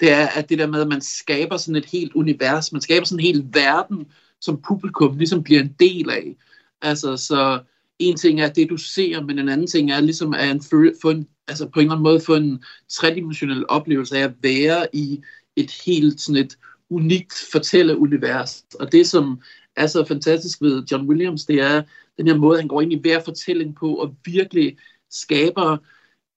det 0.00 0.12
er, 0.12 0.26
at 0.26 0.48
det 0.48 0.58
der 0.58 0.66
med, 0.66 0.80
at 0.80 0.88
man 0.88 1.00
skaber 1.00 1.56
sådan 1.56 1.76
et 1.76 1.86
helt 1.86 2.12
univers, 2.12 2.72
man 2.72 2.80
skaber 2.80 3.06
sådan 3.06 3.20
en 3.20 3.26
hel 3.26 3.46
verden, 3.52 4.06
som 4.46 4.62
publikum 4.68 5.18
ligesom 5.18 5.42
bliver 5.42 5.60
en 5.60 5.74
del 5.80 6.10
af. 6.10 6.36
Altså, 6.82 7.16
så 7.16 7.60
en 7.98 8.16
ting 8.16 8.40
er 8.40 8.48
det, 8.48 8.70
du 8.70 8.76
ser, 8.76 9.22
men 9.22 9.38
en 9.38 9.48
anden 9.48 9.66
ting 9.66 9.90
er 9.90 10.00
ligesom 10.00 10.34
at 10.34 10.50
en, 10.50 10.62
få 11.02 11.10
en, 11.10 11.26
altså 11.48 11.68
på 11.68 11.80
en 11.80 11.86
eller 11.86 11.94
anden 11.94 12.02
måde 12.02 12.20
få 12.20 12.34
en 12.34 12.64
tredimensionel 12.88 13.64
oplevelse 13.68 14.18
af 14.18 14.22
at 14.22 14.34
være 14.42 14.86
i 14.92 15.20
et 15.56 15.70
helt 15.86 16.20
sådan 16.20 16.44
et 16.44 16.58
unikt 16.90 17.34
fortælleunivers. 17.52 18.64
Og 18.80 18.92
det, 18.92 19.06
som 19.06 19.40
er 19.76 19.86
så 19.86 20.04
fantastisk 20.04 20.62
ved 20.62 20.82
John 20.92 21.08
Williams, 21.08 21.44
det 21.44 21.60
er 21.60 21.82
den 22.18 22.26
her 22.26 22.36
måde, 22.36 22.58
han 22.58 22.68
går 22.68 22.80
ind 22.80 22.92
i 22.92 23.00
hver 23.00 23.20
fortælling 23.24 23.76
på 23.76 23.94
og 23.94 24.14
virkelig 24.24 24.76
skaber 25.10 25.76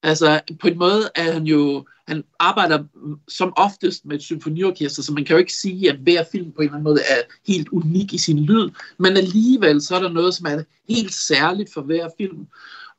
Altså, 0.02 0.40
på 0.60 0.68
en 0.68 0.78
måde 0.78 1.10
er 1.14 1.32
han 1.32 1.44
jo, 1.44 1.86
han 2.08 2.24
arbejder 2.38 2.84
som 3.28 3.52
oftest 3.56 4.04
med 4.04 4.16
et 4.16 4.22
symfoniorkester, 4.22 5.02
så 5.02 5.12
man 5.12 5.24
kan 5.24 5.34
jo 5.34 5.38
ikke 5.38 5.52
sige, 5.52 5.90
at 5.90 5.96
hver 5.96 6.24
film 6.32 6.52
på 6.52 6.62
en 6.62 6.62
eller 6.62 6.72
anden 6.72 6.84
måde 6.84 7.00
er 7.00 7.22
helt 7.46 7.68
unik 7.68 8.12
i 8.12 8.18
sin 8.18 8.44
lyd, 8.44 8.70
men 8.98 9.16
alligevel 9.16 9.82
så 9.82 9.96
er 9.96 10.02
der 10.02 10.08
noget, 10.08 10.34
som 10.34 10.46
er 10.46 10.62
helt 10.88 11.14
særligt 11.14 11.72
for 11.72 11.82
hver 11.82 12.08
film. 12.18 12.46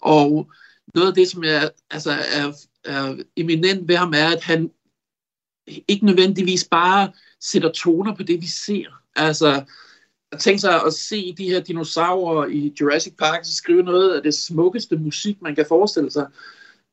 Og 0.02 0.52
noget 0.96 1.08
af 1.08 1.14
det, 1.14 1.28
som 1.28 1.44
jeg, 1.44 1.72
altså, 1.92 2.12
er, 2.12 2.54
er 2.84 3.16
eminent 3.36 3.88
ved 3.88 3.96
ham, 3.96 4.14
er, 4.16 4.28
at 4.28 4.44
han 4.44 4.72
ikke 5.88 6.06
nødvendigvis 6.06 6.68
bare 6.72 7.12
sætter 7.40 7.72
toner 7.72 8.16
på 8.16 8.24
det, 8.24 8.42
vi 8.42 8.48
ser. 8.48 8.86
Altså, 9.16 9.64
tænke 10.40 10.60
sig 10.60 10.86
at 10.86 10.94
se 10.94 11.36
de 11.38 11.50
her 11.50 11.60
dinosaurer 11.60 12.48
i 12.48 12.74
Jurassic 12.82 13.14
Park, 13.18 13.46
så 13.46 13.56
skrive 13.56 13.84
noget 13.84 14.16
af 14.16 14.24
det 14.24 14.34
smukkeste 14.34 14.96
musik, 14.96 15.42
man 15.42 15.56
kan 15.56 15.66
forestille 15.70 16.12
sig. 16.12 16.28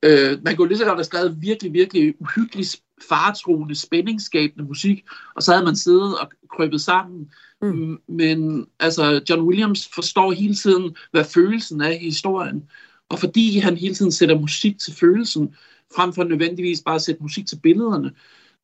Øh, 0.02 0.38
man 0.44 0.56
kunne 0.56 0.68
lige 0.68 0.78
så 0.78 0.84
godt 0.84 0.98
have 0.98 1.04
skrevet 1.04 1.37
virkelig, 1.40 1.72
virkelig 1.72 2.14
uhyggelig 2.20 2.66
faretruende, 3.08 3.74
spændingsskabende 3.74 4.64
musik, 4.64 5.04
og 5.34 5.42
så 5.42 5.52
havde 5.52 5.64
man 5.64 5.76
siddet 5.76 6.18
og 6.18 6.30
krøbet 6.50 6.80
sammen. 6.80 7.30
Mm. 7.62 7.98
Men 8.08 8.66
altså, 8.80 9.20
John 9.30 9.42
Williams 9.42 9.88
forstår 9.94 10.32
hele 10.32 10.54
tiden, 10.54 10.96
hvad 11.11 11.24
følelsen 11.24 11.80
er 11.80 11.90
i 11.90 11.98
historien. 11.98 12.70
Og 13.08 13.18
fordi 13.18 13.58
han 13.58 13.76
hele 13.76 13.94
tiden 13.94 14.12
sætter 14.12 14.38
musik 14.38 14.78
til 14.78 14.94
følelsen, 14.94 15.54
frem 15.96 16.12
for 16.12 16.24
nødvendigvis 16.24 16.82
bare 16.84 16.94
at 16.94 17.02
sætte 17.02 17.22
musik 17.22 17.46
til 17.46 17.56
billederne, 17.62 18.12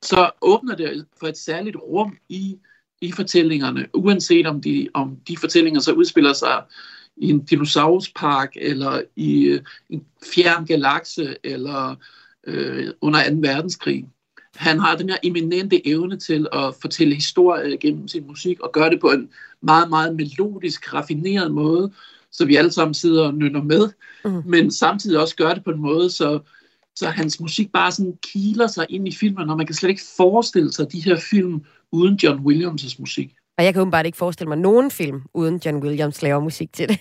så 0.01 0.31
åbner 0.41 0.75
det 0.75 1.05
for 1.19 1.27
et 1.27 1.37
særligt 1.37 1.75
rum 1.75 2.17
i, 2.29 2.57
i 3.01 3.11
fortællingerne, 3.11 3.87
uanset 3.93 4.47
om 4.47 4.61
de, 4.61 4.89
om 4.93 5.17
de 5.27 5.37
fortællinger 5.37 5.79
så 5.79 5.91
udspiller 5.93 6.33
sig 6.33 6.63
i 7.17 7.29
en 7.29 7.39
dinosauruspark, 7.39 8.53
eller 8.55 9.01
i 9.15 9.43
øh, 9.43 9.61
en 9.89 10.05
fjern 10.33 10.65
galakse, 10.65 11.35
eller 11.43 11.95
øh, 12.47 12.87
under 13.01 13.29
2. 13.29 13.35
verdenskrig. 13.39 14.05
Han 14.55 14.79
har 14.79 14.95
den 14.95 15.09
her 15.09 15.17
eminente 15.23 15.87
evne 15.87 16.17
til 16.17 16.47
at 16.53 16.75
fortælle 16.81 17.15
historie 17.15 17.77
gennem 17.77 18.07
sin 18.07 18.27
musik, 18.27 18.59
og 18.59 18.71
gøre 18.71 18.89
det 18.89 18.99
på 19.01 19.11
en 19.11 19.29
meget, 19.61 19.89
meget 19.89 20.15
melodisk, 20.15 20.93
raffineret 20.93 21.51
måde, 21.51 21.91
så 22.31 22.45
vi 22.45 22.55
alle 22.55 22.71
sammen 22.71 22.93
sidder 22.93 23.27
og 23.27 23.33
nynner 23.33 23.63
med, 23.63 23.89
mm. 24.25 24.41
men 24.45 24.71
samtidig 24.71 25.19
også 25.19 25.35
gøre 25.35 25.55
det 25.55 25.63
på 25.63 25.71
en 25.71 25.79
måde, 25.79 26.09
så, 26.09 26.39
så 26.95 27.09
hans 27.09 27.39
musik 27.39 27.71
bare 27.71 27.91
sådan 27.91 28.17
kiler 28.23 28.67
sig 28.67 28.85
ind 28.89 29.07
i 29.07 29.11
filmen, 29.11 29.49
og 29.49 29.57
man 29.57 29.65
kan 29.65 29.75
slet 29.75 29.89
ikke 29.89 30.03
forestille 30.17 30.73
sig 30.73 30.91
de 30.91 31.03
her 31.03 31.19
film 31.19 31.61
uden 31.91 32.15
John 32.15 32.39
Williams' 32.39 32.95
musik. 32.99 33.35
Og 33.57 33.65
jeg 33.65 33.73
kan 33.73 33.81
åbenbart 33.81 34.05
ikke 34.05 34.17
forestille 34.17 34.47
mig 34.47 34.57
nogen 34.57 34.91
film, 34.91 35.21
uden 35.33 35.61
John 35.65 35.83
Williams 35.83 36.21
laver 36.21 36.39
musik 36.39 36.73
til 36.73 36.89
det. 36.89 36.99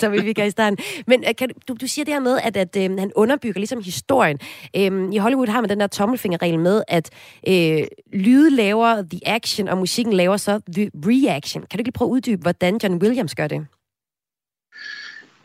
så 0.00 0.08
vi 0.08 0.20
fik 0.20 0.38
i 0.38 0.50
starten. 0.50 0.78
Men 1.06 1.24
øh, 1.28 1.34
kan 1.38 1.50
du, 1.68 1.74
du 1.80 1.86
siger 1.86 2.04
det 2.04 2.14
her 2.14 2.20
med, 2.20 2.38
at, 2.42 2.56
at 2.56 2.76
øh, 2.76 2.98
han 2.98 3.12
underbygger 3.16 3.60
ligesom 3.60 3.82
historien. 3.82 4.38
Øhm, 4.76 5.12
I 5.12 5.16
Hollywood 5.16 5.46
har 5.46 5.60
man 5.60 5.70
den 5.70 5.80
der 5.80 5.86
tommelfingerregel 5.86 6.58
med, 6.58 6.82
at 6.88 7.10
øh, 7.48 7.86
lyde 8.12 8.50
laver 8.50 9.02
the 9.10 9.20
action, 9.26 9.68
og 9.68 9.78
musikken 9.78 10.12
laver 10.12 10.36
så 10.36 10.60
the 10.74 10.90
reaction. 10.94 11.62
Kan 11.70 11.78
du 11.78 11.80
ikke 11.80 11.92
prøve 11.92 12.08
at 12.08 12.12
uddybe, 12.12 12.42
hvordan 12.42 12.78
John 12.82 13.02
Williams 13.02 13.34
gør 13.34 13.46
det? 13.46 13.66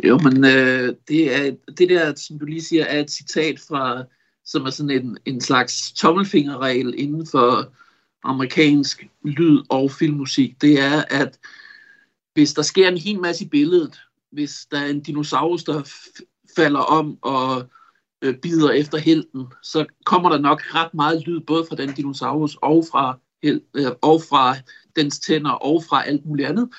Jo, 0.03 0.17
men 0.17 0.45
øh, 0.45 0.95
det, 1.07 1.35
er, 1.35 1.55
det 1.77 1.89
der, 1.89 2.15
som 2.15 2.39
du 2.39 2.45
lige 2.45 2.63
siger, 2.63 2.85
er 2.85 2.99
et 2.99 3.11
citat 3.11 3.59
fra, 3.67 4.03
som 4.45 4.65
er 4.65 4.69
sådan 4.69 4.89
en, 4.89 5.17
en 5.25 5.41
slags 5.41 5.91
tommelfingerregel 5.91 6.93
inden 6.97 7.27
for 7.31 7.71
amerikansk 8.23 9.07
lyd- 9.23 9.63
og 9.69 9.91
filmmusik, 9.91 10.61
det 10.61 10.79
er, 10.79 11.03
at 11.09 11.39
hvis 12.33 12.53
der 12.53 12.61
sker 12.61 12.87
en 12.87 12.97
hel 12.97 13.19
masse 13.19 13.45
i 13.45 13.47
billedet, 13.47 14.01
hvis 14.31 14.67
der 14.71 14.79
er 14.79 14.85
en 14.85 15.01
dinosaurus, 15.01 15.63
der 15.63 15.91
falder 16.55 16.79
om 16.79 17.17
og 17.21 17.69
øh, 18.21 18.35
bider 18.37 18.71
efter 18.71 18.97
helten, 18.97 19.45
så 19.63 19.85
kommer 20.05 20.29
der 20.29 20.37
nok 20.37 20.61
ret 20.75 20.93
meget 20.93 21.27
lyd, 21.27 21.39
både 21.39 21.65
fra 21.69 21.75
den 21.75 21.93
dinosaurus 21.93 22.57
og 22.61 22.85
fra, 22.91 23.19
øh, 23.43 23.61
og 24.01 24.21
fra 24.29 24.55
dens 24.95 25.19
tænder 25.19 25.51
og 25.51 25.83
fra 25.89 26.07
alt 26.07 26.25
muligt 26.25 26.47
andet. 26.47 26.69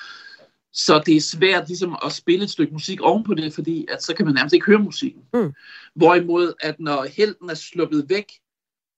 Så 0.73 1.03
det 1.05 1.15
er 1.15 1.21
svært 1.21 1.67
ligesom 1.67 1.97
at 2.05 2.11
spille 2.11 2.43
et 2.43 2.49
stykke 2.49 2.73
musik 2.73 3.01
ovenpå 3.01 3.33
det, 3.33 3.53
fordi 3.53 3.85
at 3.89 4.03
så 4.03 4.13
kan 4.15 4.25
man 4.25 4.35
nærmest 4.35 4.53
ikke 4.53 4.65
høre 4.65 4.79
musikken. 4.79 5.21
Mm. 5.33 5.53
Hvorimod, 5.95 6.53
at 6.61 6.79
når 6.79 7.03
helten 7.03 7.49
er 7.49 7.53
sluppet 7.53 8.05
væk, 8.09 8.25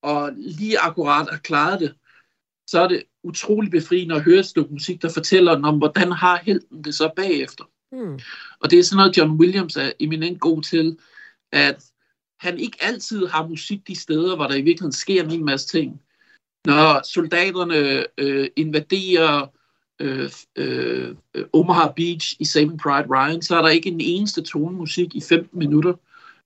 og 0.04 0.32
lige 0.38 0.80
akkurat 0.80 1.28
har 1.32 1.38
klaret 1.38 1.80
det, 1.80 1.94
så 2.72 2.82
er 2.82 2.88
det 2.88 3.04
utrolig 3.24 3.72
befriende 3.72 4.16
at 4.16 4.24
høre 4.24 4.40
et 4.40 4.46
stykke 4.46 4.74
musik, 4.74 5.02
der 5.02 5.10
fortæller 5.10 5.64
om, 5.64 5.78
hvordan 5.78 6.12
har 6.12 6.42
helten 6.44 6.84
det 6.84 6.96
så 6.96 7.12
bagefter. 7.16 7.64
Mm. 7.92 8.20
Og 8.60 8.72
det 8.72 8.80
er 8.80 8.84
sådan 8.84 8.98
noget, 8.98 9.18
John 9.18 9.32
Williams 9.32 9.76
er 9.76 9.92
eminent 10.00 10.40
god 10.40 10.62
til, 10.62 10.98
at 11.52 11.86
han 12.40 12.60
ikke 12.60 12.78
altid 12.82 13.28
har 13.28 13.48
musik 13.48 13.88
de 13.88 13.96
steder, 13.96 14.36
hvor 14.36 14.48
der 14.48 14.56
i 14.56 14.62
virkeligheden 14.62 14.92
sker 14.92 15.24
en 15.24 15.46
masse 15.46 15.68
ting. 15.68 16.02
Når 16.66 17.02
soldaterne 17.14 18.06
øh, 18.18 18.50
invaderer 18.56 19.48
øh, 20.00 20.30
øh, 20.56 21.16
Omaha 21.54 21.88
Beach 21.96 22.36
i 22.40 22.46
Saving 22.46 22.80
Pride 22.80 23.08
Ryan, 23.10 23.42
så 23.42 23.58
er 23.58 23.62
der 23.62 23.70
ikke 23.70 23.90
en 23.90 24.02
eneste 24.02 24.42
tone 24.42 24.78
musik 24.78 25.16
i 25.16 25.22
15 25.22 25.60
minutter. 25.60 25.94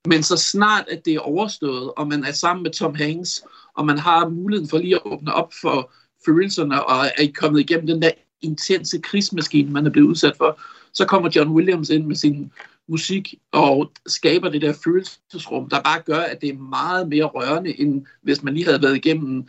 Men 0.08 0.22
så 0.22 0.36
snart, 0.36 0.88
at 0.88 1.04
det 1.04 1.14
er 1.14 1.20
overstået, 1.20 1.92
og 1.96 2.08
man 2.08 2.24
er 2.24 2.32
sammen 2.32 2.62
med 2.62 2.70
Tom 2.70 2.94
Hanks, 2.94 3.44
og 3.74 3.86
man 3.86 3.98
har 3.98 4.28
muligheden 4.28 4.68
for 4.68 4.78
lige 4.78 4.94
at 4.94 5.02
åbne 5.04 5.34
op 5.34 5.52
for 5.60 5.92
følelserne, 6.26 6.84
og 6.84 7.06
er 7.18 7.28
kommet 7.34 7.60
igennem 7.60 7.86
den 7.86 8.02
der 8.02 8.10
intense 8.42 8.98
krigsmaskine, 8.98 9.70
man 9.70 9.86
er 9.86 9.90
blevet 9.90 10.08
udsat 10.08 10.36
for, 10.36 10.60
så 10.92 11.04
kommer 11.04 11.30
John 11.36 11.50
Williams 11.50 11.90
ind 11.90 12.06
med 12.06 12.16
sin 12.16 12.52
musik 12.88 13.34
og 13.52 13.92
skaber 14.06 14.48
det 14.48 14.62
der 14.62 14.74
følelsesrum, 14.84 15.68
der 15.68 15.82
bare 15.82 16.02
gør, 16.02 16.20
at 16.20 16.40
det 16.40 16.48
er 16.48 16.58
meget 16.58 17.08
mere 17.08 17.24
rørende, 17.24 17.80
end 17.80 18.06
hvis 18.22 18.42
man 18.42 18.54
lige 18.54 18.66
havde 18.66 18.82
været 18.82 18.96
igennem 18.96 19.48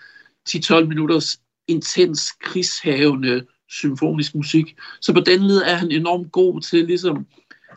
10-12 0.49 0.85
minutters 0.85 1.39
intens 1.67 2.31
krigshavende 2.41 3.45
symfonisk 3.69 4.35
musik. 4.35 4.75
Så 5.01 5.13
på 5.13 5.19
den 5.19 5.43
led 5.43 5.57
er 5.57 5.75
han 5.75 5.91
enormt 5.91 6.31
god 6.31 6.61
til 6.61 6.85
ligesom 6.85 7.25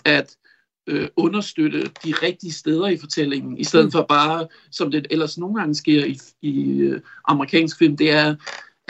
at 0.04 0.36
øh, 0.86 1.08
understøtte 1.16 1.90
de 2.04 2.14
rigtige 2.22 2.52
steder 2.52 2.88
i 2.88 2.96
fortællingen, 2.96 3.58
i 3.58 3.64
stedet 3.64 3.86
mm. 3.86 3.92
for 3.92 4.02
bare, 4.02 4.48
som 4.70 4.90
det 4.90 5.06
ellers 5.10 5.38
nogle 5.38 5.60
gange 5.60 5.74
sker 5.74 6.04
i, 6.04 6.18
i 6.42 6.78
øh, 6.78 7.00
amerikansk 7.28 7.78
film, 7.78 7.96
det 7.96 8.10
er, 8.10 8.36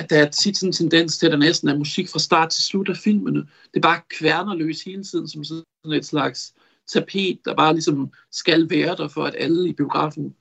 at 0.01 0.11
der 0.11 0.19
er 0.19 0.31
tit 0.31 0.57
sådan 0.57 0.69
en 0.69 0.73
tendens 0.73 1.19
til, 1.19 1.27
at 1.27 1.33
der 1.33 1.39
næsten 1.39 1.69
er 1.69 1.79
musik 1.79 2.09
fra 2.09 2.19
start 2.19 2.51
til 2.51 2.63
slut 2.63 2.89
af 2.89 2.97
filmene. 2.97 3.41
Det 3.41 3.77
er 3.77 3.81
bare 3.81 4.01
kværnerløs 4.19 4.83
hele 4.83 5.05
tiden, 5.05 5.29
som 5.29 5.45
sådan 5.45 5.93
et 5.93 6.07
slags 6.07 6.55
tapet, 6.93 7.39
der 7.45 7.55
bare 7.55 7.73
ligesom 7.73 8.13
skal 8.33 8.71
være 8.71 8.97
der, 8.97 9.09
for 9.09 9.25
at 9.25 9.35
alle 9.39 9.69
i 9.69 9.73
biografen 9.73 10.35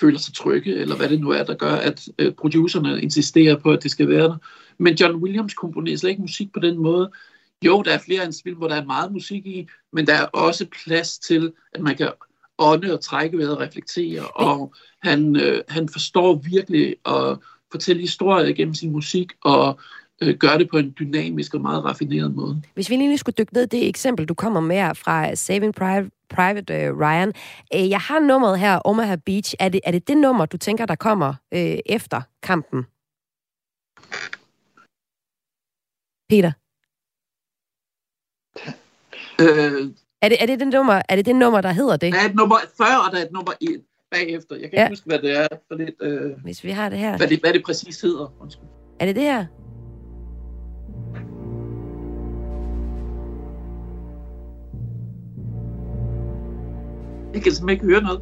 føler 0.00 0.18
sig 0.18 0.34
trygge, 0.34 0.74
eller 0.74 0.96
hvad 0.96 1.08
det 1.08 1.20
nu 1.20 1.30
er, 1.30 1.42
der 1.42 1.54
gør, 1.54 1.74
at 1.74 2.08
øh, 2.18 2.32
producerne 2.32 3.02
insisterer 3.02 3.56
på, 3.56 3.72
at 3.72 3.82
det 3.82 3.90
skal 3.90 4.08
være 4.08 4.24
der. 4.24 4.36
Men 4.78 4.94
John 4.94 5.16
Williams 5.16 5.54
komponerer 5.54 5.96
slet 5.96 6.10
ikke 6.10 6.22
musik 6.22 6.52
på 6.52 6.60
den 6.60 6.78
måde. 6.78 7.10
Jo, 7.64 7.82
der 7.82 7.92
er 7.92 7.98
flere 7.98 8.20
af 8.20 8.26
hans 8.26 8.40
film, 8.42 8.56
hvor 8.56 8.68
der 8.68 8.76
er 8.76 8.84
meget 8.84 9.12
musik 9.12 9.46
i, 9.46 9.68
men 9.92 10.06
der 10.06 10.14
er 10.14 10.26
også 10.26 10.66
plads 10.84 11.18
til, 11.18 11.52
at 11.72 11.80
man 11.80 11.96
kan 11.96 12.10
ånde 12.58 12.92
og 12.92 13.00
trække 13.00 13.38
ved 13.38 13.50
at 13.50 13.58
reflektere, 13.58 14.26
og 14.26 14.74
han, 15.02 15.36
øh, 15.36 15.62
han 15.68 15.88
forstår 15.88 16.34
virkelig 16.34 16.96
at 17.06 17.38
fortælle 17.72 18.00
historier 18.00 18.54
gennem 18.54 18.74
sin 18.74 18.92
musik, 18.92 19.32
og 19.44 19.78
øh, 20.22 20.36
gøre 20.36 20.58
det 20.58 20.70
på 20.70 20.78
en 20.78 20.94
dynamisk 20.98 21.54
og 21.54 21.60
meget 21.60 21.84
raffineret 21.84 22.34
måde. 22.34 22.62
Hvis 22.74 22.90
vi 22.90 22.96
lige 22.96 23.18
skulle 23.18 23.34
dykke 23.38 23.54
ned 23.54 23.66
det 23.66 23.88
eksempel, 23.88 24.26
du 24.26 24.34
kommer 24.34 24.60
med 24.60 24.94
fra 24.94 25.34
Saving 25.34 25.74
Private, 25.74 26.10
Private 26.30 26.92
uh, 26.92 26.98
Ryan. 27.00 27.32
Øh, 27.74 27.90
jeg 27.90 28.00
har 28.00 28.18
nummeret 28.18 28.58
her, 28.58 28.80
Omaha 28.84 29.16
Beach. 29.16 29.54
Er 29.58 29.68
det, 29.68 29.80
er 29.84 29.90
det 29.90 30.08
det 30.08 30.16
nummer, 30.16 30.46
du 30.46 30.56
tænker, 30.56 30.86
der 30.86 30.94
kommer 30.94 31.34
øh, 31.54 31.78
efter 31.86 32.22
kampen? 32.42 32.86
Peter? 36.28 36.52
Øh, 39.40 39.90
er, 40.22 40.28
det, 40.28 40.42
er, 40.42 40.46
det 40.46 40.60
det 40.60 40.68
nummer, 40.68 41.02
er 41.08 41.16
det 41.16 41.26
det 41.26 41.36
nummer, 41.36 41.60
der 41.60 41.72
hedder 41.72 41.96
det? 41.96 42.12
Der 42.12 42.20
er 42.20 42.28
et 42.28 42.34
nummer 42.34 42.56
før, 42.76 42.96
og 43.06 43.12
der 43.12 43.18
er 43.18 43.22
et 43.22 43.32
nummer 43.32 43.52
1 43.60 43.82
bagefter. 44.10 44.56
Jeg 44.56 44.70
kan 44.70 44.78
ja. 44.78 44.84
ikke 44.84 44.92
huske, 44.92 45.06
hvad 45.06 45.18
det 45.18 45.38
er 45.38 45.46
for 45.68 45.74
lidt... 45.74 45.94
Øh, 46.02 46.30
Hvis 46.42 46.64
vi 46.64 46.70
har 46.70 46.88
det 46.88 46.98
her. 46.98 47.16
Hvad 47.16 47.28
det, 47.28 47.40
hvad 47.40 47.52
det 47.52 47.62
præcis 47.64 48.00
hedder. 48.00 48.34
Undskyld. 48.40 48.68
Er 49.00 49.06
det 49.06 49.16
det 49.16 49.22
her? 49.22 49.44
Jeg 57.34 57.42
kan 57.42 57.52
simpelthen 57.52 57.70
ikke 57.70 57.84
høre 57.84 58.02
noget. 58.02 58.20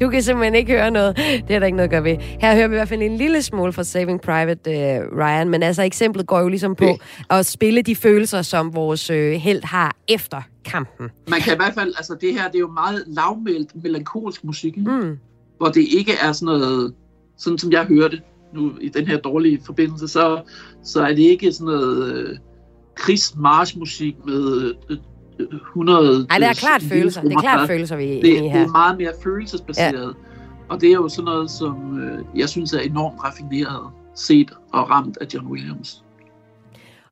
Du 0.00 0.10
kan 0.10 0.22
simpelthen 0.22 0.54
ikke 0.54 0.72
høre 0.72 0.90
noget. 0.90 1.16
Det 1.16 1.50
er 1.50 1.58
der 1.58 1.66
ikke 1.66 1.76
noget 1.76 1.88
at 1.88 1.90
gøre 1.90 2.04
ved. 2.04 2.16
Her 2.16 2.54
hører 2.54 2.68
vi 2.68 2.74
i 2.74 2.76
hvert 2.76 2.88
fald 2.88 3.02
en 3.02 3.16
lille 3.16 3.42
smule 3.42 3.72
fra 3.72 3.84
Saving 3.84 4.20
Private 4.20 4.70
uh, 4.70 5.18
Ryan, 5.18 5.48
men 5.48 5.62
altså 5.62 5.82
eksemplet 5.82 6.26
går 6.26 6.40
jo 6.40 6.48
ligesom 6.48 6.74
på 6.74 6.98
at 7.30 7.46
spille 7.46 7.82
de 7.82 7.96
følelser, 7.96 8.42
som 8.42 8.74
vores 8.74 9.10
uh, 9.10 9.16
held 9.16 9.64
har 9.64 9.96
efter 10.08 10.42
kampen. 10.64 11.10
Man 11.28 11.40
kan 11.40 11.52
i 11.52 11.56
hvert 11.56 11.74
fald, 11.74 11.94
altså 11.96 12.16
det 12.20 12.32
her, 12.32 12.46
det 12.46 12.54
er 12.54 12.58
jo 12.58 12.70
meget 12.70 13.04
lavmældt, 13.06 13.82
melankolsk 13.82 14.44
musik, 14.44 14.76
mm. 14.76 15.18
Hvor 15.58 15.68
det 15.68 15.86
ikke 15.98 16.12
er 16.22 16.32
sådan 16.32 16.58
noget, 16.58 16.94
sådan 17.36 17.58
som 17.58 17.72
jeg 17.72 17.84
hørte 17.84 18.20
nu 18.54 18.72
i 18.80 18.88
den 18.88 19.06
her 19.06 19.18
dårlige 19.18 19.60
forbindelse, 19.66 20.08
så, 20.08 20.40
så 20.84 21.02
er 21.02 21.08
det 21.08 21.18
ikke 21.18 21.52
sådan 21.52 21.66
noget 21.66 22.30
uh, 22.30 22.36
krigsmarschmusik 22.94 24.16
med 24.26 24.72
uh, 24.90 24.96
100... 25.40 26.26
Nej, 26.28 26.38
det 26.38 26.48
er 26.48 26.52
klart 26.52 26.82
følelser. 26.82 27.22
Det 27.22 27.32
er 27.32 27.40
klart 27.40 27.68
følelser, 27.68 27.96
vi 27.96 28.04
er 28.04 28.22
det, 28.22 28.40
her. 28.40 28.58
Det 28.58 28.66
er 28.66 28.72
meget 28.72 28.98
mere 28.98 29.12
følelsesbaseret. 29.22 30.14
Ja. 30.18 30.28
Og 30.68 30.80
det 30.80 30.88
er 30.88 30.94
jo 30.94 31.08
sådan 31.08 31.24
noget, 31.24 31.50
som 31.50 32.00
øh, 32.00 32.18
jeg 32.34 32.48
synes 32.48 32.72
er 32.72 32.80
enormt 32.80 33.24
raffineret 33.24 33.90
set 34.14 34.52
og 34.72 34.90
ramt 34.90 35.18
af 35.20 35.26
John 35.34 35.46
Williams. 35.46 36.04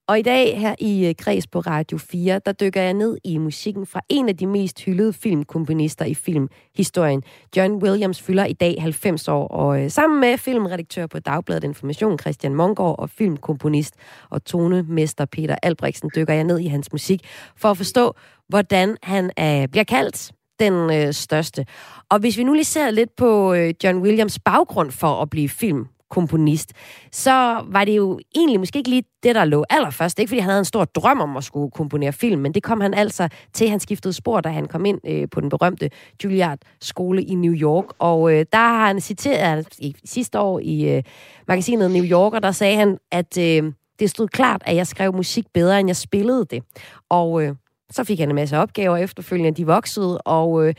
Og 0.09 0.19
i 0.19 0.23
dag 0.23 0.61
her 0.61 0.75
i 0.79 1.07
øh, 1.07 1.15
Kreds 1.19 1.47
på 1.47 1.61
Radio 1.61 1.99
4, 1.99 2.41
der 2.47 2.53
dykker 2.53 2.83
jeg 2.83 2.95
ned 2.95 3.19
i 3.25 3.39
musikken 3.39 3.87
fra 3.87 4.01
en 4.09 4.29
af 4.29 4.37
de 4.37 4.47
mest 4.47 4.81
hyldede 4.85 5.13
filmkomponister 5.13 6.05
i 6.05 6.15
filmhistorien. 6.15 7.23
John 7.57 7.75
Williams 7.75 8.23
fylder 8.23 8.45
i 8.45 8.53
dag 8.53 8.77
90 8.81 9.29
år, 9.29 9.49
og 9.49 9.83
øh, 9.83 9.91
sammen 9.91 10.21
med 10.21 10.39
filmredaktør 10.39 11.07
på 11.07 11.19
Dagbladet 11.19 11.65
Information 11.65 12.19
Christian 12.19 12.55
Mongård 12.55 12.99
og 12.99 13.11
filmkomponist 13.11 13.95
og 14.31 14.45
tonemester 14.45 15.25
Peter 15.25 15.57
Albrechtsen 15.63 16.11
dykker 16.17 16.35
jeg 16.35 16.45
ned 16.45 16.59
i 16.59 16.67
hans 16.67 16.93
musik 16.93 17.21
for 17.57 17.71
at 17.71 17.77
forstå, 17.77 18.15
hvordan 18.49 18.97
han 19.03 19.25
øh, 19.25 19.69
bliver 19.69 19.85
kaldt 19.85 20.33
den 20.61 20.93
øh, 20.93 21.13
største. 21.13 21.67
Og 22.11 22.19
hvis 22.19 22.39
vi 22.39 22.45
nu 22.45 22.53
lige 22.53 22.65
ser 22.65 22.91
lidt 22.91 23.17
på 23.17 23.55
øh, 23.55 23.75
John 23.85 23.99
Williams 23.99 24.39
baggrund 24.39 24.91
for 24.91 25.23
at 25.23 25.31
blive 25.31 25.49
film 25.49 25.87
komponist, 26.11 26.73
så 27.13 27.65
var 27.67 27.85
det 27.85 27.97
jo 27.97 28.21
egentlig 28.37 28.61
måske 28.61 28.79
ikke 28.79 28.91
lige 28.91 29.05
det, 29.23 29.35
der 29.35 29.45
lå 29.45 29.65
allerførst. 29.71 30.19
Ikke 30.19 30.29
fordi 30.29 30.41
han 30.41 30.51
havde 30.51 30.59
en 30.59 30.65
stor 30.65 30.85
drøm 30.85 31.21
om 31.21 31.37
at 31.37 31.45
skulle 31.45 31.71
komponere 31.71 32.13
film, 32.13 32.41
men 32.41 32.55
det 32.55 32.63
kom 32.63 32.81
han 32.81 32.95
altså 32.95 33.29
til. 33.53 33.69
Han 33.69 33.81
skiftede 33.81 34.13
spor, 34.13 34.41
da 34.41 34.49
han 34.49 34.67
kom 34.67 34.85
ind 34.85 35.01
øh, 35.07 35.29
på 35.31 35.41
den 35.41 35.49
berømte 35.49 35.91
Juilliard-skole 36.25 37.23
i 37.23 37.35
New 37.35 37.53
York. 37.53 37.85
Og 37.99 38.33
øh, 38.33 38.47
der 38.53 38.59
har 38.59 38.87
han 38.87 39.01
citeret 39.01 39.67
i, 39.79 39.97
sidste 40.05 40.41
år 40.41 40.61
i 40.63 40.97
øh, 40.97 41.03
magasinet 41.49 41.91
New 41.91 42.05
Yorker, 42.05 42.39
der 42.39 42.53
sagde 42.53 42.77
han, 42.77 42.99
at 43.13 43.39
øh, 43.39 43.73
det 43.99 44.11
stod 44.11 44.29
klart, 44.29 44.63
at 44.65 44.77
jeg 44.77 44.87
skrev 44.87 45.13
musik 45.13 45.45
bedre, 45.55 45.81
end 45.81 45.89
jeg 45.89 45.97
spillede 45.97 46.45
det. 46.51 46.63
Og 47.09 47.43
øh, 47.43 47.55
så 47.91 48.05
fik 48.05 48.19
han 48.19 48.29
en 48.29 48.35
masse 48.35 48.59
opgaver 48.59 48.97
efterfølgende, 48.97 49.57
de 49.57 49.67
voksede, 49.67 50.19
og... 50.19 50.69
Øh, 50.69 50.75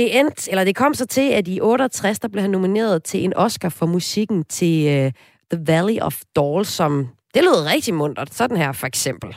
det 0.00 0.18
endte, 0.18 0.50
eller 0.50 0.64
det 0.64 0.76
kom 0.76 0.94
så 0.94 1.06
til, 1.06 1.30
at 1.30 1.48
i 1.48 1.60
68, 1.60 2.18
der 2.18 2.28
blev 2.28 2.42
han 2.42 2.50
nomineret 2.50 3.02
til 3.02 3.24
en 3.24 3.36
Oscar 3.36 3.68
for 3.68 3.86
musikken 3.86 4.44
til 4.44 5.06
uh, 5.06 5.12
The 5.52 5.66
Valley 5.66 5.98
of 6.00 6.20
Dolls, 6.36 6.68
som 6.68 7.08
det 7.34 7.42
lød 7.42 7.66
rigtig 7.72 7.94
muntert. 7.94 8.34
Sådan 8.34 8.56
her 8.56 8.72
for 8.72 8.86
eksempel. 8.86 9.36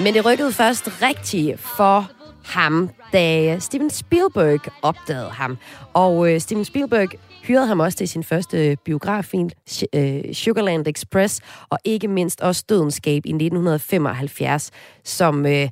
Men 0.00 0.14
det 0.14 0.24
rykkede 0.26 0.52
først 0.52 1.02
rigtigt 1.02 1.60
for 1.60 2.10
ham, 2.46 2.90
da 3.12 3.58
Steven 3.58 3.90
Spielberg 3.90 4.60
opdagede 4.82 5.30
ham. 5.30 5.58
Og 5.94 6.32
øh, 6.32 6.40
Steven 6.40 6.64
Spielberg 6.64 7.08
hyrede 7.42 7.66
ham 7.66 7.80
også 7.80 7.98
til 7.98 8.08
sin 8.08 8.24
første 8.24 8.76
biograffilm, 8.84 9.50
øh, 9.94 10.34
Sugarland 10.34 10.86
Express, 10.86 11.40
og 11.70 11.78
ikke 11.84 12.08
mindst 12.08 12.40
også 12.40 12.64
Dødenskab 12.68 13.26
i 13.26 13.30
1975, 13.30 14.70
som... 15.04 15.46
Øh, 15.46 15.68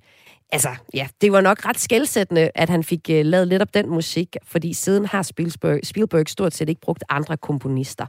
altså, 0.53 0.69
ja, 0.95 1.09
det 1.21 1.33
var 1.33 1.41
nok 1.41 1.67
ret 1.67 1.79
skældsættende, 1.79 2.51
at 2.55 2.69
han 2.69 2.85
fik 2.85 3.01
uh, 3.11 3.17
lavet 3.21 3.49
lidt 3.49 3.63
op 3.63 3.75
den 3.75 3.91
musik, 3.91 4.37
fordi 4.45 4.73
siden 4.73 5.07
har 5.07 5.23
Spielberg, 5.23 5.81
Spielberg 5.83 6.29
stort 6.29 6.55
set 6.55 6.69
ikke 6.69 6.81
brugt 6.81 7.05
andre 7.09 7.37
komponister. 7.37 8.07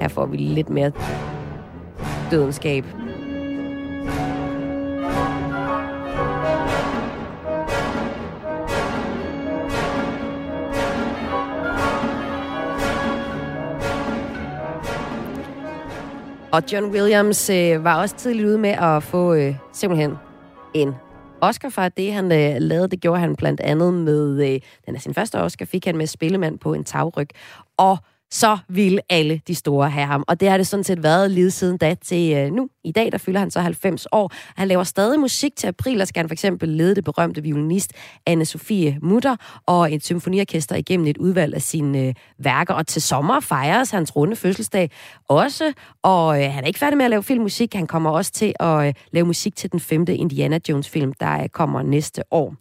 Her 0.00 0.08
får 0.08 0.26
vi 0.26 0.36
lidt 0.36 0.70
mere 0.70 0.92
dødenskab. 2.30 2.84
Og 16.56 16.62
John 16.72 16.86
Williams 16.86 17.50
øh, 17.50 17.84
var 17.84 18.00
også 18.00 18.16
tidligt 18.16 18.46
ude 18.46 18.58
med 18.58 18.70
at 18.70 19.02
få 19.02 19.34
øh, 19.34 19.54
simpelthen 19.72 20.14
en 20.74 20.94
Oscar 21.40 21.68
for 21.68 21.88
det, 21.88 22.12
han 22.12 22.24
øh, 22.24 22.56
lavede. 22.60 22.88
Det 22.88 23.00
gjorde 23.00 23.20
han 23.20 23.36
blandt 23.36 23.60
andet 23.60 23.94
med, 23.94 24.52
øh, 24.52 24.60
den 24.86 24.94
er 24.94 24.98
sin 24.98 25.14
første 25.14 25.40
Oscar, 25.40 25.66
fik 25.66 25.84
han 25.84 25.96
med 25.96 26.06
Spillemand 26.06 26.58
på 26.58 26.74
en 26.74 26.84
tagryg. 26.84 27.28
Og 27.76 27.98
så 28.30 28.58
ville 28.68 29.00
alle 29.10 29.40
de 29.48 29.54
store 29.54 29.90
have 29.90 30.06
ham. 30.06 30.24
Og 30.28 30.40
det 30.40 30.50
har 30.50 30.56
det 30.56 30.66
sådan 30.66 30.84
set 30.84 31.02
været 31.02 31.30
lige 31.30 31.50
siden 31.50 31.78
da 31.78 31.94
til 31.94 32.36
øh, 32.36 32.52
nu. 32.52 32.68
I 32.84 32.92
dag, 32.92 33.12
der 33.12 33.18
fylder 33.18 33.40
han 33.40 33.50
så 33.50 33.60
90 33.60 34.06
år. 34.12 34.32
Han 34.56 34.68
laver 34.68 34.84
stadig 34.84 35.20
musik 35.20 35.56
til 35.56 35.66
april, 35.66 36.00
og 36.00 36.08
skal 36.08 36.20
han 36.20 36.28
for 36.28 36.32
eksempel 36.32 36.68
lede 36.68 36.94
det 36.94 37.04
berømte 37.04 37.42
violinist 37.42 37.92
Anne-Sophie 38.30 38.98
Mutter 39.02 39.36
og 39.66 39.94
et 39.94 40.04
symfoniorkester 40.04 40.76
igennem 40.76 41.06
et 41.06 41.18
udvalg 41.18 41.54
af 41.54 41.62
sine 41.62 41.98
øh, 41.98 42.14
værker. 42.38 42.74
Og 42.74 42.86
til 42.86 43.02
sommer 43.02 43.40
fejres 43.40 43.90
hans 43.90 44.16
runde 44.16 44.36
fødselsdag 44.36 44.90
også, 45.28 45.72
og 46.02 46.42
øh, 46.44 46.52
han 46.52 46.64
er 46.64 46.68
ikke 46.68 46.78
færdig 46.78 46.96
med 46.96 47.04
at 47.04 47.10
lave 47.10 47.22
filmmusik. 47.22 47.74
Han 47.74 47.86
kommer 47.86 48.10
også 48.10 48.32
til 48.32 48.54
at 48.60 48.86
øh, 48.86 48.94
lave 49.12 49.26
musik 49.26 49.56
til 49.56 49.72
den 49.72 49.80
femte 49.80 50.16
Indiana 50.16 50.58
Jones-film, 50.68 51.12
der 51.12 51.42
øh, 51.42 51.48
kommer 51.48 51.82
næste 51.82 52.22
år. 52.30 52.54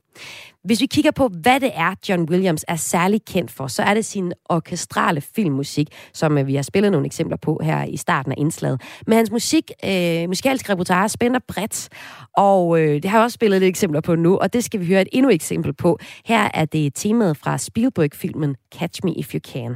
Hvis 0.65 0.81
vi 0.81 0.85
kigger 0.85 1.11
på, 1.11 1.27
hvad 1.27 1.59
det 1.59 1.71
er, 1.75 1.95
John 2.09 2.29
Williams 2.29 2.65
er 2.67 2.75
særlig 2.75 3.25
kendt 3.25 3.51
for, 3.51 3.67
så 3.67 3.83
er 3.83 3.93
det 3.93 4.05
sin 4.05 4.33
orkestrale 4.49 5.21
filmmusik, 5.21 5.87
som 6.13 6.37
øh, 6.37 6.47
vi 6.47 6.55
har 6.55 6.61
spillet 6.61 6.91
nogle 6.91 7.05
eksempler 7.05 7.37
på 7.37 7.59
her 7.63 7.83
i 7.83 7.97
starten 7.97 8.31
af 8.31 8.35
indslaget. 8.37 8.81
Men 9.07 9.17
hans 9.17 9.31
musik, 9.31 9.71
øh, 9.85 10.27
musikalske 10.27 10.71
repertoire 10.71 11.09
spænder 11.09 11.39
bredt, 11.47 11.89
og 12.37 12.81
øh, 12.81 12.93
det 12.93 13.05
har 13.05 13.17
jeg 13.17 13.23
også 13.23 13.35
spillet 13.35 13.61
lidt 13.61 13.69
eksempler 13.69 14.01
på 14.01 14.15
nu, 14.15 14.37
og 14.37 14.53
det 14.53 14.63
skal 14.63 14.79
vi 14.79 14.85
høre 14.85 15.01
et 15.01 15.07
endnu 15.11 15.29
eksempel 15.29 15.73
på. 15.73 15.99
Her 16.25 16.49
er 16.53 16.65
det 16.65 16.95
temaet 16.95 17.37
fra 17.37 17.57
Spielberg-filmen 17.57 18.55
Catch 18.79 19.01
Me 19.03 19.13
If 19.13 19.33
You 19.33 19.39
Can. 19.39 19.75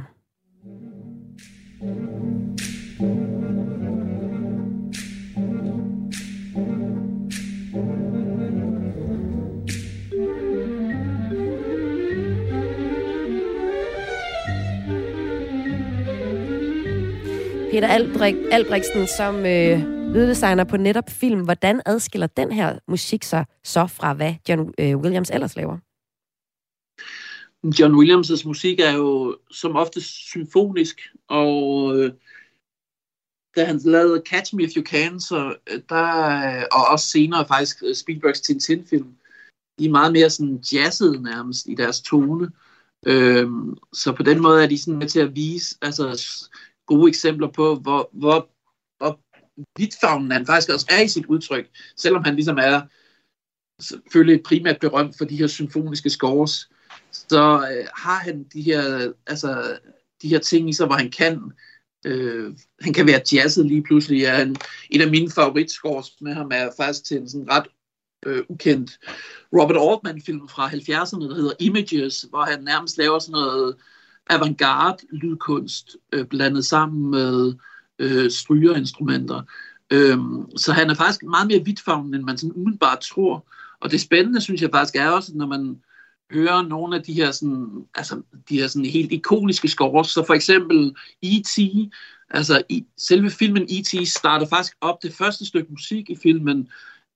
Peter 17.70 17.88
Albrecht, 17.88 18.38
Albrechtsen 18.50 19.06
som 19.06 19.34
øh, 19.36 19.78
lyddesigner 20.14 20.64
på 20.64 20.76
netop 20.76 21.10
film. 21.10 21.44
Hvordan 21.44 21.82
adskiller 21.86 22.26
den 22.26 22.52
her 22.52 22.78
musik 22.88 23.22
sig 23.24 23.44
så 23.64 23.86
fra, 23.86 24.14
hvad 24.14 24.34
John 24.48 24.74
øh, 24.78 24.96
Williams 24.96 25.30
ellers 25.30 25.56
laver? 25.56 25.78
John 27.78 27.94
Williams' 27.94 28.46
musik 28.46 28.80
er 28.80 28.92
jo 28.92 29.36
som 29.50 29.76
ofte 29.76 30.00
symfonisk, 30.00 31.00
og 31.28 31.96
øh, 31.96 32.12
da 33.56 33.64
han 33.64 33.80
lavede 33.84 34.22
Catch 34.26 34.56
Me 34.56 34.62
If 34.62 34.76
You 34.76 34.82
Can, 34.82 35.20
så 35.20 35.54
øh, 35.70 35.80
der, 35.88 36.28
øh, 36.58 36.64
og 36.72 36.86
også 36.86 37.06
senere 37.06 37.46
faktisk 37.46 37.82
øh, 37.86 37.94
Spielbergs 37.94 38.40
Tintin-film, 38.40 39.14
de 39.78 39.84
er 39.86 39.90
meget 39.90 40.12
mere 40.12 40.30
sådan 40.30 40.64
jazzede 40.72 41.22
nærmest 41.22 41.66
i 41.66 41.74
deres 41.74 42.00
tone. 42.00 42.50
Øhm, 43.06 43.76
så 43.92 44.12
på 44.12 44.22
den 44.22 44.42
måde 44.42 44.64
er 44.64 44.68
de 44.68 44.78
sådan 44.78 44.98
med 44.98 45.08
til 45.08 45.20
at 45.20 45.34
vise, 45.34 45.76
altså 45.82 46.22
gode 46.90 47.08
eksempler 47.08 47.48
på, 47.48 47.74
hvor, 47.74 48.10
hvor, 48.12 48.50
hvor 48.98 49.20
vidtfavnen 49.78 50.30
han 50.30 50.46
faktisk 50.46 50.70
også 50.70 50.86
er 50.90 51.00
i 51.02 51.08
sit 51.08 51.26
udtryk, 51.26 51.66
selvom 51.96 52.24
han 52.24 52.34
ligesom 52.34 52.58
er 52.58 52.80
selvfølgelig 53.80 54.42
primært 54.42 54.80
berømt 54.80 55.18
for 55.18 55.24
de 55.24 55.36
her 55.36 55.46
symfoniske 55.46 56.10
scores, 56.10 56.70
så 57.12 57.68
øh, 57.72 57.86
har 57.96 58.18
han 58.18 58.44
de 58.52 58.62
her, 58.62 59.12
altså, 59.26 59.78
de 60.22 60.28
her 60.28 60.38
ting 60.38 60.68
i 60.68 60.72
sig, 60.72 60.86
hvor 60.86 60.96
han 60.96 61.10
kan 61.10 61.52
øh, 62.06 62.56
han 62.80 62.92
kan 62.92 63.06
være 63.06 63.20
jazzet 63.32 63.66
lige 63.66 63.82
pludselig. 63.82 64.20
Ja, 64.20 64.42
en, 64.42 64.56
en 64.90 65.00
af 65.00 65.10
mine 65.10 65.30
favoritscores 65.30 66.20
med 66.20 66.34
ham 66.34 66.50
er 66.52 66.70
faktisk 66.76 67.04
til 67.04 67.16
en 67.16 67.28
sådan 67.28 67.50
ret 67.50 67.66
øh, 68.26 68.44
ukendt 68.48 68.98
Robert 69.52 69.76
Altman-film 69.90 70.48
fra 70.48 70.68
70'erne, 70.68 71.28
der 71.28 71.34
hedder 71.34 71.52
Images, 71.60 72.26
hvor 72.30 72.44
han 72.44 72.64
nærmest 72.64 72.98
laver 72.98 73.18
sådan 73.18 73.32
noget 73.32 73.76
avantgarde 74.30 75.06
lydkunst 75.12 75.96
øh, 76.12 76.26
blandet 76.26 76.64
sammen 76.64 77.10
med 77.10 77.54
øh, 77.98 78.30
strygerinstrumenter. 78.30 79.42
Øhm, 79.90 80.56
så 80.56 80.72
han 80.72 80.90
er 80.90 80.94
faktisk 80.94 81.22
meget 81.22 81.46
mere 81.46 81.64
vidtfavnende, 81.64 82.16
end 82.16 82.24
man 82.24 82.38
sådan 82.38 82.56
umiddelbart 82.56 83.00
tror. 83.00 83.46
Og 83.80 83.90
det 83.90 84.00
spændende, 84.00 84.40
synes 84.40 84.62
jeg 84.62 84.70
faktisk, 84.74 84.96
er 84.96 85.08
også, 85.08 85.32
når 85.34 85.46
man 85.46 85.80
hører 86.32 86.62
nogle 86.62 86.96
af 86.96 87.02
de 87.02 87.12
her, 87.12 87.30
sådan, 87.30 87.86
altså, 87.94 88.22
de 88.48 88.60
her 88.60 88.66
sådan 88.66 88.86
helt 88.86 89.12
ikoniske 89.12 89.68
scores. 89.68 90.08
Så 90.08 90.24
for 90.26 90.34
eksempel 90.34 90.94
E.T., 91.22 91.58
altså 92.30 92.62
i, 92.68 92.86
selve 92.98 93.30
filmen 93.30 93.62
E.T. 93.62 94.08
starter 94.08 94.46
faktisk 94.46 94.76
op, 94.80 95.02
det 95.02 95.14
første 95.14 95.46
stykke 95.46 95.70
musik 95.70 96.10
i 96.10 96.16
filmen 96.16 96.68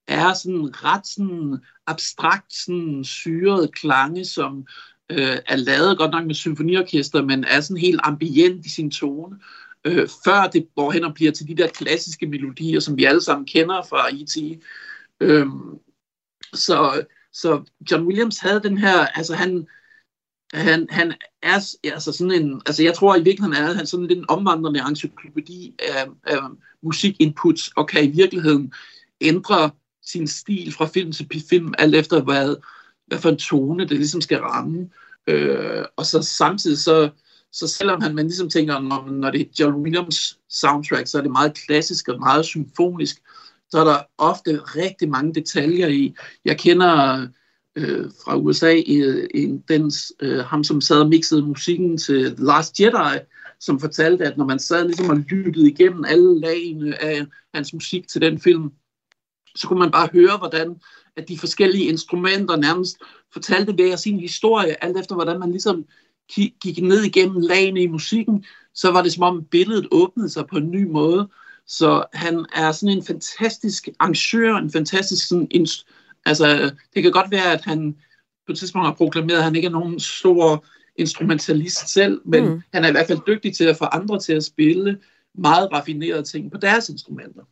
er 0.06 0.32
sådan 0.32 0.84
ret 0.84 1.06
sådan 1.06 1.58
abstrakt, 1.86 2.54
sådan 2.54 3.04
syrede 3.04 3.68
klange, 3.68 4.24
som 4.24 4.66
øh, 5.10 5.38
er 5.46 5.56
lavet 5.56 5.98
godt 5.98 6.10
nok 6.10 6.26
med 6.26 6.34
symfoniorkester, 6.34 7.22
men 7.22 7.44
er 7.44 7.60
sådan 7.60 7.80
helt 7.80 8.00
ambient 8.04 8.66
i 8.66 8.68
sin 8.68 8.90
tone, 8.90 9.36
øh, 9.84 10.08
før 10.24 10.46
det 10.46 10.68
går 10.76 10.90
hen 10.90 11.04
og 11.04 11.14
bliver 11.14 11.32
til 11.32 11.48
de 11.48 11.54
der 11.56 11.68
klassiske 11.68 12.26
melodier, 12.26 12.80
som 12.80 12.96
vi 12.96 13.04
alle 13.04 13.20
sammen 13.22 13.46
kender 13.46 13.82
fra 13.82 14.08
E.T. 14.08 14.62
Øh, 15.20 15.46
så, 16.52 17.04
så 17.32 17.62
John 17.90 18.06
Williams 18.06 18.38
havde 18.38 18.62
den 18.62 18.78
her, 18.78 19.06
altså 19.06 19.34
han, 19.34 19.66
han, 20.52 20.86
han 20.90 21.14
er 21.42 21.76
altså 21.84 22.12
sådan 22.12 22.42
en, 22.42 22.62
altså 22.66 22.82
jeg 22.82 22.94
tror 22.94 23.16
i 23.16 23.22
virkeligheden 23.22 23.64
er 23.64 23.72
han 23.72 23.86
sådan 23.86 24.06
lidt 24.06 24.18
en 24.18 24.30
omvandrende 24.30 24.84
encyklopædi 24.88 25.74
af, 25.78 26.06
af 26.24 26.38
musikinputs, 26.82 27.68
og 27.76 27.88
kan 27.88 28.04
i 28.04 28.10
virkeligheden 28.10 28.72
ændre 29.20 29.70
sin 30.02 30.26
stil 30.26 30.72
fra 30.72 30.86
film 30.86 31.12
til 31.12 31.42
film, 31.50 31.74
alt 31.78 31.94
efter 31.94 32.22
hvad, 32.22 32.56
hvad 33.06 33.18
for 33.18 33.28
en 33.28 33.36
tone 33.36 33.88
det 33.88 33.96
ligesom 33.96 34.20
skal 34.20 34.38
ramme. 34.38 34.90
Øh, 35.26 35.84
og 35.96 36.06
så 36.06 36.22
samtidig 36.22 36.78
så, 36.78 37.10
så 37.52 37.68
selvom 37.68 38.00
han, 38.00 38.14
man 38.14 38.26
ligesom 38.26 38.50
tænker, 38.50 38.80
når, 38.80 39.10
når 39.10 39.30
det 39.30 39.40
er 39.40 39.44
John 39.60 39.82
Williams 39.82 40.38
soundtrack, 40.48 41.06
så 41.06 41.18
er 41.18 41.22
det 41.22 41.30
meget 41.30 41.54
klassisk 41.54 42.08
og 42.08 42.20
meget 42.20 42.44
symfonisk, 42.44 43.16
så 43.70 43.80
er 43.80 43.84
der 43.84 43.98
ofte 44.18 44.60
rigtig 44.60 45.08
mange 45.08 45.34
detaljer 45.34 45.88
i. 45.88 46.14
Jeg 46.44 46.58
kender 46.58 47.26
øh, 47.76 48.10
fra 48.24 48.36
USA 48.36 48.72
i, 48.72 49.26
i 49.34 49.60
den, 49.68 49.92
øh, 50.20 50.38
ham, 50.38 50.64
som 50.64 50.80
sad 50.80 51.00
og 51.00 51.08
mixede 51.08 51.42
musikken 51.42 51.98
til 51.98 52.34
Last 52.38 52.80
Jedi, 52.80 53.18
som 53.60 53.80
fortalte, 53.80 54.24
at 54.24 54.36
når 54.36 54.44
man 54.44 54.58
sad 54.58 54.84
ligesom 54.84 55.10
og 55.10 55.16
lyttede 55.16 55.70
igennem 55.70 56.04
alle 56.04 56.40
lagene 56.40 57.02
af 57.02 57.26
hans 57.54 57.72
musik 57.72 58.08
til 58.08 58.20
den 58.20 58.40
film, 58.40 58.72
så 59.56 59.68
kunne 59.68 59.78
man 59.78 59.90
bare 59.90 60.08
høre, 60.12 60.38
hvordan 60.38 60.80
at 61.16 61.28
de 61.28 61.38
forskellige 61.38 61.84
instrumenter 61.84 62.56
nærmest 62.56 62.96
fortalte 63.32 63.72
hver 63.72 63.96
sin 63.96 64.20
historie, 64.20 64.84
alt 64.84 64.98
efter 64.98 65.14
hvordan 65.14 65.40
man 65.40 65.50
ligesom 65.50 65.84
gik 66.62 66.82
ned 66.82 67.02
igennem 67.02 67.40
lagene 67.40 67.82
i 67.82 67.86
musikken, 67.86 68.44
så 68.74 68.90
var 68.90 69.02
det 69.02 69.12
som 69.12 69.22
om 69.22 69.44
billedet 69.44 69.88
åbnede 69.90 70.30
sig 70.30 70.46
på 70.46 70.56
en 70.56 70.70
ny 70.70 70.84
måde. 70.84 71.28
Så 71.66 72.04
han 72.12 72.46
er 72.54 72.72
sådan 72.72 72.96
en 72.96 73.04
fantastisk 73.04 73.88
arrangør, 73.98 74.56
en 74.56 74.70
fantastisk 74.70 75.28
sådan, 75.28 75.66
altså 76.26 76.70
det 76.94 77.02
kan 77.02 77.12
godt 77.12 77.30
være, 77.30 77.52
at 77.52 77.64
han 77.64 77.96
på 78.46 78.52
et 78.52 78.58
tidspunkt 78.58 78.86
har 78.86 78.94
proklameret, 78.94 79.38
at 79.38 79.44
han 79.44 79.56
ikke 79.56 79.66
er 79.66 79.72
nogen 79.72 80.00
stor 80.00 80.64
instrumentalist 80.96 81.88
selv, 81.88 82.20
men 82.24 82.48
mm. 82.48 82.62
han 82.72 82.84
er 82.84 82.88
i 82.88 82.92
hvert 82.92 83.06
fald 83.06 83.18
dygtig 83.26 83.56
til 83.56 83.64
at 83.64 83.76
få 83.76 83.84
andre 83.84 84.18
til 84.18 84.32
at 84.32 84.44
spille 84.44 84.98
meget 85.34 85.72
raffinerede 85.72 86.22
ting 86.22 86.52
på 86.52 86.58
deres 86.58 86.88
instrumenter. 86.88 87.42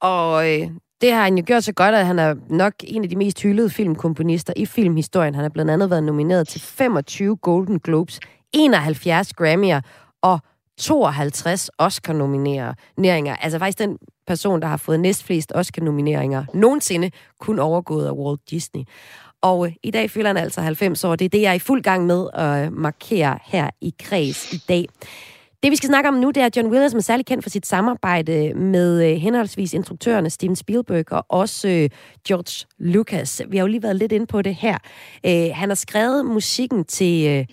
Og 0.00 0.52
øh, 0.52 0.70
det 1.04 1.12
har 1.12 1.22
han 1.22 1.38
jo 1.38 1.44
gjort 1.46 1.64
så 1.64 1.72
godt, 1.72 1.94
at 1.94 2.06
han 2.06 2.18
er 2.18 2.34
nok 2.48 2.72
en 2.84 3.02
af 3.02 3.08
de 3.08 3.16
mest 3.16 3.42
hyldede 3.42 3.70
filmkomponister 3.70 4.52
i 4.56 4.66
filmhistorien. 4.66 5.34
Han 5.34 5.44
har 5.44 5.48
blandt 5.48 5.70
andet 5.70 5.90
været 5.90 6.02
nomineret 6.02 6.48
til 6.48 6.60
25 6.60 7.36
Golden 7.36 7.78
Globes, 7.78 8.20
71 8.52 9.32
Grammy'er 9.40 9.80
og 10.22 10.38
52 10.78 11.70
Oscar-nomineringer. 11.78 13.36
Altså 13.36 13.58
faktisk 13.58 13.78
den 13.78 13.98
person, 14.26 14.62
der 14.62 14.68
har 14.68 14.76
fået 14.76 15.00
næstflest 15.00 15.52
Oscar-nomineringer 15.54 16.44
nogensinde, 16.54 17.10
kun 17.40 17.58
overgået 17.58 18.06
af 18.06 18.12
Walt 18.12 18.40
Disney. 18.50 18.82
Og 19.42 19.66
øh, 19.66 19.72
i 19.82 19.90
dag 19.90 20.10
fylder 20.10 20.26
han 20.26 20.36
altså 20.36 20.60
90 20.60 21.04
år. 21.04 21.16
Det 21.16 21.24
er 21.24 21.28
det, 21.28 21.42
jeg 21.42 21.50
er 21.50 21.54
i 21.54 21.58
fuld 21.58 21.82
gang 21.82 22.06
med 22.06 22.26
at 22.34 22.72
markere 22.72 23.38
her 23.44 23.70
i 23.80 23.94
Kreds 23.98 24.52
i 24.52 24.62
dag. 24.68 24.86
Det, 25.64 25.70
vi 25.70 25.76
skal 25.76 25.86
snakke 25.86 26.08
om 26.08 26.14
nu, 26.14 26.30
det 26.30 26.42
er 26.42 26.48
John 26.56 26.68
Williams, 26.68 26.90
som 26.90 26.98
er 26.98 27.02
særlig 27.02 27.26
kendt 27.26 27.44
for 27.44 27.50
sit 27.50 27.66
samarbejde 27.66 28.54
med 28.54 29.10
øh, 29.10 29.16
henholdsvis 29.16 29.74
instruktørerne 29.74 30.30
Steven 30.30 30.56
Spielberg 30.56 31.12
og 31.12 31.26
også 31.28 31.68
øh, 31.68 31.90
George 32.28 32.66
Lucas. 32.78 33.42
Vi 33.48 33.56
har 33.56 33.64
jo 33.64 33.66
lige 33.66 33.82
været 33.82 33.96
lidt 33.96 34.12
inde 34.12 34.26
på 34.26 34.42
det 34.42 34.54
her. 34.54 34.78
Øh, 35.26 35.50
han 35.54 35.68
har 35.70 35.74
skrevet 35.74 36.26
musikken 36.26 36.84
til 36.84 37.46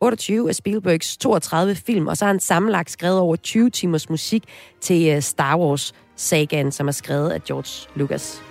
28 0.00 0.48
af 0.48 0.54
Spielbergs 0.54 1.16
32 1.16 1.74
film, 1.74 2.06
og 2.06 2.16
så 2.16 2.24
har 2.24 2.32
han 2.32 2.40
sammenlagt 2.40 2.90
skrevet 2.90 3.18
over 3.18 3.36
20 3.36 3.70
timers 3.70 4.10
musik 4.10 4.44
til 4.80 5.22
Star 5.22 5.58
Wars-sagaen, 5.58 6.72
som 6.72 6.88
er 6.88 6.92
skrevet 6.92 7.30
af 7.30 7.42
George 7.42 7.90
Lucas. 7.98 8.42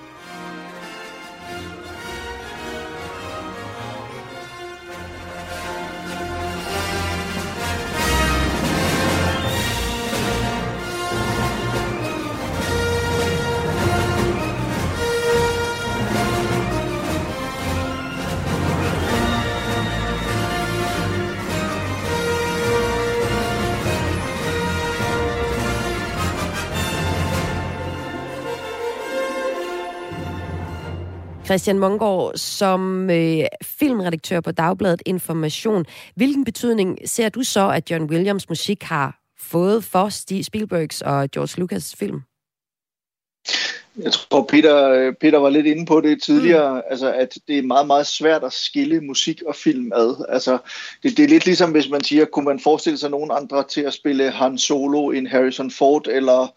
Christian 31.55 31.79
Mongård, 31.79 32.37
som 32.37 33.09
øh, 33.09 33.45
filmredaktør 33.63 34.41
på 34.41 34.51
Dagbladet 34.51 35.01
Information, 35.05 35.85
hvilken 36.15 36.45
betydning 36.45 36.99
ser 37.05 37.29
du 37.29 37.43
så, 37.43 37.69
at 37.69 37.91
John 37.91 38.03
Williams 38.03 38.49
musik 38.49 38.83
har 38.83 39.19
fået 39.39 39.83
for 39.83 40.09
Spielbergs 40.43 41.01
og 41.01 41.31
George 41.31 41.59
Lucas 41.59 41.95
film? 41.99 42.21
Jeg 43.97 44.11
tror, 44.11 44.45
Peter, 44.49 45.11
Peter 45.21 45.37
var 45.37 45.49
lidt 45.49 45.65
inde 45.65 45.85
på 45.85 46.01
det 46.01 46.23
tidligere, 46.23 46.75
mm. 46.75 46.81
altså, 46.89 47.13
at 47.13 47.37
det 47.47 47.57
er 47.57 47.61
meget, 47.63 47.87
meget 47.87 48.07
svært 48.07 48.43
at 48.43 48.53
skille 48.53 49.01
musik 49.01 49.41
og 49.41 49.55
film 49.55 49.91
ad. 49.95 50.25
Altså, 50.29 50.57
det, 51.03 51.17
det 51.17 51.23
er 51.23 51.29
lidt 51.29 51.45
ligesom, 51.45 51.71
hvis 51.71 51.89
man 51.89 52.03
siger, 52.03 52.25
kunne 52.25 52.45
man 52.45 52.59
forestille 52.59 52.97
sig 52.97 53.09
nogen 53.09 53.31
andre 53.33 53.63
til 53.63 53.81
at 53.81 53.93
spille 53.93 54.31
Han 54.31 54.57
Solo 54.57 55.09
en 55.09 55.27
Harrison 55.27 55.71
Ford, 55.71 56.07
eller 56.07 56.53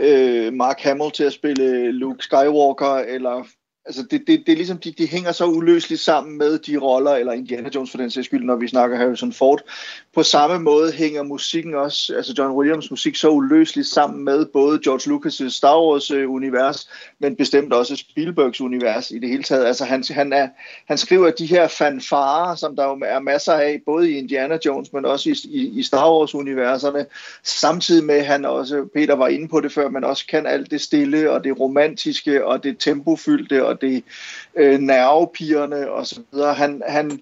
øh, 0.00 0.52
Mark 0.52 0.80
Hamill 0.80 1.10
til 1.10 1.24
at 1.24 1.32
spille 1.32 1.92
Luke 1.92 2.24
Skywalker, 2.24 2.94
eller 2.94 3.46
Altså 3.86 4.02
det, 4.02 4.26
det, 4.26 4.42
det 4.46 4.52
er 4.52 4.56
ligesom, 4.56 4.78
de, 4.78 4.92
de 4.92 5.06
hænger 5.06 5.32
så 5.32 5.46
uløseligt 5.46 6.00
sammen 6.00 6.38
med 6.38 6.58
de 6.58 6.76
roller, 6.76 7.10
eller 7.10 7.32
Indiana 7.32 7.68
Jones 7.74 7.90
for 7.90 7.98
den 7.98 8.10
sags 8.10 8.26
skyld, 8.26 8.44
når 8.44 8.56
vi 8.56 8.68
snakker 8.68 8.96
Harrison 8.96 9.32
Ford. 9.32 9.62
På 10.14 10.22
samme 10.22 10.58
måde 10.58 10.92
hænger 10.92 11.22
musikken 11.22 11.74
også, 11.74 12.14
altså 12.16 12.34
John 12.38 12.56
Williams 12.56 12.90
musik, 12.90 13.16
så 13.16 13.28
uløseligt 13.28 13.88
sammen 13.88 14.24
med 14.24 14.46
både 14.46 14.80
George 14.84 15.10
Lucas' 15.10 15.56
Star 15.56 15.80
Wars-univers, 15.80 16.88
øh, 16.88 17.12
men 17.18 17.36
bestemt 17.36 17.72
også 17.72 17.96
Spielbergs 17.96 18.60
univers 18.60 19.10
i 19.10 19.18
det 19.18 19.28
hele 19.28 19.42
taget. 19.42 19.66
Altså 19.66 19.84
han, 19.84 20.04
han, 20.10 20.32
er, 20.32 20.48
han 20.88 20.98
skriver 20.98 21.30
de 21.30 21.46
her 21.46 21.68
fanfarer, 21.68 22.54
som 22.54 22.76
der 22.76 22.84
jo 22.84 22.98
er 23.04 23.20
masser 23.20 23.52
af, 23.52 23.82
både 23.86 24.10
i 24.10 24.18
Indiana 24.18 24.58
Jones, 24.66 24.92
men 24.92 25.04
også 25.04 25.30
i, 25.30 25.34
i, 25.44 25.78
i 25.78 25.82
Star 25.82 26.12
Wars-universerne, 26.12 27.06
samtidig 27.44 28.04
med, 28.04 28.14
at 28.14 28.26
han 28.26 28.44
også, 28.44 28.88
Peter 28.94 29.14
var 29.14 29.28
inde 29.28 29.48
på 29.48 29.60
det 29.60 29.72
før, 29.72 29.88
men 29.88 30.04
også 30.04 30.26
kan 30.26 30.46
alt 30.46 30.70
det 30.70 30.80
stille, 30.80 31.30
og 31.30 31.44
det 31.44 31.60
romantiske, 31.60 32.46
og 32.46 32.64
det 32.64 32.78
tempofyldte, 32.78 33.66
og 33.66 33.75
det 33.76 34.04
øh, 34.56 34.78
nervepigerne 34.78 35.90
og 35.90 36.06
så 36.06 36.20
videre. 36.32 36.54
Han, 36.54 36.82
han, 36.88 37.20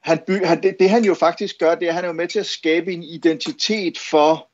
han 0.00 0.18
by, 0.26 0.44
han, 0.44 0.62
det, 0.62 0.76
det 0.80 0.90
han 0.90 1.04
jo 1.04 1.14
faktisk 1.14 1.58
gør, 1.58 1.74
det 1.74 1.86
er, 1.86 1.88
at 1.88 1.94
han 1.94 2.04
er 2.04 2.08
jo 2.08 2.14
med 2.14 2.28
til 2.28 2.38
at 2.38 2.46
skabe 2.46 2.92
en 2.92 3.02
identitet 3.02 3.98
for 4.10 4.48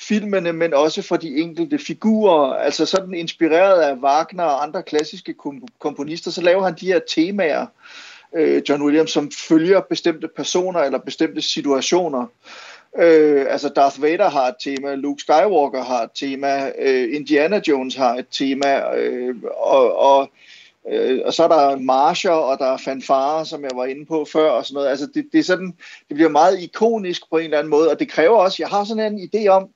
filmene, 0.00 0.52
men 0.52 0.74
også 0.74 1.02
for 1.02 1.16
de 1.16 1.36
enkelte 1.36 1.78
figurer. 1.78 2.54
Altså 2.54 2.86
sådan 2.86 3.14
inspireret 3.14 3.82
af 3.82 3.94
Wagner 3.94 4.44
og 4.44 4.62
andre 4.62 4.82
klassiske 4.82 5.34
komponister, 5.78 6.30
så 6.30 6.42
laver 6.42 6.64
han 6.64 6.74
de 6.80 6.86
her 6.86 7.00
temaer, 7.08 7.66
øh, 8.36 8.62
John 8.68 8.82
Williams, 8.82 9.10
som 9.10 9.30
følger 9.48 9.80
bestemte 9.80 10.28
personer 10.28 10.80
eller 10.80 10.98
bestemte 10.98 11.42
situationer. 11.42 12.26
Øh, 12.98 13.46
altså 13.48 13.68
Darth 13.68 14.02
Vader 14.02 14.30
har 14.30 14.48
et 14.48 14.54
tema, 14.60 14.94
Luke 14.94 15.20
Skywalker 15.20 15.84
har 15.84 16.02
et 16.02 16.10
tema, 16.14 16.72
øh, 16.78 17.16
Indiana 17.16 17.60
Jones 17.68 17.94
har 17.94 18.14
et 18.14 18.26
tema, 18.30 18.96
øh, 18.96 19.36
og, 19.56 19.96
og 19.96 20.30
Øh, 20.92 21.20
og 21.24 21.32
så 21.32 21.44
er 21.44 21.48
der 21.48 21.78
marcher, 21.78 22.30
og 22.30 22.58
der 22.58 22.64
er 22.66 22.76
fanfare, 22.76 23.46
som 23.46 23.62
jeg 23.62 23.70
var 23.74 23.84
inde 23.84 24.06
på 24.06 24.24
før, 24.32 24.50
og 24.50 24.66
sådan 24.66 24.74
noget. 24.74 24.88
Altså, 24.88 25.06
det, 25.06 25.26
det, 25.32 25.38
er 25.38 25.42
sådan, 25.42 25.74
det 26.08 26.14
bliver 26.14 26.28
meget 26.28 26.62
ikonisk 26.62 27.30
på 27.30 27.38
en 27.38 27.44
eller 27.44 27.58
anden 27.58 27.70
måde, 27.70 27.90
og 27.90 27.98
det 27.98 28.08
kræver 28.08 28.36
også, 28.36 28.56
jeg 28.58 28.68
har 28.68 28.84
sådan 28.84 29.12
en 29.12 29.30
idé 29.34 29.48
om, 29.48 29.68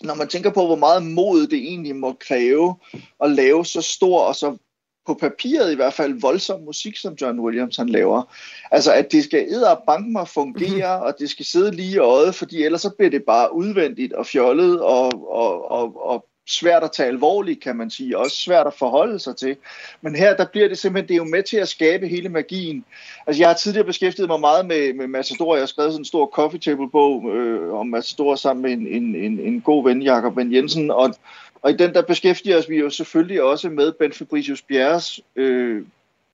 når 0.00 0.14
man 0.14 0.28
tænker 0.28 0.50
på, 0.50 0.66
hvor 0.66 0.76
meget 0.76 1.02
mod 1.02 1.46
det 1.46 1.58
egentlig 1.58 1.96
må 1.96 2.16
kræve 2.20 2.76
at 3.24 3.30
lave 3.30 3.64
så 3.64 3.82
stor 3.82 4.20
og 4.20 4.36
så 4.36 4.56
på 5.06 5.14
papiret 5.14 5.72
i 5.72 5.74
hvert 5.74 5.94
fald 5.94 6.20
voldsom 6.20 6.60
musik, 6.60 6.96
som 6.96 7.14
John 7.20 7.40
Williams 7.40 7.76
han 7.76 7.88
laver. 7.88 8.34
Altså 8.70 8.92
at 8.92 9.12
det 9.12 9.24
skal 9.24 9.46
æde 9.48 9.70
og 10.16 10.28
fungere, 10.28 10.96
mm-hmm. 10.96 11.06
og 11.06 11.14
det 11.18 11.30
skal 11.30 11.46
sidde 11.46 11.70
lige 11.70 11.94
i 11.94 11.98
øjet, 11.98 12.34
fordi 12.34 12.62
ellers 12.62 12.82
så 12.82 12.90
bliver 12.98 13.10
det 13.10 13.22
bare 13.26 13.54
udvendigt 13.54 14.12
og 14.12 14.26
fjollet 14.26 14.80
og, 14.80 15.32
og, 15.32 15.70
og, 15.70 16.06
og 16.06 16.26
svært 16.48 16.82
at 16.82 16.92
tage 16.92 17.08
alvorligt, 17.08 17.62
kan 17.62 17.76
man 17.76 17.90
sige, 17.90 18.18
også 18.18 18.36
svært 18.36 18.66
at 18.66 18.74
forholde 18.74 19.18
sig 19.18 19.36
til. 19.36 19.56
Men 20.00 20.14
her, 20.14 20.36
der 20.36 20.46
bliver 20.52 20.68
det 20.68 20.78
simpelthen, 20.78 21.08
det 21.08 21.14
er 21.14 21.24
jo 21.24 21.24
med 21.24 21.42
til 21.42 21.56
at 21.56 21.68
skabe 21.68 22.08
hele 22.08 22.28
magien. 22.28 22.84
Altså, 23.26 23.42
jeg 23.42 23.48
har 23.48 23.54
tidligere 23.54 23.86
beskæftiget 23.86 24.28
mig 24.28 24.40
meget 24.40 24.66
med, 24.66 24.94
med 24.94 25.06
Matador. 25.06 25.54
Jeg 25.54 25.62
har 25.62 25.66
skrevet 25.66 25.92
sådan 25.92 26.00
en 26.00 26.04
stor 26.04 26.30
coffee 26.34 26.60
table 26.60 26.90
bog 26.90 27.30
øh, 27.36 27.74
om 27.74 27.86
Matador 27.86 28.34
sammen 28.34 28.62
med 28.62 28.72
en, 28.72 28.86
en, 28.86 29.14
en, 29.14 29.40
en 29.40 29.60
god 29.60 29.84
ven, 29.84 30.02
Jakob 30.02 30.34
Ben 30.34 30.54
Jensen, 30.54 30.90
og, 30.90 31.14
og 31.62 31.70
i 31.70 31.76
den 31.76 31.94
der 31.94 32.02
beskæftiger 32.02 32.58
os 32.58 32.68
vi 32.68 32.76
jo 32.76 32.90
selvfølgelig 32.90 33.42
også 33.42 33.68
med 33.68 33.92
Ben 33.92 34.12
Fabricius 34.12 34.62
Bjerres 34.62 35.20
øh, 35.36 35.82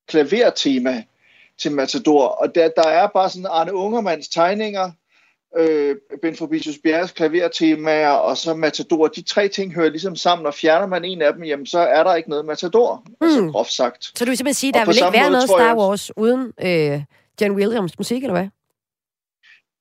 klavertema 0.06 1.02
til 1.58 1.72
Matador, 1.72 2.26
og 2.26 2.54
der, 2.54 2.68
der 2.68 2.88
er 2.88 3.06
bare 3.06 3.30
sådan 3.30 3.46
Arne 3.50 3.74
Ungermanns 3.74 4.28
tegninger, 4.28 4.90
øh, 5.56 5.96
Ben 6.22 6.36
Fabricius 6.36 6.78
Bjerres 6.82 7.12
klavertemaer 7.12 8.10
og 8.10 8.36
så 8.36 8.54
Matador. 8.54 9.08
De 9.08 9.22
tre 9.22 9.48
ting 9.48 9.74
hører 9.74 9.90
ligesom 9.90 10.16
sammen, 10.16 10.46
og 10.46 10.54
fjerner 10.54 10.86
man 10.86 11.04
en 11.04 11.22
af 11.22 11.32
dem, 11.32 11.44
jamen 11.44 11.66
så 11.66 11.78
er 11.78 12.04
der 12.04 12.14
ikke 12.14 12.30
noget 12.30 12.44
Matador, 12.44 13.02
mm. 13.06 13.26
altså 13.26 13.40
hmm. 13.40 13.50
groft 13.50 13.72
sagt. 13.72 14.04
Så 14.04 14.24
du 14.24 14.30
vil 14.30 14.36
simpelthen 14.36 14.54
sige, 14.54 14.68
at 14.70 14.74
der 14.74 14.84
vil 14.84 14.96
ikke 14.96 15.12
være 15.12 15.30
noget 15.30 15.48
Star 15.48 15.76
Wars 15.76 16.16
uden 16.16 16.52
øh, 16.62 17.02
John 17.40 17.54
Williams 17.54 17.98
musik, 17.98 18.22
eller 18.22 18.34
hvad? 18.34 18.48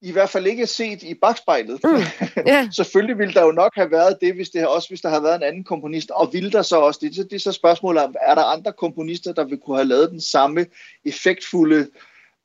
I 0.02 0.12
hvert 0.12 0.30
fald 0.30 0.48
ikke 0.48 0.68
set 0.68 1.04
i 1.04 1.14
bagspejlet. 1.14 1.80
Mm, 1.84 1.90
yeah. 2.50 2.68
Selvfølgelig 2.72 3.18
ville 3.18 3.34
der 3.34 3.46
jo 3.46 3.52
nok 3.52 3.72
have 3.76 3.92
været 3.92 4.18
det, 4.22 4.36
hvis 4.36 4.50
det 4.50 4.68
også 4.68 4.90
hvis 4.90 5.02
der 5.02 5.10
havde 5.10 5.24
været 5.24 5.36
en 5.36 5.44
anden 5.44 5.64
komponist, 5.64 6.12
og 6.12 6.30
ville 6.34 6.52
der 6.52 6.62
så 6.62 6.80
også, 6.80 7.00
det, 7.04 7.16
det 7.16 7.34
er 7.34 7.40
så 7.40 7.52
spørgsmålet 7.52 8.04
om, 8.04 8.16
er 8.22 8.36
der 8.36 8.44
andre 8.44 8.74
komponister, 8.74 9.34
der 9.34 9.44
vil 9.44 9.58
kunne 9.58 9.78
have 9.78 9.88
lavet 9.88 10.12
den 10.12 10.22
samme 10.22 10.66
effektfulde 11.06 11.88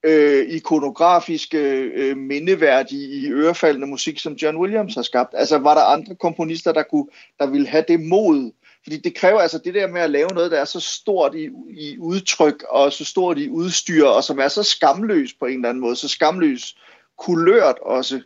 øh, 0.02 0.48
ikonografiske, 0.48 1.58
øh, 1.80 2.16
mindeværdige, 2.16 3.08
i 3.08 3.30
ørefaldende 3.30 3.86
musik, 3.86 4.18
som 4.18 4.32
John 4.32 4.56
Williams 4.56 4.94
har 4.94 5.02
skabt. 5.02 5.34
Altså 5.36 5.58
var 5.58 5.74
der 5.74 5.82
andre 5.82 6.14
komponister, 6.14 6.72
der, 6.72 6.82
kunne, 6.82 7.06
der 7.38 7.46
ville 7.46 7.66
have 7.66 7.84
det 7.88 8.00
mod? 8.00 8.52
Fordi 8.82 8.96
det 8.96 9.14
kræver 9.14 9.40
altså 9.40 9.58
det 9.58 9.74
der 9.74 9.86
med 9.86 10.00
at 10.00 10.10
lave 10.10 10.28
noget, 10.28 10.50
der 10.50 10.60
er 10.60 10.64
så 10.64 10.80
stort 10.80 11.34
i, 11.34 11.48
i 11.70 11.98
udtryk, 11.98 12.64
og 12.68 12.92
så 12.92 13.04
stort 13.04 13.38
i 13.38 13.48
udstyr, 13.48 14.04
og 14.04 14.24
som 14.24 14.38
er 14.38 14.48
så 14.48 14.62
skamløs 14.62 15.32
på 15.32 15.46
en 15.46 15.54
eller 15.54 15.68
anden 15.68 15.80
måde, 15.80 15.96
så 15.96 16.08
skamløs 16.08 16.74
kulørt 17.22 17.78
også, 17.82 18.20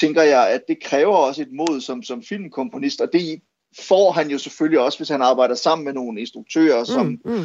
tænker 0.00 0.22
jeg, 0.22 0.50
at 0.50 0.62
det 0.68 0.82
kræver 0.82 1.16
også 1.16 1.42
et 1.42 1.52
mod 1.52 1.80
som, 1.80 2.02
som 2.02 2.22
filmkomponist, 2.22 3.00
og 3.00 3.08
det 3.12 3.40
får 3.80 4.12
han 4.12 4.30
jo 4.30 4.38
selvfølgelig 4.38 4.80
også, 4.80 4.98
hvis 4.98 5.08
han 5.08 5.22
arbejder 5.22 5.54
sammen 5.54 5.84
med 5.84 5.92
nogle 5.92 6.20
instruktører, 6.20 6.84
som, 6.84 7.06
mm, 7.06 7.20
mm 7.24 7.44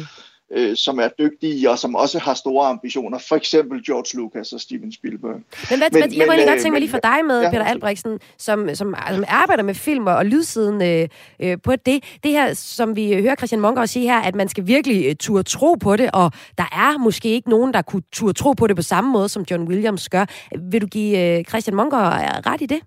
øh, 0.56 0.76
som 0.76 0.98
er 0.98 1.08
dygtige 1.18 1.70
og 1.70 1.78
som 1.78 1.94
også 1.94 2.18
har 2.18 2.34
store 2.34 2.66
ambitioner. 2.68 3.18
For 3.28 3.36
eksempel 3.36 3.84
George 3.86 4.18
Lucas 4.18 4.52
og 4.52 4.60
Steven 4.60 4.92
Spielberg. 4.92 5.32
Men, 5.32 5.42
hvad, 5.78 5.78
men, 5.78 6.02
hvad, 6.02 6.12
jeg 6.12 6.26
må 6.26 6.32
egentlig 6.32 6.48
godt 6.48 6.56
øh, 6.56 6.62
tænke 6.62 6.70
mig 6.70 6.80
lige 6.80 6.90
for 6.90 6.98
dig 6.98 7.24
med, 7.26 7.40
ja. 7.40 7.50
Peter 7.50 7.64
Albrechtsen, 7.64 8.20
som, 8.38 8.74
som, 8.74 8.94
som 9.14 9.24
arbejder 9.28 9.62
med 9.62 9.74
film 9.74 10.06
og 10.06 10.26
lydsiden 10.26 10.82
øh, 10.82 11.08
øh, 11.40 11.58
på 11.62 11.76
det. 11.76 12.04
Det 12.22 12.30
her, 12.30 12.54
som 12.54 12.96
vi 12.96 13.22
hører 13.22 13.34
Christian 13.34 13.60
Munker 13.60 13.86
sige 13.86 14.06
her, 14.06 14.20
at 14.20 14.34
man 14.34 14.48
skal 14.48 14.66
virkelig 14.66 15.06
øh, 15.06 15.14
turde 15.16 15.42
tro 15.42 15.74
på 15.74 15.96
det, 15.96 16.10
og 16.12 16.32
der 16.58 16.68
er 16.72 16.98
måske 16.98 17.28
ikke 17.28 17.50
nogen, 17.50 17.74
der 17.74 17.82
kunne 17.82 18.02
turde 18.12 18.32
tro 18.32 18.52
på 18.52 18.66
det 18.66 18.76
på 18.76 18.82
samme 18.82 19.10
måde, 19.10 19.28
som 19.28 19.44
John 19.50 19.68
Williams 19.68 20.08
gør. 20.08 20.26
Vil 20.70 20.80
du 20.82 20.86
give 20.86 21.38
øh, 21.38 21.44
Christian 21.44 21.76
Munker 21.76 21.98
ret 22.46 22.62
i 22.62 22.66
det? 22.66 22.80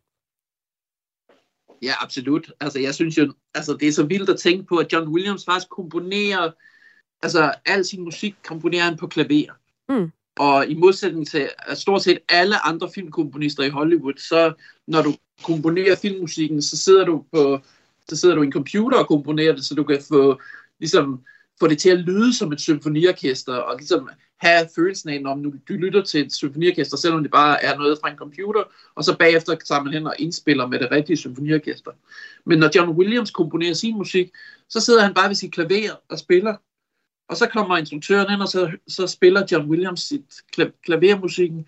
Ja, 1.83 1.93
absolut. 2.01 2.51
Altså, 2.59 2.79
jeg 2.79 2.95
synes 2.95 3.17
jo, 3.17 3.33
altså, 3.55 3.73
det 3.73 3.87
er 3.87 3.91
så 3.91 4.03
vildt 4.03 4.29
at 4.29 4.39
tænke 4.39 4.65
på, 4.65 4.77
at 4.77 4.93
John 4.93 5.07
Williams 5.07 5.45
faktisk 5.45 5.69
komponerer 5.69 6.51
altså 7.23 7.53
al 7.65 7.85
sin 7.85 8.03
musik 8.03 8.35
komponerer 8.47 8.83
han 8.83 8.97
på 8.97 9.07
klaver. 9.07 9.53
Mm. 9.89 10.11
Og 10.39 10.67
i 10.67 10.73
modsætning 10.73 11.27
til 11.27 11.49
stort 11.73 12.03
set 12.03 12.19
alle 12.29 12.65
andre 12.67 12.89
filmkomponister 12.95 13.63
i 13.63 13.69
Hollywood, 13.69 14.13
så 14.17 14.53
når 14.87 15.01
du 15.01 15.13
komponerer 15.43 15.95
filmmusikken, 15.95 16.61
så 16.61 16.77
sidder 16.77 17.05
du 17.05 17.25
på 17.33 17.61
så 18.09 18.15
sidder 18.15 18.35
du 18.35 18.41
i 18.41 18.45
en 18.45 18.51
computer 18.51 18.97
og 18.97 19.07
komponerer 19.07 19.55
det, 19.55 19.65
så 19.65 19.75
du 19.75 19.83
kan 19.83 19.99
få, 20.09 20.41
ligesom, 20.79 21.21
få 21.59 21.67
det 21.67 21.79
til 21.79 21.89
at 21.89 21.99
lyde 21.99 22.37
som 22.37 22.51
et 22.51 22.61
symfoniorkester, 22.61 23.55
og 23.55 23.77
ligesom 23.77 24.09
have 24.37 24.69
følelsen 24.75 25.09
af, 25.09 25.21
når 25.21 25.35
du 25.35 25.73
lytter 25.73 26.01
til 26.01 26.25
et 26.25 26.33
symfoniorkester, 26.33 26.97
selvom 26.97 27.23
det 27.23 27.31
bare 27.31 27.63
er 27.63 27.77
noget 27.77 27.97
fra 28.01 28.09
en 28.11 28.17
computer, 28.17 28.63
og 28.95 29.03
så 29.03 29.17
bagefter 29.17 29.55
tager 29.55 29.83
man 29.83 29.93
hen 29.93 30.07
og 30.07 30.15
indspiller 30.19 30.67
med 30.67 30.79
det 30.79 30.91
rigtige 30.91 31.17
symfoniorkester. 31.17 31.91
Men 32.45 32.59
når 32.59 32.69
John 32.75 32.89
Williams 32.89 33.31
komponerer 33.31 33.73
sin 33.73 33.97
musik, 33.97 34.31
så 34.69 34.79
sidder 34.79 35.01
han 35.01 35.13
bare 35.13 35.27
ved 35.27 35.35
sit 35.35 35.53
klaver 35.53 35.91
og 36.09 36.19
spiller, 36.19 36.55
og 37.29 37.37
så 37.37 37.47
kommer 37.47 37.77
instruktøren 37.77 38.33
ind, 38.33 38.41
og 38.41 38.47
så, 38.47 38.71
så 38.87 39.07
spiller 39.07 39.47
John 39.51 39.69
Williams 39.69 40.01
sit 40.01 40.41
klavermusikken, 40.83 41.67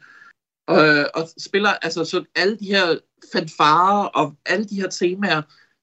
og, 0.67 1.09
og 1.13 1.29
spiller 1.37 1.69
altså 1.69 2.05
så 2.05 2.23
alle 2.35 2.57
de 2.57 2.65
her 2.65 2.97
fanfarer 3.33 4.05
og 4.05 4.35
alle 4.45 4.65
de 4.65 4.81
her 4.81 4.89
temaer, 4.89 5.41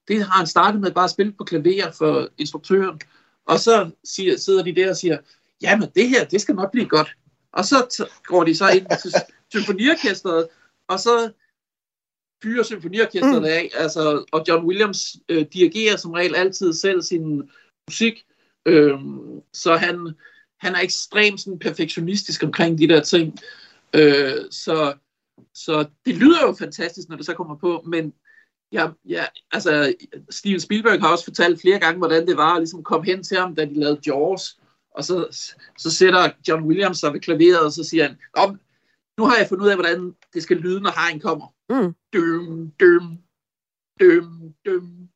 det 0.09 0.25
har 0.25 0.39
han 0.39 0.47
startet 0.47 0.81
med 0.81 0.91
bare 0.91 1.05
at 1.05 1.11
spille 1.11 1.33
på 1.33 1.45
klaver 1.45 1.91
for 1.91 2.29
instruktøren. 2.39 3.01
Og 3.47 3.59
så 3.59 3.91
siger, 4.05 4.37
sidder 4.37 4.63
de 4.63 4.75
der 4.75 4.91
og 4.91 4.97
siger, 4.97 5.19
jamen 5.63 5.89
det 5.95 6.09
her, 6.09 6.25
det 6.25 6.41
skal 6.41 6.55
nok 6.55 6.73
blive 6.73 6.89
godt. 6.89 7.17
Og 7.53 7.65
så 7.65 8.09
går 8.25 8.45
de 8.45 8.55
så 8.57 8.69
ind 8.69 8.87
til 9.03 9.13
symfoniorkestret, 9.53 10.49
og 10.89 11.01
så 11.01 11.33
fyrer 12.43 12.63
symfoniorkestret 12.63 13.43
mm. 13.43 13.45
af, 13.45 13.71
altså, 13.75 14.25
og 14.33 14.45
John 14.49 14.67
Williams 14.67 15.17
øh, 15.29 15.47
dirigerer 15.53 15.97
som 15.97 16.13
regel 16.13 16.35
altid 16.35 16.73
selv 16.73 17.03
sin 17.03 17.51
musik, 17.89 18.25
Øhm, 18.67 19.41
så 19.53 19.77
han, 19.77 20.15
han 20.61 20.75
er 20.75 20.81
ekstremt 20.81 21.41
sådan, 21.41 21.59
perfektionistisk 21.59 22.43
omkring 22.43 22.79
de 22.79 22.89
der 22.89 23.01
ting. 23.01 23.39
Øh, 23.95 24.51
så, 24.51 24.95
så 25.55 25.89
det 26.07 26.15
lyder 26.15 26.47
jo 26.47 26.55
fantastisk, 26.59 27.09
når 27.09 27.17
det 27.17 27.27
så 27.27 27.35
kommer 27.35 27.57
på, 27.57 27.83
men 27.87 28.15
ja, 28.73 28.91
ja, 29.09 29.25
altså, 29.53 29.95
Steven 30.31 30.61
Spielberg 30.61 31.01
har 31.01 31.13
også 31.13 31.25
fortalt 31.25 31.61
flere 31.61 31.79
gange, 31.79 31.99
hvordan 31.99 32.27
det 32.27 32.37
var 32.37 32.55
at 32.55 32.61
ligesom 32.61 32.83
komme 32.83 33.07
hen 33.07 33.23
til 33.23 33.37
ham, 33.37 33.55
da 33.55 33.65
de 33.65 33.75
lavede 33.75 34.01
Jaws, 34.07 34.61
og 34.95 35.05
så, 35.05 35.27
så 35.79 35.91
sætter 35.91 36.31
John 36.49 36.67
Williams 36.67 36.99
sig 36.99 37.13
ved 37.13 37.21
klaveret, 37.21 37.65
og 37.65 37.73
så 37.73 37.85
siger 37.85 38.07
han, 38.07 38.19
Om, 38.37 38.61
nu 39.19 39.25
har 39.25 39.37
jeg 39.37 39.49
fundet 39.49 39.65
ud 39.65 39.71
af, 39.71 39.77
hvordan 39.77 40.15
det 40.35 40.43
skal 40.43 40.57
lyde, 40.57 40.81
når 40.81 40.91
hajen 40.91 41.21
kommer. 41.21 41.55
Mm. 41.69 41.95
Døm, 42.13 42.73
døm, 42.81 43.19
døm, 44.01 44.55
døm, 44.65 45.09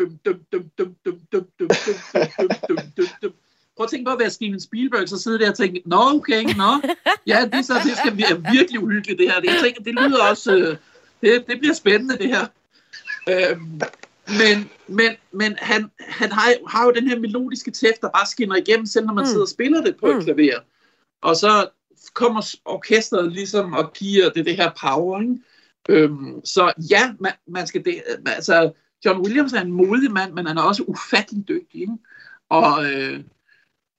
dum, 0.00 0.18
dum, 0.24 0.40
dum, 0.52 0.64
dum, 0.78 0.96
dum, 1.04 1.18
dum, 1.32 1.46
dum, 1.58 1.68
dum, 1.68 2.28
dum, 2.38 2.48
dum, 2.68 2.78
dum, 2.96 3.06
dum. 3.22 3.32
Prøv 3.76 3.84
at 3.84 3.90
tænke 3.90 4.04
på 4.04 4.12
at 4.12 4.18
være 4.18 4.30
Steven 4.30 4.60
Spielberg, 4.60 5.08
så 5.08 5.18
sidder 5.18 5.38
der 5.38 5.50
og 5.50 5.56
tænker, 5.56 5.80
nå 5.86 5.96
okay, 5.96 6.42
nå, 6.42 6.88
ja, 7.26 7.48
det, 7.52 7.64
så, 7.64 7.74
det 7.84 7.96
skal 7.96 8.16
være 8.18 8.52
virkelig 8.52 8.82
uhyggeligt 8.82 9.18
det 9.18 9.32
her. 9.32 9.40
Det, 9.40 9.46
jeg 9.46 9.60
tænker, 9.62 9.82
det 9.82 9.94
lyder 9.94 10.22
også, 10.30 10.56
øh, 10.56 10.76
det, 11.20 11.44
det 11.48 11.58
bliver 11.58 11.74
spændende 11.74 12.18
det 12.18 12.28
her. 12.28 12.46
Øhm, 13.28 13.80
men 14.28 14.70
men, 14.90 15.10
men 15.32 15.56
han, 15.58 15.90
han 15.98 16.32
har, 16.32 16.54
har 16.68 16.84
jo 16.84 16.92
den 16.92 17.08
her 17.08 17.18
melodiske 17.18 17.70
tæft, 17.70 18.00
der 18.00 18.10
bare 18.10 18.26
skinner 18.26 18.56
igennem, 18.56 18.86
selv 18.86 19.06
når 19.06 19.14
man 19.14 19.22
mm. 19.22 19.26
sidder 19.26 19.42
og 19.42 19.48
spiller 19.48 19.82
det 19.82 19.96
på 19.96 20.06
et 20.06 20.24
klaver. 20.24 20.60
Og 21.22 21.36
så 21.36 21.68
kommer 22.14 22.54
orkestret 22.64 23.32
ligesom 23.32 23.72
og 23.72 23.92
giver 23.92 24.30
det 24.30 24.46
det 24.46 24.56
her 24.56 24.70
power, 24.80 25.20
ikke? 25.20 25.34
Øhm, 25.88 26.44
så 26.44 26.72
ja, 26.90 27.12
man, 27.20 27.32
man 27.46 27.66
skal 27.66 27.84
det, 27.84 28.02
altså, 28.26 28.72
John 29.04 29.20
Williams 29.20 29.52
er 29.52 29.60
en 29.60 29.72
modig 29.72 30.12
mand, 30.12 30.32
men 30.32 30.46
han 30.46 30.58
er 30.58 30.62
også 30.62 30.82
ufattelig 30.82 31.48
dygtig. 31.48 31.80
Ikke? 31.80 31.92
Og 32.48 32.84
øh, 32.84 33.20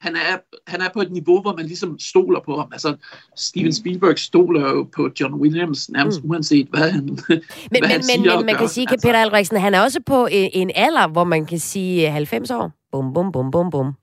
han, 0.02 0.16
er, 0.16 0.38
han 0.68 0.82
er 0.82 0.90
på 0.94 1.02
et 1.02 1.12
niveau, 1.12 1.42
hvor 1.42 1.56
man 1.56 1.66
ligesom 1.66 2.00
stoler 2.00 2.40
på 2.40 2.58
ham. 2.58 2.70
Altså, 2.72 2.96
Steven 3.38 3.74
Spielberg 3.74 4.20
stoler 4.20 4.62
jo 4.62 4.84
på 4.96 5.10
John 5.20 5.34
Williams, 5.34 5.90
nærmest 5.90 6.24
mm. 6.24 6.30
uanset 6.30 6.68
hvad 6.68 6.92
han, 6.92 7.06
men, 7.06 7.16
hvad 7.28 7.40
men, 7.72 7.86
han 7.86 8.04
siger 8.04 8.20
Men, 8.20 8.38
men 8.38 8.46
man 8.46 8.56
kan 8.56 8.68
sige, 8.68 8.88
at 8.88 8.92
altså, 8.92 9.08
Peter 9.08 9.20
Albrechtsen, 9.20 9.58
han 9.58 9.74
er 9.74 9.82
også 9.82 10.02
på 10.06 10.28
en, 10.32 10.50
en 10.54 10.72
alder, 10.76 11.08
hvor 11.08 11.24
man 11.24 11.46
kan 11.46 11.60
sige 11.60 12.10
90 12.10 12.52
år. 12.52 12.72
Bum, 12.92 13.14
bum, 13.14 13.32
bum, 13.32 13.52
bum, 13.52 13.72
bum. 13.72 13.94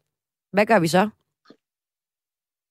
Hvad 0.52 0.66
gør 0.66 0.78
vi 0.78 0.88
så? 0.88 1.08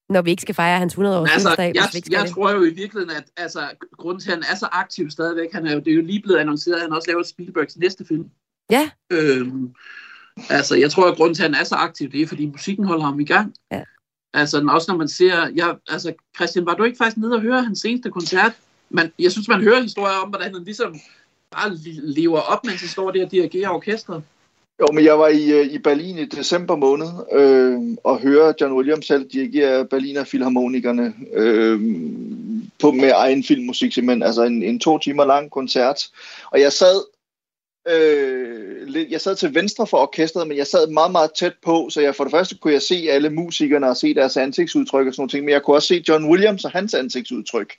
når 0.08 0.22
vi 0.22 0.30
ikke 0.30 0.42
skal 0.42 0.54
fejre 0.54 0.78
hans 0.78 0.92
100 0.92 1.20
års 1.20 1.30
altså, 1.30 1.48
fødselsdag. 1.48 1.72
Jeg, 1.74 2.02
jeg, 2.10 2.22
jeg 2.22 2.30
tror 2.30 2.50
jo 2.52 2.62
i 2.62 2.74
virkeligheden, 2.74 3.10
at 3.10 3.24
altså, 3.36 3.60
grunden 3.98 4.20
til, 4.20 4.30
at 4.30 4.34
han 4.36 4.44
er 4.52 4.56
så 4.56 4.68
aktiv 4.72 5.10
stadigvæk, 5.10 5.52
han 5.52 5.66
er 5.66 5.74
jo, 5.74 5.78
det 5.78 5.88
er 5.88 5.94
jo 5.94 6.02
lige 6.02 6.22
blevet 6.22 6.38
annonceret, 6.38 6.76
at 6.76 6.82
han 6.82 6.92
også 6.92 7.10
laver 7.10 7.22
Spielbergs 7.22 7.76
næste 7.76 8.04
film. 8.04 8.30
Ja. 8.70 8.90
Øhm, 9.10 9.74
altså, 10.50 10.74
jeg 10.76 10.90
tror, 10.90 11.10
at 11.10 11.16
grunden 11.16 11.34
til, 11.34 11.42
at 11.42 11.50
han 11.50 11.60
er 11.60 11.64
så 11.64 11.74
aktiv, 11.74 12.12
det 12.12 12.22
er, 12.22 12.26
fordi 12.26 12.46
musikken 12.46 12.84
holder 12.84 13.04
ham 13.04 13.20
i 13.20 13.24
gang. 13.24 13.54
Ja. 13.72 13.82
Altså, 14.34 14.66
også 14.70 14.92
når 14.92 14.98
man 14.98 15.08
ser... 15.08 15.50
Jeg, 15.54 15.76
altså, 15.88 16.14
Christian, 16.36 16.66
var 16.66 16.74
du 16.74 16.84
ikke 16.84 16.98
faktisk 16.98 17.16
nede 17.16 17.34
og 17.34 17.40
høre 17.40 17.62
hans 17.62 17.80
seneste 17.80 18.10
koncert? 18.10 18.52
Man, 18.90 19.12
jeg 19.18 19.32
synes, 19.32 19.48
man 19.48 19.62
hører 19.62 19.82
historier 19.82 20.16
om, 20.16 20.28
hvordan 20.28 20.54
han 20.54 20.64
ligesom 20.64 20.96
bare 21.50 21.76
lever 22.02 22.40
op, 22.40 22.64
mens 22.64 22.80
han 22.80 22.88
står 22.88 23.10
der 23.10 23.24
og 23.24 23.30
dirigerer 23.30 23.70
orkestret. 23.70 24.22
Jo, 24.80 24.86
men 24.92 25.04
jeg 25.04 25.18
var 25.18 25.28
i, 25.28 25.50
øh, 25.50 25.66
i 25.66 25.78
Berlin 25.78 26.18
i 26.18 26.24
december 26.24 26.76
måned 26.76 27.08
øh, 27.32 27.96
og 28.04 28.20
høre 28.20 28.54
John 28.60 28.74
Williams 28.74 29.06
selv 29.06 29.28
dirigere 29.28 29.86
Berliner 29.86 30.24
Philharmonikerne 30.24 31.14
øh, 31.34 31.80
på, 32.80 32.90
med 32.90 33.12
egen 33.14 33.44
filmmusik, 33.44 33.92
simpelthen. 33.92 34.22
Altså 34.22 34.42
en, 34.42 34.62
en 34.62 34.80
to 34.80 34.98
timer 34.98 35.24
lang 35.24 35.50
koncert. 35.50 36.08
Og 36.50 36.60
jeg 36.60 36.72
sad 36.72 37.04
øh, 37.88 39.12
jeg 39.12 39.20
sad 39.20 39.36
til 39.36 39.54
venstre 39.54 39.86
for 39.86 39.98
orkestret, 39.98 40.48
men 40.48 40.56
jeg 40.56 40.66
sad 40.66 40.90
meget, 40.90 41.12
meget 41.12 41.30
tæt 41.36 41.54
på, 41.64 41.88
så 41.90 42.00
jeg 42.00 42.14
for 42.14 42.24
det 42.24 42.30
første 42.30 42.54
kunne 42.54 42.72
jeg 42.72 42.82
se 42.82 43.06
alle 43.10 43.30
musikerne 43.30 43.88
og 43.88 43.96
se 43.96 44.14
deres 44.14 44.36
ansigtsudtryk 44.36 45.06
og 45.06 45.14
sådan 45.14 45.28
noget, 45.32 45.44
men 45.44 45.52
jeg 45.52 45.62
kunne 45.62 45.76
også 45.76 45.88
se 45.88 46.04
John 46.08 46.30
Williams 46.30 46.64
og 46.64 46.70
hans 46.70 46.94
ansigtsudtryk. 46.94 47.72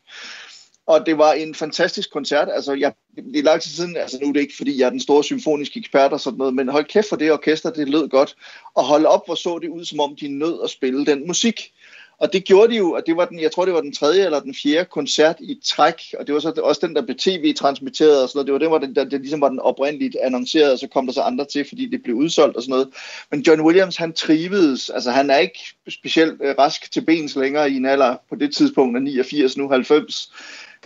Og 0.89 1.05
det 1.05 1.17
var 1.17 1.33
en 1.33 1.55
fantastisk 1.55 2.11
koncert. 2.11 2.47
Altså, 2.53 2.73
jeg, 2.73 2.93
det 3.15 3.39
er 3.39 3.43
lang 3.43 3.61
tid 3.61 3.71
siden, 3.71 3.97
altså 3.97 4.17
nu 4.21 4.29
er 4.29 4.33
det 4.33 4.39
ikke, 4.39 4.57
fordi 4.57 4.79
jeg 4.79 4.85
er 4.85 4.89
den 4.89 4.99
store 4.99 5.23
symfoniske 5.23 5.79
ekspert 5.79 6.13
og 6.13 6.19
sådan 6.19 6.37
noget, 6.37 6.53
men 6.53 6.69
hold 6.69 6.85
kæft 6.85 7.09
for 7.09 7.15
det 7.15 7.31
orkester, 7.31 7.69
det 7.69 7.89
lød 7.89 8.09
godt. 8.09 8.35
Og 8.75 8.83
hold 8.83 9.05
op, 9.05 9.25
hvor 9.25 9.35
så 9.35 9.59
det 9.59 9.69
ud, 9.69 9.85
som 9.85 9.99
om 9.99 10.15
de 10.15 10.27
nød 10.27 10.59
at 10.63 10.69
spille 10.69 11.05
den 11.05 11.27
musik. 11.27 11.73
Og 12.19 12.33
det 12.33 12.43
gjorde 12.43 12.71
de 12.71 12.77
jo, 12.77 12.91
og 12.91 13.01
det 13.05 13.17
var 13.17 13.25
den, 13.25 13.39
jeg 13.39 13.51
tror 13.51 13.65
det 13.65 13.73
var 13.73 13.81
den 13.81 13.93
tredje 13.93 14.25
eller 14.25 14.39
den 14.39 14.55
fjerde 14.55 14.85
koncert 14.85 15.35
i 15.39 15.59
træk, 15.65 16.01
og 16.19 16.27
det 16.27 16.33
var 16.33 16.39
så 16.39 16.53
også 16.63 16.87
den, 16.87 16.95
der 16.95 17.01
blev 17.01 17.17
tv-transmitteret 17.17 18.23
og 18.23 18.29
sådan 18.29 18.37
noget. 18.37 18.45
Det 18.45 18.53
var 18.53 18.59
den, 18.59 18.67
hvor 18.67 18.77
den, 18.77 18.95
der, 18.95 19.03
det 19.03 19.19
ligesom 19.19 19.41
var 19.41 19.49
den 19.49 19.59
oprindeligt 19.59 20.15
annonceret, 20.21 20.71
og 20.71 20.79
så 20.79 20.87
kom 20.87 21.05
der 21.05 21.13
så 21.13 21.21
andre 21.21 21.45
til, 21.45 21.65
fordi 21.69 21.85
det 21.85 22.03
blev 22.03 22.15
udsolgt 22.15 22.55
og 22.55 22.61
sådan 22.61 22.71
noget. 22.71 22.89
Men 23.31 23.41
John 23.41 23.61
Williams, 23.61 23.97
han 23.97 24.13
trivedes, 24.13 24.89
altså 24.89 25.11
han 25.11 25.29
er 25.29 25.37
ikke 25.37 25.59
specielt 25.89 26.41
øh, 26.43 26.55
rask 26.59 26.91
til 26.91 27.01
bens 27.01 27.35
længere 27.35 27.71
i 27.71 27.75
en 27.75 27.85
alder 27.85 28.15
på 28.29 28.35
det 28.35 28.55
tidspunkt 28.55 28.95
af 28.97 29.03
89, 29.03 29.57
nu 29.57 29.69
90. 29.69 30.31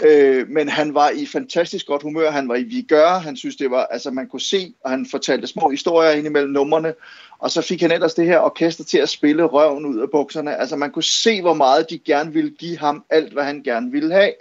Øh, 0.02 0.50
men 0.50 0.70
han 0.70 0.94
var 0.94 1.10
i 1.10 1.26
fantastisk 1.26 1.86
godt 1.86 2.02
humør, 2.02 2.32
han 2.32 2.50
var 2.50 2.56
i 2.56 2.64
vigør, 2.64 3.18
han 3.18 3.38
synes 3.38 3.56
det 3.56 3.72
var, 3.72 3.86
altså 3.86 4.12
man 4.12 4.28
kunne 4.28 4.42
se, 4.42 4.74
og 4.84 4.92
han 4.92 5.06
fortalte 5.12 5.48
små 5.48 5.70
historier 5.70 6.12
ind 6.12 6.28
imellem 6.28 6.52
numrene, 6.52 6.94
og 7.40 7.52
så 7.52 7.62
fik 7.62 7.82
han 7.82 7.92
ellers 7.92 8.14
det 8.14 8.26
her 8.26 8.40
orkester 8.40 8.84
til 8.84 8.98
at 8.98 9.10
spille 9.10 9.44
røven 9.44 9.86
ud 9.86 10.00
af 10.00 10.10
bukserne. 10.12 10.56
Altså 10.56 10.76
man 10.76 10.92
kunne 10.92 11.04
se, 11.04 11.42
hvor 11.42 11.54
meget 11.54 11.90
de 11.90 12.00
gerne 12.00 12.34
ville 12.34 12.50
give 12.50 12.78
ham 12.78 13.04
alt, 13.10 13.34
hvad 13.34 13.44
han 13.44 13.64
gerne 13.64 13.92
ville 13.92 14.14
have. 14.14 14.34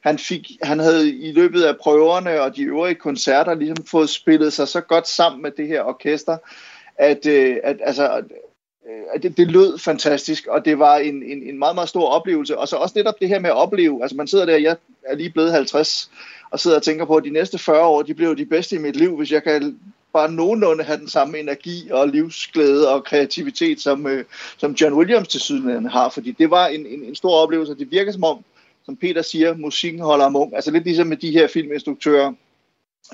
Han, 0.00 0.18
fik, 0.18 0.50
han 0.62 0.78
havde 0.78 1.10
i 1.10 1.32
løbet 1.32 1.62
af 1.62 1.76
prøverne 1.76 2.40
og 2.40 2.56
de 2.56 2.62
øvrige 2.62 2.94
koncerter 2.94 3.54
ligesom 3.54 3.86
fået 3.90 4.10
spillet 4.10 4.52
sig 4.52 4.68
så 4.68 4.80
godt 4.80 5.08
sammen 5.08 5.42
med 5.42 5.50
det 5.50 5.68
her 5.68 5.82
orkester, 5.82 6.36
at, 6.96 7.26
øh, 7.26 7.56
at 7.64 7.76
altså, 7.84 8.22
Øh, 8.90 9.22
det, 9.22 9.36
det 9.36 9.50
lød 9.50 9.78
fantastisk, 9.78 10.46
og 10.46 10.64
det 10.64 10.78
var 10.78 10.96
en, 10.96 11.22
en, 11.22 11.42
en 11.42 11.58
meget, 11.58 11.74
meget 11.74 11.88
stor 11.88 12.08
oplevelse. 12.08 12.58
Og 12.58 12.68
så 12.68 12.76
også 12.76 12.92
netop 12.96 13.20
det 13.20 13.28
her 13.28 13.38
med 13.38 13.50
at 13.50 13.56
opleve, 13.56 14.02
altså 14.02 14.16
man 14.16 14.26
sidder 14.26 14.46
der, 14.46 14.56
jeg 14.56 14.76
er 15.06 15.16
lige 15.16 15.30
blevet 15.30 15.52
50, 15.52 16.10
og 16.50 16.60
sidder 16.60 16.76
og 16.76 16.82
tænker 16.82 17.04
på, 17.04 17.16
at 17.16 17.24
de 17.24 17.30
næste 17.30 17.58
40 17.58 17.86
år, 17.86 18.02
de 18.02 18.14
bliver 18.14 18.34
de 18.34 18.46
bedste 18.46 18.76
i 18.76 18.78
mit 18.78 18.96
liv, 18.96 19.16
hvis 19.16 19.32
jeg 19.32 19.42
kan 19.42 19.78
bare 20.12 20.32
nogenlunde 20.32 20.84
have 20.84 20.98
den 20.98 21.08
samme 21.08 21.38
energi 21.38 21.90
og 21.90 22.08
livsglæde 22.08 22.94
og 22.94 23.04
kreativitet, 23.04 23.80
som, 23.80 24.06
øh, 24.06 24.24
som 24.56 24.72
John 24.72 24.94
Williams 24.94 25.28
til 25.28 25.40
syden 25.40 25.86
har. 25.86 26.08
Fordi 26.08 26.30
det 26.32 26.50
var 26.50 26.66
en, 26.66 26.86
en, 26.86 27.02
en 27.02 27.14
stor 27.14 27.34
oplevelse, 27.34 27.72
og 27.72 27.78
det 27.78 27.90
virker 27.90 28.12
som 28.12 28.24
om, 28.24 28.44
som 28.84 28.96
Peter 28.96 29.22
siger, 29.22 29.56
musikken 29.56 30.00
holder 30.00 30.24
om 30.24 30.36
ung. 30.36 30.54
Altså 30.54 30.70
lidt 30.70 30.84
ligesom 30.84 31.06
med 31.06 31.16
de 31.16 31.30
her 31.30 31.48
filminstruktører, 31.48 32.32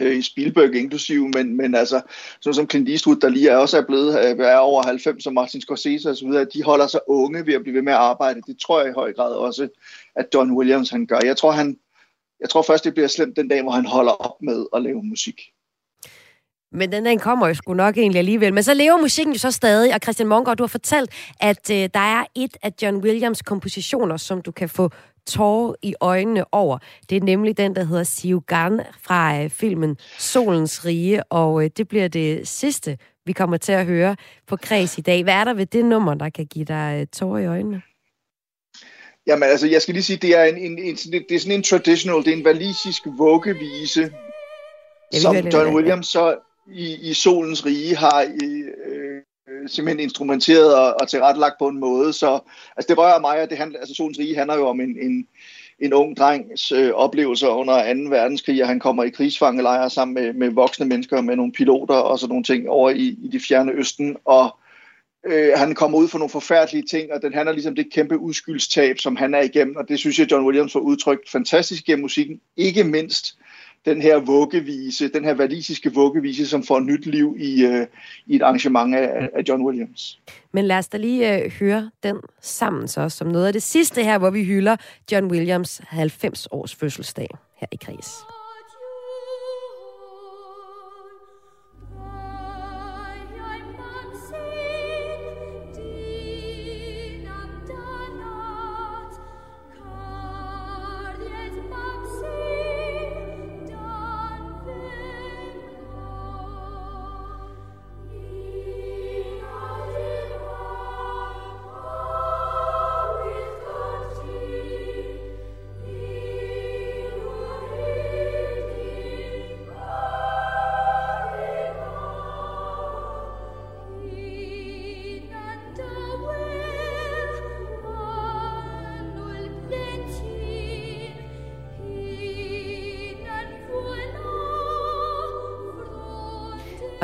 øh, 0.01 0.16
i 0.16 0.22
Spielberg 0.22 0.74
inklusive, 0.74 1.28
men, 1.28 1.57
men 1.57 1.74
altså, 1.74 2.01
sådan 2.40 2.55
som 2.55 2.70
Clint 2.70 2.88
Eastwood, 2.88 3.16
der 3.16 3.28
lige 3.28 3.49
er 3.49 3.57
også 3.57 3.78
er 3.78 3.86
blevet 3.86 4.18
øh, 4.18 4.47
er 4.47 4.57
over 4.57 4.82
90, 4.82 5.24
som 5.24 5.34
Martin 5.34 5.61
Scorsese 5.61 6.11
og 6.11 6.16
så 6.16 6.26
videre, 6.26 6.45
de 6.45 6.62
holder 6.62 6.86
sig 6.86 7.01
unge 7.09 7.47
ved 7.47 7.55
at 7.55 7.62
blive 7.62 7.74
ved 7.74 7.82
med 7.82 7.93
at 7.93 7.99
arbejde. 7.99 8.40
Det 8.47 8.59
tror 8.59 8.80
jeg 8.80 8.90
i 8.90 8.95
høj 8.95 9.12
grad 9.12 9.32
også, 9.34 9.68
at 10.16 10.26
John 10.34 10.53
Williams 10.53 10.90
han 10.90 11.07
gør. 11.07 11.18
Jeg 11.24 11.36
tror, 11.36 11.51
han, 11.51 11.78
jeg 12.40 12.51
tror 12.51 12.62
først, 12.62 12.84
det 12.84 12.95
bliver 12.95 13.09
slemt 13.09 13.36
den 13.36 13.49
dag, 13.49 13.62
hvor 13.62 13.72
han 13.72 13.86
holder 13.86 14.12
op 14.12 14.43
med 14.43 14.66
at 14.74 14.82
lave 14.82 15.03
musik. 15.03 15.40
Men 16.74 16.93
den, 16.93 17.05
dag 17.05 17.20
kommer 17.20 17.49
jo 17.49 17.55
sgu 17.55 17.74
nok 17.74 17.97
egentlig 17.99 18.18
alligevel. 18.18 18.55
Men 18.55 18.62
så 18.62 18.74
lever 18.74 18.97
musikken 19.01 19.32
jo 19.32 19.38
så 19.38 19.51
stadig, 19.51 19.95
og 19.95 20.01
Christian 20.03 20.28
Mongård, 20.28 20.57
du 20.57 20.62
har 20.62 20.68
fortalt, 20.68 21.11
at 21.40 21.70
øh, 21.70 21.88
der 21.95 22.01
er 22.01 22.24
et 22.34 22.57
af 22.62 22.72
John 22.82 22.97
Williams 22.97 23.43
kompositioner, 23.43 24.16
som 24.16 24.43
du 24.43 24.53
kan 24.53 24.68
få 24.68 24.90
tårer 25.27 25.75
i 25.83 25.95
øjnene 26.01 26.55
over. 26.55 26.79
Det 27.11 27.16
er 27.16 27.20
nemlig 27.20 27.57
den, 27.57 27.77
der 27.77 27.85
hedder 27.85 28.03
Siugan 28.03 28.81
fra 29.03 29.43
øh, 29.43 29.51
filmen 29.51 29.97
Solens 30.18 30.85
Rige, 30.85 31.25
og 31.25 31.64
øh, 31.64 31.70
det 31.77 31.89
bliver 31.89 32.09
det 32.09 32.49
sidste, 32.49 32.99
vi 33.27 33.33
kommer 33.33 33.57
til 33.57 33.73
at 33.73 33.87
høre 33.87 34.16
på 34.47 34.57
Kreds 34.57 34.99
i 34.99 35.01
dag. 35.01 35.23
Hvad 35.23 35.35
er 35.35 35.45
der 35.45 35.55
ved 35.55 35.66
det 35.66 35.85
nummer, 35.85 36.14
der 36.14 36.31
kan 36.31 36.47
give 36.47 36.64
dig 36.64 36.99
øh, 37.01 37.07
tårer 37.07 37.39
i 37.39 37.47
øjnene? 37.47 37.83
Jamen 39.27 39.49
altså, 39.49 39.66
jeg 39.66 39.83
skal 39.83 39.95
lige 39.95 40.05
sige, 40.05 40.16
det 40.16 40.39
er, 40.39 40.45
en, 40.45 40.57
en, 40.57 40.79
en, 40.79 40.97
det 41.29 41.33
er 41.33 41.39
sådan 41.39 41.59
en 41.59 41.62
traditional, 41.62 42.25
det 42.25 42.29
er 42.29 42.37
en 42.37 42.45
valisisk 42.45 43.03
vuggevise, 43.18 44.12
som 45.12 45.37
John 45.37 45.75
Williams 45.75 46.07
så 46.07 46.37
i, 46.73 47.11
i 47.11 47.14
Solens 47.14 47.66
Rige 47.66 47.97
har 47.97 48.23
øh, 48.23 48.68
Øh, 49.63 49.69
simpelthen 49.69 50.01
instrumenteret 50.01 50.75
og, 50.75 50.95
og 51.01 51.09
tilrettelagt 51.09 51.59
på 51.59 51.69
en 51.69 51.81
måde, 51.81 52.13
så 52.13 52.41
altså 52.77 52.87
det 52.89 52.99
rører 52.99 53.21
mig, 53.21 53.39
at 53.39 53.51
det 53.51 53.59
handler, 53.59 53.79
altså 53.79 53.95
Solens 53.95 54.19
Rige 54.19 54.37
handler 54.37 54.57
jo 54.57 54.69
om 54.69 54.81
en, 54.81 54.99
en, 55.03 55.27
en 55.79 55.93
ung 55.93 56.17
drengs 56.17 56.73
øh, 56.73 56.91
oplevelser 56.91 57.49
under 57.49 57.95
2. 57.95 58.11
verdenskrig, 58.11 58.63
og 58.63 58.69
han 58.69 58.81
kommer 58.81 59.05
i 59.05 59.11
krigsfangelejre 59.11 59.91
sammen 59.91 60.15
med, 60.15 60.33
med 60.33 60.51
voksne 60.51 60.87
mennesker, 60.87 61.21
med 61.21 61.37
nogle 61.37 61.53
piloter 61.53 61.95
og 61.95 62.19
sådan 62.19 62.29
nogle 62.29 62.45
ting 62.45 62.69
over 62.69 62.91
i, 62.91 63.17
i 63.23 63.29
det 63.33 63.43
fjerne 63.43 63.73
østen, 63.73 64.17
og 64.25 64.57
øh, 65.27 65.53
han 65.57 65.75
kommer 65.75 65.99
ud 65.99 66.09
for 66.09 66.19
nogle 66.19 66.31
forfærdelige 66.31 66.87
ting, 66.91 67.13
og 67.13 67.23
den 67.23 67.35
handler 67.35 67.53
ligesom 67.53 67.75
det 67.75 67.93
kæmpe 67.93 68.19
udskyldstab, 68.19 68.99
som 68.99 69.17
han 69.17 69.35
er 69.35 69.41
igennem, 69.41 69.77
og 69.77 69.89
det 69.89 69.99
synes 69.99 70.19
jeg, 70.19 70.31
John 70.31 70.47
Williams 70.47 70.73
får 70.73 70.81
udtrykt 70.81 71.31
fantastisk 71.31 71.85
gennem 71.85 72.03
musikken, 72.03 72.41
ikke 72.57 72.85
mindst 72.85 73.39
den 73.85 74.03
her 74.03 74.20
vuggevise, 74.20 75.09
den 75.09 75.24
her 75.24 75.35
valisiske 75.35 75.95
vuggevise, 75.95 76.47
som 76.47 76.62
får 76.62 76.80
nyt 76.80 77.07
liv 77.07 77.37
i, 77.39 77.64
øh, 77.64 77.87
i 78.26 78.37
et 78.37 78.43
arrangement 78.43 78.95
af, 78.95 79.28
af 79.35 79.43
John 79.49 79.64
Williams. 79.64 80.20
Men 80.53 80.64
lad 80.64 80.78
os 80.78 80.89
da 80.89 80.97
lige 80.99 81.45
øh, 81.45 81.53
høre 81.61 81.91
den 82.03 82.16
sammen 82.41 82.89
så, 82.89 83.09
som 83.09 83.28
noget 83.28 83.47
af 83.47 83.53
det 83.53 83.62
sidste 83.62 84.05
her, 84.05 84.18
hvor 84.18 84.30
vi 84.30 84.45
hylder 84.45 84.76
John 85.12 85.26
Williams 85.26 85.80
90 85.85 86.49
års 86.51 86.74
fødselsdag 86.74 87.28
her 87.57 87.66
i 87.72 87.76
Kreds. 87.76 88.41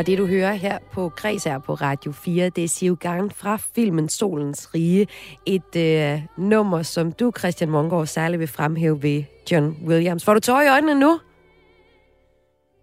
Det, 0.08 0.18
du 0.18 0.26
hører 0.26 0.52
her 0.52 0.78
på 0.92 1.08
Græs 1.08 1.46
er 1.46 1.58
på 1.58 1.74
Radio 1.74 2.12
4, 2.12 2.48
det 2.48 2.64
er 2.64 2.68
Siv 2.68 2.98
fra 3.34 3.58
filmen 3.74 4.08
Solens 4.08 4.74
Rige. 4.74 5.06
Et 5.46 5.76
øh, 5.76 6.20
nummer, 6.38 6.82
som 6.82 7.12
du, 7.12 7.32
Christian 7.38 7.70
Mongård, 7.70 8.06
særligt 8.06 8.40
vil 8.40 8.48
fremhæve 8.48 9.02
ved 9.02 9.22
John 9.50 9.76
Williams. 9.86 10.24
Får 10.24 10.34
du 10.34 10.40
tårer 10.40 10.62
i 10.62 10.68
øjnene 10.68 11.00
nu? 11.00 11.20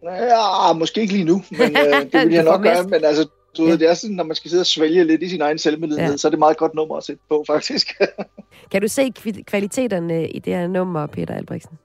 Ja, 0.03 0.73
måske 0.73 1.01
ikke 1.01 1.13
lige 1.13 1.25
nu, 1.25 1.43
men 1.51 1.61
øh, 1.61 2.01
det 2.11 2.27
vil 2.27 2.33
jeg 2.33 2.43
nok 2.43 2.63
gøre. 2.63 2.83
Men 2.83 3.03
altså, 3.03 3.29
du 3.57 3.63
ja. 3.63 3.69
ved, 3.69 3.77
det 3.77 3.89
er 3.89 3.93
sådan, 3.93 4.15
når 4.15 4.23
man 4.23 4.35
skal 4.35 4.49
sidde 4.51 4.61
og 4.61 4.65
svælge 4.65 5.03
lidt 5.03 5.23
i 5.23 5.29
sin 5.29 5.41
egen 5.41 5.57
selvmedlidenhed, 5.57 6.13
ja. 6.13 6.17
så 6.17 6.27
er 6.27 6.29
det 6.29 6.39
meget 6.39 6.57
godt 6.57 6.73
nummer 6.73 6.97
at 6.97 7.03
sætte 7.03 7.21
på, 7.29 7.43
faktisk. 7.47 7.87
kan 8.71 8.81
du 8.81 8.87
se 8.87 9.11
kvaliteterne 9.47 10.29
i 10.29 10.39
det 10.39 10.55
her 10.55 10.67
nummer, 10.67 11.07
Peter 11.07 11.33
Albrechtsen? 11.33 11.77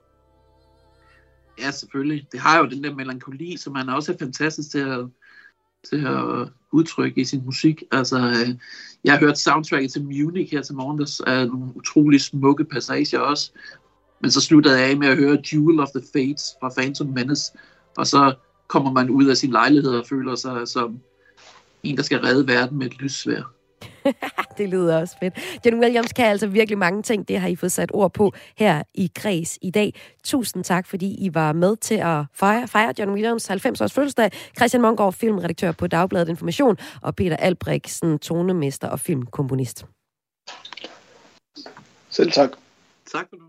Ja, 1.60 1.70
selvfølgelig. 1.70 2.26
Det 2.32 2.40
har 2.40 2.58
jo 2.58 2.66
den 2.66 2.84
der 2.84 2.94
melankoli, 2.94 3.56
som 3.56 3.72
man 3.72 3.88
også 3.88 4.12
er 4.12 4.16
fantastisk 4.18 4.70
til 4.70 4.78
at, 4.78 5.06
til 5.88 6.06
at 6.06 6.48
udtrykke 6.72 7.20
i 7.20 7.24
sin 7.24 7.42
musik. 7.44 7.82
Altså, 7.92 8.18
øh, 8.18 8.54
jeg 9.04 9.12
har 9.12 9.20
hørt 9.20 9.38
soundtracket 9.38 9.92
til 9.92 10.04
Munich 10.04 10.52
her 10.52 10.62
til 10.62 10.74
morgen, 10.74 10.98
der 10.98 11.32
er 11.32 11.46
nogle 11.46 11.76
utrolig 11.76 12.20
smukke 12.20 12.64
passager 12.64 13.18
også. 13.18 13.52
Men 14.20 14.30
så 14.30 14.40
sluttede 14.40 14.78
jeg 14.78 14.90
af 14.90 14.96
med 14.96 15.08
at 15.08 15.16
høre 15.16 15.42
Jewel 15.52 15.80
of 15.80 15.88
the 15.88 16.02
Fates 16.12 16.44
fra 16.60 16.72
Phantom 16.76 17.06
Menace, 17.06 17.52
og 17.96 18.06
så 18.06 18.34
kommer 18.68 18.92
man 18.92 19.10
ud 19.10 19.26
af 19.26 19.36
sin 19.36 19.50
lejlighed 19.50 19.90
og 19.90 20.06
føler 20.06 20.34
sig 20.34 20.68
som 20.68 21.00
en, 21.82 21.96
der 21.96 22.02
skal 22.02 22.20
redde 22.20 22.46
verden 22.46 22.78
med 22.78 22.86
et 22.86 22.98
lyssvær. 22.98 23.59
det 24.58 24.68
lyder 24.68 25.00
også 25.00 25.16
fedt. 25.20 25.34
John 25.66 25.80
Williams 25.80 26.12
kan 26.12 26.26
altså 26.26 26.46
virkelig 26.46 26.78
mange 26.78 27.02
ting. 27.02 27.28
Det 27.28 27.40
har 27.40 27.48
I 27.48 27.56
fået 27.56 27.72
sat 27.72 27.90
ord 27.94 28.12
på 28.12 28.32
her 28.56 28.82
i 28.94 29.10
Græs 29.14 29.58
i 29.62 29.70
dag. 29.70 29.94
Tusind 30.24 30.64
tak, 30.64 30.86
fordi 30.86 31.14
I 31.24 31.34
var 31.34 31.52
med 31.52 31.76
til 31.76 31.94
at 31.94 32.24
fejre, 32.34 32.68
fejre 32.68 32.94
John 32.98 33.10
Williams 33.10 33.46
90 33.46 33.80
års 33.80 33.92
fødselsdag. 33.92 34.30
Christian 34.56 34.82
Mongård, 34.82 35.12
filmredaktør 35.12 35.72
på 35.72 35.86
Dagbladet 35.86 36.28
Information, 36.28 36.76
og 37.02 37.16
Peter 37.16 37.36
Albrechtsen, 37.36 38.18
tonemester 38.18 38.88
og 38.88 39.00
filmkomponist. 39.00 39.84
Selv 42.10 42.32
tak. 42.32 42.50
Tak 43.12 43.26
for 43.28 43.36
nu. 43.36 43.44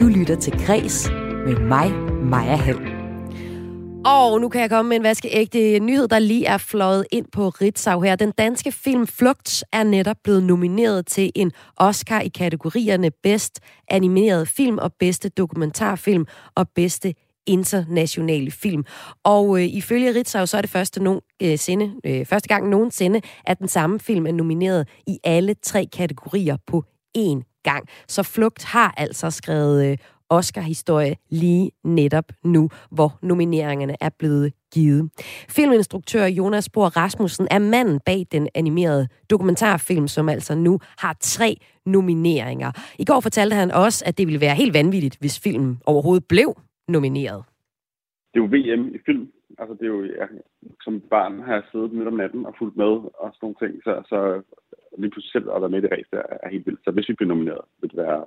Du 0.00 0.06
lytter 0.18 0.36
til 0.36 0.66
Græs 0.66 1.10
med 1.46 1.60
mig, 1.60 1.92
Maja 2.22 2.56
Hall. 2.56 2.95
Og 4.06 4.40
nu 4.40 4.48
kan 4.48 4.60
jeg 4.60 4.70
komme 4.70 4.88
med 4.88 4.96
en 4.96 5.02
vaskeægte 5.02 5.78
nyhed, 5.78 6.08
der 6.08 6.18
lige 6.18 6.46
er 6.46 6.58
fløjet 6.58 7.06
ind 7.12 7.26
på 7.32 7.48
Ritzau 7.48 8.00
her. 8.00 8.16
Den 8.16 8.30
danske 8.38 8.72
film 8.72 9.06
Flugt 9.06 9.64
er 9.72 9.82
netop 9.82 10.16
blevet 10.24 10.42
nomineret 10.42 11.06
til 11.06 11.32
en 11.34 11.52
Oscar 11.76 12.20
i 12.20 12.28
kategorierne 12.28 13.10
bedst 13.22 13.60
animeret 13.88 14.48
film 14.48 14.78
og 14.78 14.92
bedste 14.98 15.28
dokumentarfilm 15.28 16.26
og 16.54 16.68
bedste 16.74 17.14
internationale 17.46 18.50
film. 18.50 18.84
Og 19.24 19.58
øh, 19.58 19.64
ifølge 19.64 20.14
Ritzau, 20.14 20.46
så 20.46 20.56
er 20.56 20.60
det 20.60 20.70
første, 20.70 21.02
no, 21.02 21.18
øh, 21.42 21.58
sinde, 21.58 21.94
øh, 22.06 22.26
første 22.26 22.48
gang 22.48 22.68
nogensinde, 22.68 23.20
at 23.44 23.58
den 23.58 23.68
samme 23.68 24.00
film 24.00 24.26
er 24.26 24.32
nomineret 24.32 24.88
i 25.06 25.18
alle 25.24 25.54
tre 25.62 25.86
kategorier 25.92 26.56
på 26.66 26.84
én 27.18 27.60
gang. 27.64 27.88
Så 28.08 28.22
Flugt 28.22 28.64
har 28.64 28.94
altså 28.96 29.30
skrevet 29.30 29.86
øh, 29.86 29.98
Oscar-historie 30.30 31.16
lige 31.30 31.70
netop 31.84 32.24
nu, 32.44 32.68
hvor 32.90 33.18
nomineringerne 33.22 33.96
er 34.00 34.10
blevet 34.18 34.52
givet. 34.74 35.10
Filminstruktør 35.56 36.24
Jonas 36.24 36.68
Bohr 36.68 36.96
Rasmussen 36.96 37.48
er 37.50 37.58
manden 37.58 38.00
bag 38.06 38.26
den 38.32 38.48
animerede 38.54 39.08
dokumentarfilm, 39.30 40.08
som 40.08 40.28
altså 40.28 40.54
nu 40.54 40.78
har 40.98 41.16
tre 41.20 41.56
nomineringer. 41.86 42.70
I 42.98 43.04
går 43.04 43.20
fortalte 43.20 43.56
han 43.56 43.70
også, 43.70 44.04
at 44.06 44.18
det 44.18 44.26
ville 44.26 44.40
være 44.40 44.54
helt 44.54 44.74
vanvittigt, 44.74 45.16
hvis 45.20 45.40
filmen 45.44 45.80
overhovedet 45.86 46.24
blev 46.28 46.54
nomineret. 46.88 47.44
Det 48.34 48.40
er 48.40 48.44
jo 48.44 48.50
VM 48.56 48.94
i 48.94 48.98
film. 49.06 49.32
Altså, 49.58 49.74
det 49.74 49.82
er 49.82 49.92
jo, 49.96 50.04
ja, 50.04 50.26
som 50.84 51.00
barn 51.00 51.40
har 51.46 51.54
jeg 51.54 51.62
siddet 51.72 51.92
midt 51.92 52.08
om 52.08 52.14
natten 52.14 52.46
og 52.46 52.54
fulgt 52.58 52.76
med 52.76 52.92
og 53.22 53.28
sådan 53.34 53.38
nogle 53.42 53.56
ting, 53.62 53.82
så, 53.84 53.92
så 54.08 54.18
lige 54.98 55.10
pludselig 55.10 55.32
selv 55.32 55.50
at 55.54 55.60
være 55.62 55.70
med 55.70 55.78
i 55.78 55.82
det 55.82 55.92
race 55.92 56.12
er, 56.12 56.36
er 56.42 56.48
helt 56.48 56.66
vildt. 56.66 56.80
Så 56.84 56.90
hvis 56.90 57.08
vi 57.08 57.14
bliver 57.14 57.28
nomineret, 57.28 57.64
vil 57.80 57.90
det 57.90 57.98
være 57.98 58.24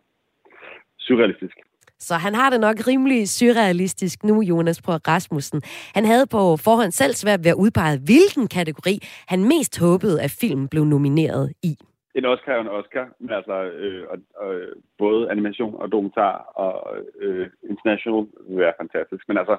surrealistisk. 0.97 1.57
Så 1.99 2.13
han 2.15 2.33
har 2.35 2.49
det 2.49 2.59
nok 2.59 2.77
rimelig 2.87 3.29
surrealistisk 3.29 4.23
nu, 4.23 4.41
Jonas 4.41 4.81
på 4.81 4.91
Rasmussen. 4.91 5.61
Han 5.95 6.05
havde 6.05 6.25
på 6.27 6.57
forhånd 6.65 6.91
selv 6.91 7.13
svært 7.13 7.43
ved 7.43 7.51
at 7.51 7.61
udpege, 7.63 7.99
hvilken 8.09 8.47
kategori 8.47 8.95
han 9.27 9.43
mest 9.43 9.79
håbede, 9.79 10.21
at 10.21 10.31
filmen 10.41 10.67
blev 10.67 10.83
nomineret 10.83 11.53
i. 11.63 11.73
En 12.15 12.25
Oscar 12.25 12.51
er 12.51 12.61
en 12.61 12.67
Oscar, 12.67 13.05
men 13.19 13.29
altså 13.29 13.63
øh, 13.63 14.07
og, 14.11 14.17
og, 14.35 14.61
både 14.97 15.31
animation 15.31 15.75
og 15.75 15.91
dokumentar 15.91 16.35
og 16.55 16.97
øh, 17.19 17.47
international 17.69 18.27
vil 18.47 18.57
være 18.57 18.73
fantastisk. 18.81 19.23
Men 19.27 19.37
altså, 19.37 19.57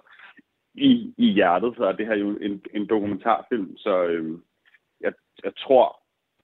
i, 0.74 1.14
i 1.16 1.26
hjertet, 1.32 1.74
så 1.76 1.84
er 1.84 1.92
det 1.92 2.06
her 2.06 2.16
jo 2.16 2.28
en, 2.30 2.62
en 2.74 2.86
dokumentarfilm, 2.86 3.76
så 3.76 4.04
øh, 4.04 4.38
jeg, 5.00 5.12
jeg 5.44 5.52
tror, 5.56 6.00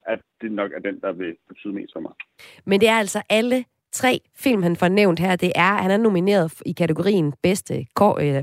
at 0.07 0.21
det 0.41 0.53
nok 0.53 0.73
er 0.73 0.81
den, 0.81 1.01
der 1.01 1.13
vil 1.13 1.37
betyde 1.49 1.73
mest 1.73 1.93
for 1.93 2.01
mig. 2.01 2.13
Men 2.65 2.81
det 2.81 2.89
er 2.89 2.99
altså 2.99 3.23
alle 3.29 3.65
tre 3.97 4.21
film, 4.37 4.63
han 4.63 4.77
får 4.77 4.89
nævnt 4.89 5.19
her. 5.19 5.37
Det 5.37 5.53
er, 5.55 5.83
han 5.83 5.91
er 5.91 5.97
nomineret 5.97 6.53
i 6.67 6.73
kategorien 6.73 7.33
bedste, 7.43 7.87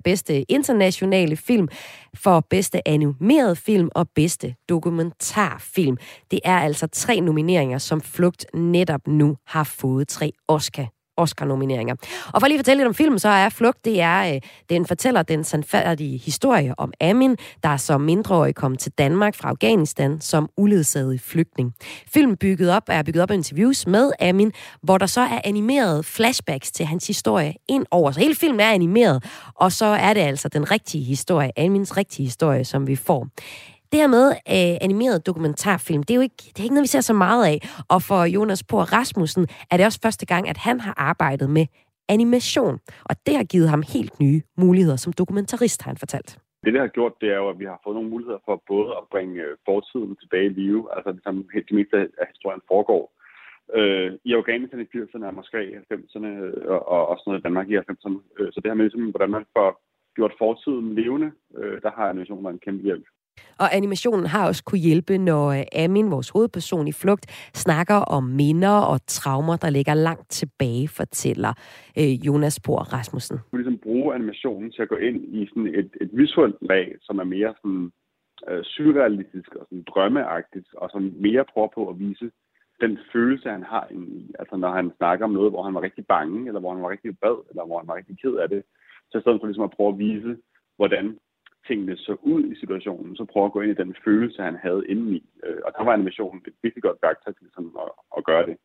bedste 0.03 0.51
internationale 0.51 1.35
film, 1.35 1.67
for 2.15 2.45
bedste 2.49 2.87
animeret 2.87 3.57
film 3.57 3.89
og 3.95 4.07
bedste 4.15 4.55
dokumentarfilm. 4.69 5.97
Det 6.31 6.39
er 6.43 6.59
altså 6.59 6.87
tre 6.87 7.19
nomineringer, 7.19 7.77
som 7.77 8.01
Flugt 8.01 8.45
netop 8.53 9.07
nu 9.07 9.37
har 9.47 9.63
fået 9.63 10.07
tre 10.07 10.31
Oscar 10.47 11.02
Oscar-nomineringer. 11.17 11.95
Og 12.33 12.41
for 12.41 12.47
lige 12.47 12.55
at 12.55 12.59
fortælle 12.59 12.79
lidt 12.79 12.87
om 12.87 12.93
filmen, 12.93 13.19
så 13.19 13.29
er 13.29 13.49
Flugt, 13.49 13.85
det 13.85 14.01
er, 14.01 14.33
øh, 14.35 14.41
den 14.69 14.85
fortæller 14.85 15.23
den 15.23 15.43
sandfærdige 15.43 16.17
historie 16.17 16.73
om 16.77 16.93
Amin, 17.01 17.35
der 17.63 17.77
som 17.77 18.01
mindreårig 18.01 18.55
kom 18.55 18.75
til 18.75 18.91
Danmark 18.91 19.35
fra 19.35 19.49
Afghanistan 19.49 20.21
som 20.21 20.49
uledsaget 20.57 21.21
flygtning. 21.21 21.73
Filmen 22.13 22.37
bygget 22.37 22.71
op, 22.71 22.83
er 22.87 23.03
bygget 23.03 23.23
op 23.23 23.31
af 23.31 23.35
interviews 23.35 23.87
med 23.87 24.11
Amin, 24.19 24.51
hvor 24.81 24.97
der 24.97 25.05
så 25.05 25.21
er 25.21 25.41
animeret 25.43 26.05
flashbacks 26.05 26.71
til 26.71 26.85
hans 26.85 27.07
historie 27.07 27.53
ind 27.69 27.85
over. 27.91 28.11
Så 28.11 28.19
hele 28.19 28.35
filmen 28.35 28.59
er 28.59 28.71
animeret, 28.71 29.23
og 29.55 29.71
så 29.71 29.85
er 29.85 30.13
det 30.13 30.21
altså 30.21 30.49
den 30.49 30.71
rigtige 30.71 31.03
historie, 31.03 31.59
Amins 31.59 31.97
rigtige 31.97 32.25
historie, 32.25 32.65
som 32.65 32.87
vi 32.87 32.95
får 32.95 33.27
det 33.93 34.01
her 34.01 34.11
med 34.17 34.25
øh, 34.55 34.75
animeret 34.87 35.25
dokumentarfilm, 35.29 36.03
det 36.03 36.11
er 36.13 36.19
jo 36.21 36.27
ikke, 36.29 36.43
det 36.53 36.59
er 36.59 36.67
ikke 36.67 36.77
noget, 36.77 36.89
vi 36.89 36.95
ser 36.95 37.09
så 37.11 37.15
meget 37.25 37.43
af. 37.51 37.57
Og 37.93 37.99
for 38.09 38.21
Jonas 38.35 38.63
Por 38.69 38.83
Rasmussen 38.95 39.43
er 39.71 39.75
det 39.77 39.85
også 39.85 39.99
første 40.05 40.25
gang, 40.31 40.43
at 40.53 40.57
han 40.67 40.77
har 40.85 40.93
arbejdet 41.09 41.49
med 41.57 41.65
animation. 42.15 42.75
Og 43.09 43.15
det 43.25 43.33
har 43.39 43.45
givet 43.53 43.69
ham 43.73 43.83
helt 43.95 44.13
nye 44.23 44.41
muligheder 44.63 44.99
som 45.03 45.13
dokumentarist, 45.21 45.79
har 45.83 45.89
han 45.91 45.97
fortalt. 46.03 46.29
Det, 46.63 46.73
det 46.73 46.81
har 46.81 46.87
gjort, 46.97 47.13
det 47.21 47.29
er 47.35 47.39
jo, 47.43 47.49
at 47.49 47.59
vi 47.59 47.65
har 47.65 47.79
fået 47.83 47.95
nogle 47.95 48.09
muligheder 48.09 48.39
for 48.47 48.55
både 48.71 48.89
at 48.99 49.03
bringe 49.11 49.35
øh, 49.45 49.53
fortiden 49.67 50.15
tilbage 50.21 50.45
i 50.45 50.55
live, 50.59 50.83
altså 50.95 51.09
ligesom 51.11 51.35
som 51.37 51.49
helt 51.53 51.67
det 51.69 51.75
meste 51.79 51.95
af 52.21 52.25
historien 52.33 52.61
foregår. 52.71 53.03
Øh, 53.77 54.09
I 54.29 54.31
Afghanistan 54.39 54.79
i 54.81 54.87
80'erne 54.97 55.25
og 55.29 55.33
Moskva 55.33 55.59
i 55.59 55.73
90'erne 55.93 56.31
øh, 56.45 56.67
og, 56.95 57.01
og 57.09 57.15
sådan 57.17 57.29
noget 57.29 57.41
i 57.41 57.47
Danmark 57.47 57.67
i 57.69 57.77
90'erne. 57.77 58.19
Øh, 58.37 58.49
så 58.51 58.57
det 58.59 58.69
her 58.69 58.79
med, 58.79 58.85
ligesom, 58.85 59.09
hvordan 59.13 59.35
man 59.37 59.45
får 59.57 59.69
gjort 60.17 60.33
fortiden 60.43 60.95
levende, 60.99 61.31
øh, 61.59 61.81
der 61.83 61.91
har 61.97 62.05
animationen 62.09 62.43
været 62.43 62.53
en 62.53 62.65
kæmpe 62.67 62.83
hjælp. 62.83 63.05
Og 63.59 63.75
animationen 63.75 64.25
har 64.25 64.47
også 64.47 64.63
kunne 64.63 64.79
hjælpe, 64.79 65.17
når 65.17 65.45
øh, 65.51 65.83
Amin, 65.83 66.11
vores 66.11 66.29
hovedperson 66.29 66.87
i 66.87 66.91
Flugt, 66.91 67.25
snakker 67.65 67.95
om 67.95 68.23
minder 68.23 68.75
og 68.91 68.99
traumer, 69.07 69.55
der 69.57 69.69
ligger 69.69 69.93
langt 69.93 70.29
tilbage, 70.29 70.87
fortæller 70.87 71.53
øh, 71.99 72.13
Jonas 72.27 72.59
Por 72.65 72.79
Rasmussen. 72.93 73.37
Vi 73.51 73.57
ligesom 73.57 73.77
bruge 73.77 74.15
animationen 74.15 74.71
til 74.71 74.81
at 74.81 74.89
gå 74.89 74.95
ind 74.95 75.35
i 75.35 75.47
sådan 75.47 75.67
et, 75.67 75.89
et 76.01 76.09
visuelt 76.13 76.55
lag, 76.61 76.95
som 77.01 77.19
er 77.19 77.23
mere 77.23 77.53
sådan, 77.61 77.91
øh, 78.49 78.63
surrealistisk 78.63 79.55
og 79.55 79.65
sådan 79.69 79.83
drømmeagtigt, 79.83 80.67
og 80.73 80.89
som 80.89 81.13
mere 81.15 81.45
prøver 81.53 81.67
på 81.75 81.89
at 81.89 81.99
vise 81.99 82.31
den 82.81 82.97
følelse, 83.13 83.49
han 83.49 83.63
har 83.63 83.87
i. 83.91 84.31
Altså 84.39 84.55
når 84.57 84.71
han 84.79 84.91
snakker 84.97 85.25
om 85.25 85.31
noget, 85.31 85.51
hvor 85.51 85.63
han 85.63 85.73
var 85.73 85.81
rigtig 85.81 86.05
bange, 86.07 86.47
eller 86.47 86.59
hvor 86.59 86.73
han 86.73 86.83
var 86.83 86.89
rigtig 86.89 87.17
bad, 87.23 87.37
eller 87.49 87.65
hvor 87.65 87.77
han 87.79 87.87
var 87.87 87.95
rigtig 87.95 88.17
ked 88.21 88.35
af 88.43 88.49
det, 88.49 88.63
så 89.09 89.17
i 89.17 89.21
stedet 89.21 89.39
for 89.39 89.47
ligesom 89.47 89.63
at 89.63 89.75
prøve 89.77 89.89
at 89.93 89.99
vise, 89.99 90.37
hvordan 90.77 91.05
tingene 91.67 91.97
så 91.97 92.15
ud 92.21 92.43
i 92.51 92.55
situationen, 92.59 93.15
så 93.15 93.25
prøve 93.25 93.45
at 93.45 93.51
gå 93.51 93.61
ind 93.61 93.71
i 93.71 93.81
den 93.83 93.95
følelse, 94.05 94.41
han 94.41 94.57
havde 94.65 94.83
indeni. 94.89 95.23
Øh, 95.43 95.59
og 95.65 95.71
der 95.77 95.83
var 95.83 95.93
animationen 95.93 96.41
et 96.47 96.53
virkelig 96.63 96.83
godt 96.83 96.97
værktøj 97.01 97.33
til 97.33 97.47
sådan 97.53 97.71
at, 97.85 97.91
at 98.17 98.23
gøre 98.25 98.45
det. 98.45 98.57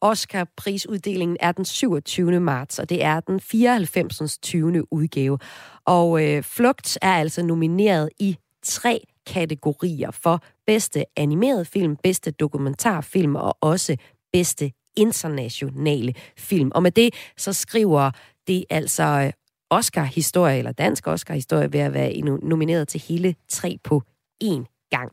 Oscar-prisuddelingen 0.00 1.36
er 1.40 1.52
den 1.52 1.64
27. 1.64 2.40
marts, 2.40 2.78
og 2.78 2.90
det 2.90 3.04
er 3.04 3.20
den 3.20 3.40
94. 3.40 4.38
20. 4.38 4.92
udgave. 4.92 5.38
Og 5.84 6.08
øh, 6.24 6.42
Flugt 6.42 6.98
er 7.02 7.12
altså 7.12 7.46
nomineret 7.46 8.10
i 8.20 8.36
tre 8.62 9.00
kategorier 9.26 10.10
for 10.10 10.44
bedste 10.66 11.04
animeret 11.16 11.66
film, 11.66 11.96
bedste 11.96 12.30
dokumentarfilm 12.30 13.36
og 13.36 13.56
også 13.60 13.96
bedste 14.32 14.72
internationale 14.96 16.14
film. 16.38 16.70
Og 16.74 16.82
med 16.82 16.90
det 16.90 17.14
så 17.36 17.52
skriver 17.52 18.10
det 18.46 18.64
altså 18.70 19.02
øh, 19.02 19.32
Oscar-historie, 19.70 20.58
eller 20.58 20.72
dansk 20.72 21.06
Oscar-historie, 21.06 21.72
ved 21.72 21.80
at 21.80 21.94
være 21.94 22.20
nomineret 22.20 22.88
til 22.88 23.00
hele 23.00 23.34
tre 23.48 23.78
på 23.84 24.02
én 24.44 24.88
gang. 24.90 25.12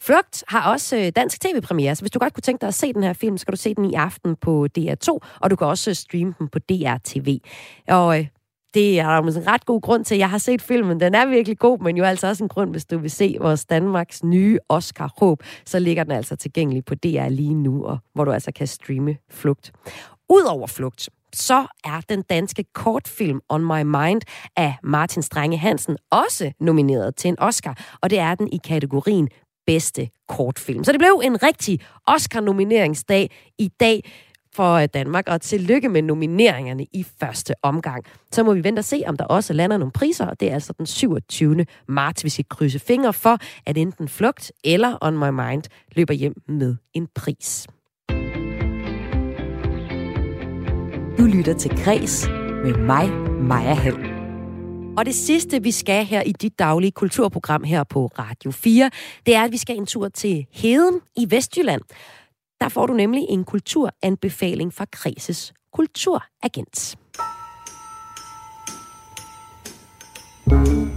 Flugt 0.00 0.44
har 0.48 0.72
også 0.72 0.96
øh, 0.96 1.12
dansk 1.16 1.40
tv-premiere, 1.40 1.96
så 1.96 2.02
hvis 2.02 2.10
du 2.10 2.18
godt 2.18 2.34
kunne 2.34 2.42
tænke 2.42 2.60
dig 2.60 2.68
at 2.68 2.74
se 2.74 2.92
den 2.92 3.02
her 3.02 3.12
film, 3.12 3.38
så 3.38 3.46
kan 3.46 3.52
du 3.52 3.56
se 3.56 3.74
den 3.74 3.84
i 3.84 3.94
aften 3.94 4.36
på 4.36 4.66
DR2, 4.78 5.18
og 5.40 5.50
du 5.50 5.56
kan 5.56 5.66
også 5.66 5.90
øh, 5.90 5.96
streame 5.96 6.34
den 6.38 6.48
på 6.48 6.58
DRTV. 6.58 7.38
Og 7.88 8.18
øh, 8.18 8.26
det 8.74 9.00
er 9.00 9.20
der 9.20 9.40
en 9.40 9.46
ret 9.46 9.66
god 9.66 9.80
grund 9.80 10.04
til. 10.04 10.18
Jeg 10.18 10.30
har 10.30 10.38
set 10.38 10.62
filmen, 10.62 11.00
den 11.00 11.14
er 11.14 11.26
virkelig 11.26 11.58
god, 11.58 11.78
men 11.78 11.96
jo 11.96 12.04
altså 12.04 12.26
også 12.26 12.44
en 12.44 12.48
grund, 12.48 12.70
hvis 12.70 12.84
du 12.84 12.98
vil 12.98 13.10
se 13.10 13.36
vores 13.40 13.64
Danmarks 13.64 14.24
nye 14.24 14.58
Oscar-håb, 14.68 15.42
så 15.64 15.78
ligger 15.78 16.04
den 16.04 16.12
altså 16.12 16.36
tilgængelig 16.36 16.84
på 16.84 16.94
DR 16.94 17.28
lige 17.28 17.54
nu, 17.54 17.84
og 17.84 17.98
hvor 18.14 18.24
du 18.24 18.32
altså 18.32 18.52
kan 18.52 18.66
streame 18.66 19.16
Flugt. 19.30 19.72
Udover 20.28 20.66
Flugt, 20.66 21.08
så 21.32 21.66
er 21.84 22.00
den 22.08 22.22
danske 22.22 22.64
kortfilm 22.74 23.40
On 23.48 23.64
My 23.64 23.82
Mind 23.82 24.20
af 24.56 24.76
Martin 24.82 25.22
Strange 25.22 25.58
Hansen 25.58 25.96
også 26.10 26.52
nomineret 26.60 27.16
til 27.16 27.28
en 27.28 27.40
Oscar, 27.40 27.98
og 28.02 28.10
det 28.10 28.18
er 28.18 28.34
den 28.34 28.48
i 28.52 28.56
kategorien 28.64 29.28
bedste 29.66 30.08
kortfilm. 30.28 30.84
Så 30.84 30.92
det 30.92 31.00
blev 31.00 31.20
en 31.24 31.42
rigtig 31.42 31.80
Oscar-nomineringsdag 32.06 33.30
i 33.58 33.68
dag 33.80 34.02
for 34.54 34.74
øh, 34.74 34.88
Danmark, 34.94 35.28
og 35.28 35.40
tillykke 35.40 35.88
med 35.88 36.02
nomineringerne 36.02 36.84
i 36.92 37.06
første 37.20 37.54
omgang. 37.62 38.04
Så 38.32 38.42
må 38.42 38.54
vi 38.54 38.64
vente 38.64 38.80
og 38.80 38.84
se, 38.84 39.02
om 39.06 39.16
der 39.16 39.24
også 39.24 39.52
lander 39.52 39.76
nogle 39.76 39.92
priser, 39.92 40.26
og 40.26 40.40
det 40.40 40.50
er 40.50 40.54
altså 40.54 40.72
den 40.78 40.86
27. 40.86 41.66
marts, 41.88 42.22
hvis 42.22 42.38
skal 42.38 42.44
krydser 42.48 42.78
fingre 42.78 43.12
for, 43.12 43.38
at 43.66 43.78
enten 43.78 44.08
Flugt 44.08 44.52
eller 44.64 44.98
On 45.00 45.18
My 45.18 45.42
Mind 45.42 45.62
løber 45.96 46.14
hjem 46.14 46.34
med 46.48 46.76
en 46.94 47.08
pris. 47.14 47.66
Du 51.18 51.24
lytter 51.24 51.54
til 51.54 51.84
Græs 51.84 52.28
med 52.64 52.74
mig, 52.74 53.10
Maja 53.40 53.74
Hall. 53.74 53.96
Og 54.98 55.06
det 55.06 55.14
sidste, 55.14 55.62
vi 55.62 55.70
skal 55.70 56.04
her 56.04 56.22
i 56.22 56.32
dit 56.32 56.58
daglige 56.58 56.90
kulturprogram 56.90 57.64
her 57.64 57.84
på 57.84 58.06
Radio 58.06 58.50
4, 58.50 58.90
det 59.26 59.34
er, 59.34 59.42
at 59.42 59.52
vi 59.52 59.56
skal 59.56 59.76
en 59.76 59.86
tur 59.86 60.08
til 60.08 60.46
Heden 60.52 61.00
i 61.16 61.26
Vestjylland. 61.30 61.82
Der 62.60 62.68
får 62.68 62.86
du 62.86 62.92
nemlig 62.92 63.26
en 63.28 63.44
kulturanbefaling 63.44 64.74
fra 64.74 64.84
Kreses 64.92 65.52
kulturagent. 65.72 66.96
kreds 70.48 70.87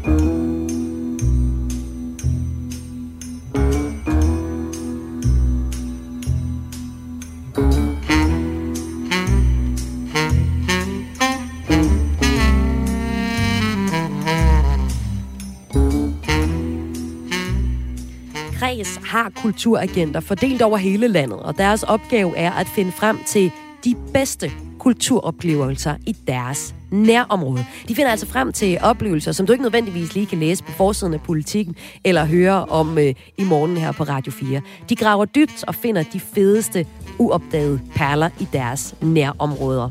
har 19.12 19.32
kulturagenter 19.42 20.20
fordelt 20.20 20.62
over 20.62 20.78
hele 20.78 21.08
landet, 21.08 21.40
og 21.40 21.58
deres 21.58 21.84
opgave 21.84 22.38
er 22.38 22.52
at 22.52 22.68
finde 22.68 22.92
frem 22.92 23.20
til 23.28 23.52
de 23.86 23.96
bedste 24.14 24.52
kulturoplevelser 24.80 25.96
i 26.08 26.16
deres 26.28 26.76
nærområde. 26.92 27.66
De 27.88 27.96
finder 27.96 28.12
altså 28.12 28.28
frem 28.28 28.52
til 28.52 28.78
oplevelser, 28.82 29.32
som 29.32 29.46
du 29.46 29.52
ikke 29.52 29.64
nødvendigvis 29.64 30.14
lige 30.14 30.26
kan 30.26 30.40
læse 30.40 30.64
på 30.64 30.72
forsiden 30.72 31.14
af 31.14 31.22
politikken 31.22 31.76
eller 32.04 32.26
høre 32.26 32.66
om 32.66 32.98
øh, 32.98 33.14
i 33.38 33.44
morgen 33.44 33.78
her 33.78 33.92
på 33.92 34.04
Radio 34.04 34.32
4. 34.32 34.62
De 34.90 34.96
graver 34.96 35.26
dybt 35.26 35.64
og 35.68 35.76
finder 35.76 36.04
de 36.14 36.20
fedeste 36.20 36.86
uopdagede 37.18 37.80
perler 37.96 38.30
i 38.40 38.48
deres 38.54 38.96
nærområder. 39.02 39.90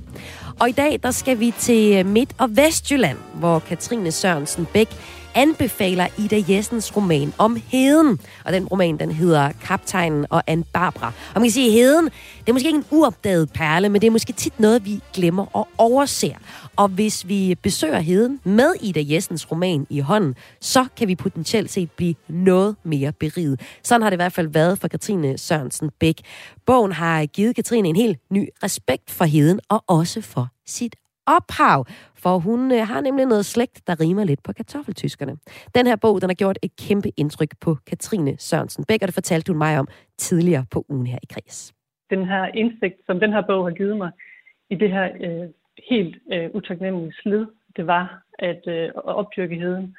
Og 0.61 0.69
i 0.69 0.73
dag 0.73 1.01
der 1.03 1.11
skal 1.11 1.41
vi 1.41 1.55
til 1.59 1.99
øh, 1.99 2.07
Midt- 2.07 2.35
og 2.39 2.57
Vestjylland, 2.57 3.19
hvor 3.35 3.59
Katrine 3.59 4.13
Sørensen 4.13 4.67
Bæk 4.73 4.89
anbefaler 5.35 6.07
Ida 6.19 6.43
Jessens 6.49 6.97
roman 6.97 7.33
om 7.39 7.63
heden. 7.69 8.21
Og 8.45 8.53
den 8.53 8.67
roman, 8.67 8.97
den 8.97 9.13
hedder 9.13 9.53
Kaptajnen 9.65 10.27
og 10.31 10.43
Anne 10.47 10.65
Barbara. 10.73 11.07
Og 11.07 11.41
man 11.41 11.43
kan 11.43 11.51
sige, 11.51 11.71
heden, 11.71 12.05
det 12.05 12.49
er 12.49 12.53
måske 12.53 12.67
ikke 12.67 12.77
en 12.77 12.85
uopdaget 12.91 13.53
perle, 13.53 13.89
men 13.89 14.01
det 14.01 14.07
er 14.07 14.11
måske 14.11 14.33
tit 14.33 14.61
noget, 14.61 14.85
vi 14.85 15.01
glemmer 15.13 15.57
og 15.57 15.69
overser. 15.79 16.35
Og 16.77 16.89
hvis 16.89 17.29
vi 17.29 17.55
besøger 17.63 18.01
heden 18.01 18.41
med 18.45 18.75
Ida 18.81 19.15
Jessens 19.15 19.51
roman 19.51 19.87
i 19.91 20.01
hånden, 20.01 20.35
så 20.61 20.87
kan 20.97 21.09
vi 21.09 21.15
potentielt 21.15 21.71
set 21.71 21.91
blive 21.91 22.15
noget 22.29 22.77
mere 22.83 23.13
beriget. 23.13 23.61
Sådan 23.85 24.03
har 24.03 24.11
det 24.11 24.15
i 24.15 24.23
hvert 24.23 24.33
fald 24.33 24.49
været 24.49 24.79
for 24.79 24.89
Katrine 24.89 25.39
Sørensen 25.39 25.91
Bæk. 26.01 26.21
Bogen 26.67 26.93
har 26.93 27.27
givet 27.27 27.57
Katrine 27.57 27.89
en 27.89 27.97
helt 27.97 28.19
ny 28.31 28.49
respekt 28.63 29.11
for 29.11 29.25
heden 29.25 29.61
og 29.69 29.85
også 29.87 30.21
for 30.21 30.49
sit 30.67 30.97
ophav, 31.27 31.87
for 32.23 32.39
hun 32.39 32.73
øh, 32.73 32.87
har 32.87 33.01
nemlig 33.01 33.27
noget 33.27 33.47
slægt, 33.47 33.87
der 33.87 34.01
rimer 34.01 34.25
lidt 34.25 34.43
på 34.43 34.53
kartoffeltyskerne. 34.53 35.37
Den 35.75 35.87
her 35.87 35.97
bog, 35.97 36.21
den 36.21 36.31
har 36.31 36.35
gjort 36.35 36.59
et 36.63 36.77
kæmpe 36.77 37.09
indtryk 37.17 37.53
på 37.61 37.77
Katrine 37.87 38.35
Sørensen 38.39 38.85
Bæk, 38.85 39.03
og 39.03 39.09
det 39.09 39.15
fortalte 39.15 39.51
hun 39.53 39.59
mig 39.59 39.79
om 39.79 39.89
tidligere 40.19 40.65
på 40.71 40.85
ugen 40.89 41.07
her 41.07 41.19
i 41.23 41.27
Kreds. 41.33 41.75
Den 42.11 42.27
her 42.27 42.47
indsigt, 42.55 42.97
som 43.07 43.21
den 43.21 43.33
her 43.33 43.43
bog 43.47 43.65
har 43.65 43.75
givet 43.75 43.97
mig 43.97 44.11
i 44.71 44.75
det 44.75 44.91
her 44.91 45.09
øh, 45.21 45.49
helt 45.91 46.17
øh, 46.33 46.51
utaknemmelige 46.55 47.15
slid, 47.23 47.47
det 47.77 47.87
var 47.87 48.23
at 48.39 48.63
øh, 48.67 48.91
opdyrke 48.95 49.55
heden. 49.55 49.97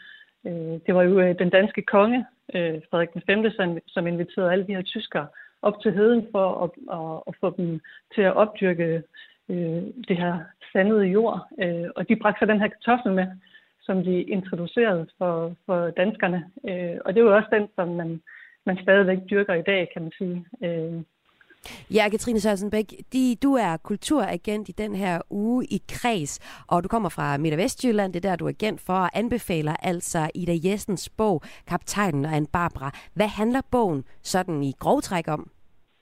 Øh, 0.48 0.80
det 0.86 0.96
var 0.96 1.04
jo 1.04 1.20
øh, 1.20 1.40
den 1.40 1.50
danske 1.50 1.82
konge, 1.82 2.26
øh, 2.56 2.82
Frederik 2.90 3.10
V, 3.16 3.52
som, 3.52 3.78
som 3.88 4.08
inviterede 4.08 4.52
alle 4.52 4.68
de 4.68 4.76
her 4.76 4.82
tyskere 4.82 5.28
op 5.62 5.82
til 5.82 5.94
heden 5.94 6.28
for 6.32 6.48
at, 6.64 6.70
at, 7.00 7.24
at 7.28 7.34
få 7.40 7.56
dem 7.58 7.80
til 8.16 8.22
at 8.22 8.36
opdyrke 8.36 9.04
øh, 9.50 9.84
det 10.08 10.18
her 10.18 10.40
sandede 10.72 11.06
jord. 11.06 11.48
Øh, 11.64 11.90
og 11.96 12.10
de 12.10 12.16
bragte 12.16 12.40
så 12.40 12.46
den 12.46 12.62
her 12.62 12.68
kartoffel 12.68 13.12
med, 13.14 13.28
som 13.82 14.04
de 14.04 14.22
introducerede 14.22 15.08
for, 15.18 15.56
for 15.66 15.90
danskerne. 15.90 16.46
Øh, 16.70 16.98
og 17.06 17.14
det 17.14 17.24
var 17.24 17.32
også 17.32 17.50
den, 17.52 17.68
som 17.76 17.88
man, 17.88 18.22
man 18.66 18.78
stadigvæk 18.82 19.18
dyrker 19.30 19.54
i 19.54 19.68
dag, 19.72 19.90
kan 19.94 20.02
man 20.02 20.12
sige. 20.18 20.46
Øh, 20.64 21.04
Ja, 21.92 22.10
Katrine 22.10 22.40
Sørensen-Bæk, 22.40 23.02
de, 23.14 23.36
du 23.44 23.54
er 23.54 23.78
kulturagent 23.78 24.70
i 24.70 24.72
den 24.72 24.96
her 24.96 25.22
uge 25.30 25.66
i 25.66 25.82
Kreds, 25.90 26.40
og 26.68 26.84
du 26.84 26.88
kommer 26.88 27.10
fra 27.10 27.38
Midt- 27.38 27.54
og 27.54 27.58
Vestjylland, 27.58 28.14
det 28.14 28.26
er 28.26 28.30
der, 28.30 28.36
du 28.36 28.46
er 28.46 28.50
agent 28.50 28.82
for, 28.82 28.94
og 28.94 29.10
anbefaler 29.14 29.76
altså 29.76 30.30
Ida 30.36 30.70
Jessens 30.70 31.10
bog, 31.10 31.42
Kaptajnen 31.68 32.26
og 32.26 32.36
Anne 32.36 32.48
Barbara. 32.54 32.92
Hvad 33.14 33.28
handler 33.28 33.62
bogen 33.72 34.04
sådan 34.22 34.64
i 34.64 34.74
grov 34.80 35.02
træk 35.02 35.28
om? 35.28 35.52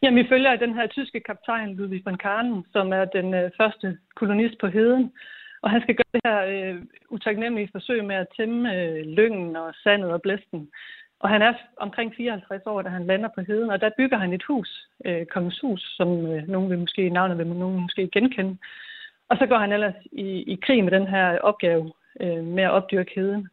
Jamen, 0.02 0.24
vi 0.24 0.30
følger 0.30 0.56
den 0.56 0.74
her 0.74 0.88
tyske 0.88 1.20
kaptajn, 1.20 1.76
Ludwig 1.76 2.06
von 2.06 2.18
Kahn, 2.18 2.66
som 2.72 2.94
er 2.94 3.06
den 3.06 3.34
øh, 3.34 3.52
første 3.58 3.98
kolonist 4.16 4.58
på 4.60 4.68
heden. 4.68 5.12
Og 5.62 5.70
han 5.70 5.82
skal 5.82 5.96
gøre 5.96 6.14
det 6.14 6.22
her 6.26 6.40
øh, 6.54 6.82
utaknemmelige 7.10 7.70
forsøg 7.72 8.06
med 8.06 8.16
at 8.16 8.28
tæmme 8.38 8.76
øh, 8.76 9.06
lyngen 9.06 9.56
og 9.56 9.74
sandet 9.84 10.12
og 10.12 10.22
blæsten. 10.22 10.70
Og 11.20 11.30
han 11.30 11.42
er 11.42 11.54
omkring 11.78 12.16
54 12.18 12.62
år, 12.66 12.82
da 12.82 12.90
han 12.90 13.06
lander 13.06 13.30
på 13.36 13.42
heden, 13.42 13.70
og 13.70 13.82
der 13.82 13.90
bygger 13.98 14.18
han 14.18 14.34
et 14.34 14.44
hus, 14.44 14.88
øh, 15.06 15.26
Kongens 15.26 15.60
Hus, 15.60 15.82
som 15.98 16.26
øh, 16.26 16.48
nogen 16.48 16.70
vil 16.70 16.80
måske, 16.80 17.10
navnet 17.10 17.38
vil 17.38 17.48
nogen 17.48 17.82
måske 17.82 18.10
genkende. 18.12 18.58
Og 19.30 19.38
så 19.38 19.46
går 19.46 19.58
han 19.58 19.72
ellers 19.72 19.96
i, 20.12 20.28
i 20.54 20.60
krig 20.62 20.84
med 20.84 20.92
den 20.92 21.08
her 21.08 21.40
opgave 21.40 21.92
øh, 22.22 22.44
med 22.44 22.64
at 22.64 22.72
opdyrke 22.72 23.12
heden. 23.16 23.50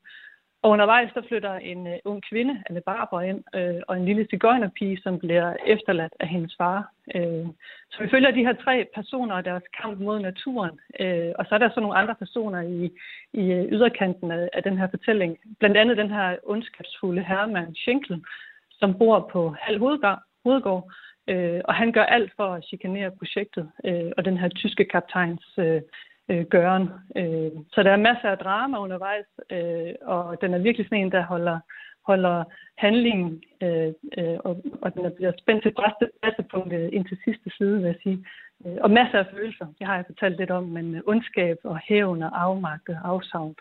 Og 0.67 0.73
undervejs 0.73 1.11
der 1.15 1.23
flytter 1.29 1.55
en 1.55 1.87
øh, 1.87 1.99
ung 2.05 2.23
kvinde, 2.31 2.63
Anne 2.71 2.81
Barber, 2.81 3.21
ind, 3.21 3.45
øh, 3.55 3.83
og 3.89 3.97
en 3.97 4.05
lille 4.05 4.27
cigøjnerpige, 4.31 5.01
som 5.03 5.19
bliver 5.19 5.55
efterladt 5.67 6.13
af 6.21 6.29
hendes 6.29 6.55
far. 6.59 6.91
Øh, 7.15 7.47
så 7.91 8.03
vi 8.03 8.09
følger 8.11 8.31
de 8.31 8.47
her 8.47 8.53
tre 8.65 8.87
personer 8.95 9.35
og 9.35 9.45
deres 9.45 9.63
kamp 9.81 10.01
mod 10.01 10.19
naturen. 10.21 10.81
Øh, 11.01 11.33
og 11.39 11.47
så 11.47 11.55
er 11.55 11.59
der 11.59 11.71
så 11.71 11.81
nogle 11.81 11.97
andre 11.97 12.15
personer 12.15 12.61
i, 12.61 12.91
i 13.33 13.53
øh, 13.53 13.65
yderkanten 13.73 14.31
af, 14.31 14.49
af 14.53 14.63
den 14.63 14.79
her 14.79 14.89
fortælling. 14.91 15.39
Blandt 15.59 15.77
andet 15.77 15.97
den 15.97 16.11
her 16.11 16.37
ondskabsfulde 16.43 17.23
herremand 17.23 17.75
Schenkel, 17.75 18.25
som 18.71 18.99
bor 18.99 19.29
på 19.33 19.57
Hal 19.61 19.79
Hovedgård, 19.79 20.19
Hovedgård 20.45 20.93
øh, 21.29 21.61
og 21.65 21.75
han 21.75 21.93
gør 21.93 22.05
alt 22.05 22.33
for 22.37 22.49
at 22.55 22.65
chikanere 22.65 23.11
projektet 23.11 23.71
øh, 23.85 24.11
og 24.17 24.25
den 24.25 24.37
her 24.39 24.49
tyske 24.49 24.85
kaptajns 24.85 25.47
øh, 25.59 25.83
øh, 26.29 26.45
gøren. 26.45 26.89
Øh, 27.17 27.51
så 27.73 27.83
der 27.83 27.91
er 27.91 28.07
masser 28.09 28.29
af 28.31 28.39
drama 28.39 28.79
undervejs, 28.79 29.27
øh, 29.51 29.95
og 30.03 30.41
den 30.41 30.55
er 30.55 30.59
virkelig 30.59 30.87
sådan 30.87 31.05
en, 31.05 31.13
der 31.13 31.23
holder, 31.23 31.59
holder 32.07 32.45
handlingen, 32.79 33.43
øh, 33.63 33.93
øh, 34.19 34.39
og, 34.45 34.63
og 34.83 34.95
den 34.95 35.13
bliver 35.17 35.33
spændt 35.39 35.63
til 35.63 35.75
bræstepunktet 36.23 36.91
ind 36.93 37.05
til 37.07 37.19
sidste 37.25 37.51
side, 37.59 37.77
vil 37.77 37.87
jeg 37.87 37.97
sige. 38.03 38.27
Øh, 38.67 38.77
og 38.81 38.91
masser 38.91 39.19
af 39.19 39.27
følelser, 39.33 39.67
det 39.79 39.87
har 39.87 39.97
jeg 39.97 40.05
fortalt 40.07 40.37
lidt 40.39 40.51
om, 40.51 40.65
men 40.65 40.95
øh, 40.95 41.03
ondskab 41.07 41.59
og 41.65 41.79
hævn 41.89 42.23
og 42.23 42.43
afmagt 42.43 42.89
og 42.89 42.97
afsavn. 43.03 43.55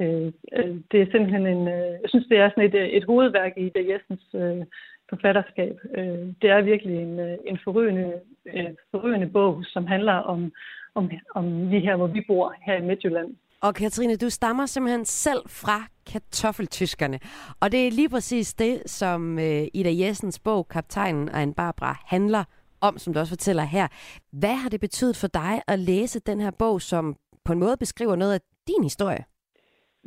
Øh, 0.00 0.32
øh 0.58 0.76
det 0.90 1.00
er 1.00 1.10
simpelthen 1.10 1.46
en, 1.46 1.68
jeg 2.02 2.08
synes, 2.08 2.26
det 2.26 2.38
er 2.38 2.50
sådan 2.50 2.64
et, 2.64 2.96
et 2.96 3.04
hovedværk 3.04 3.52
i 3.56 3.68
det 3.74 3.88
Jessens 3.88 4.26
øh, 4.34 4.64
forfatterskab. 5.10 5.76
Øh, 5.96 6.26
det 6.42 6.50
er 6.50 6.60
virkelig 6.60 6.96
en, 6.96 7.20
en 7.44 7.58
forrygende, 7.64 8.20
øh, 8.46 8.70
forrygende 8.90 9.26
bog, 9.26 9.64
som 9.64 9.86
handler 9.86 10.12
om, 10.12 10.52
om, 10.96 11.10
om 11.34 11.68
lige 11.68 11.80
her, 11.80 11.96
hvor 11.96 12.06
vi 12.06 12.24
bor, 12.28 12.54
her 12.66 12.76
i 12.76 12.82
Midtjylland. 12.82 13.36
Og 13.62 13.74
Katrine, 13.74 14.16
du 14.16 14.30
stammer 14.30 14.66
simpelthen 14.66 15.04
selv 15.04 15.42
fra 15.48 15.78
kartoffeltyskerne. 16.12 17.18
Og 17.60 17.72
det 17.72 17.86
er 17.86 17.90
lige 17.90 18.08
præcis 18.08 18.54
det, 18.54 18.82
som 18.86 19.38
øh, 19.38 19.62
Ida 19.74 19.92
Jessens 20.02 20.38
bog, 20.38 20.68
Kaptajnen 20.68 21.28
og 21.28 21.42
en 21.42 21.54
Barbara, 21.54 21.96
handler 22.06 22.44
om, 22.80 22.98
som 22.98 23.12
du 23.12 23.18
også 23.20 23.32
fortæller 23.32 23.62
her. 23.62 23.86
Hvad 24.32 24.56
har 24.62 24.68
det 24.68 24.80
betydet 24.80 25.16
for 25.16 25.26
dig 25.26 25.54
at 25.68 25.78
læse 25.78 26.20
den 26.20 26.40
her 26.40 26.50
bog, 26.58 26.80
som 26.80 27.16
på 27.44 27.52
en 27.52 27.58
måde 27.58 27.76
beskriver 27.76 28.16
noget 28.16 28.34
af 28.34 28.40
din 28.66 28.82
historie? 28.82 29.24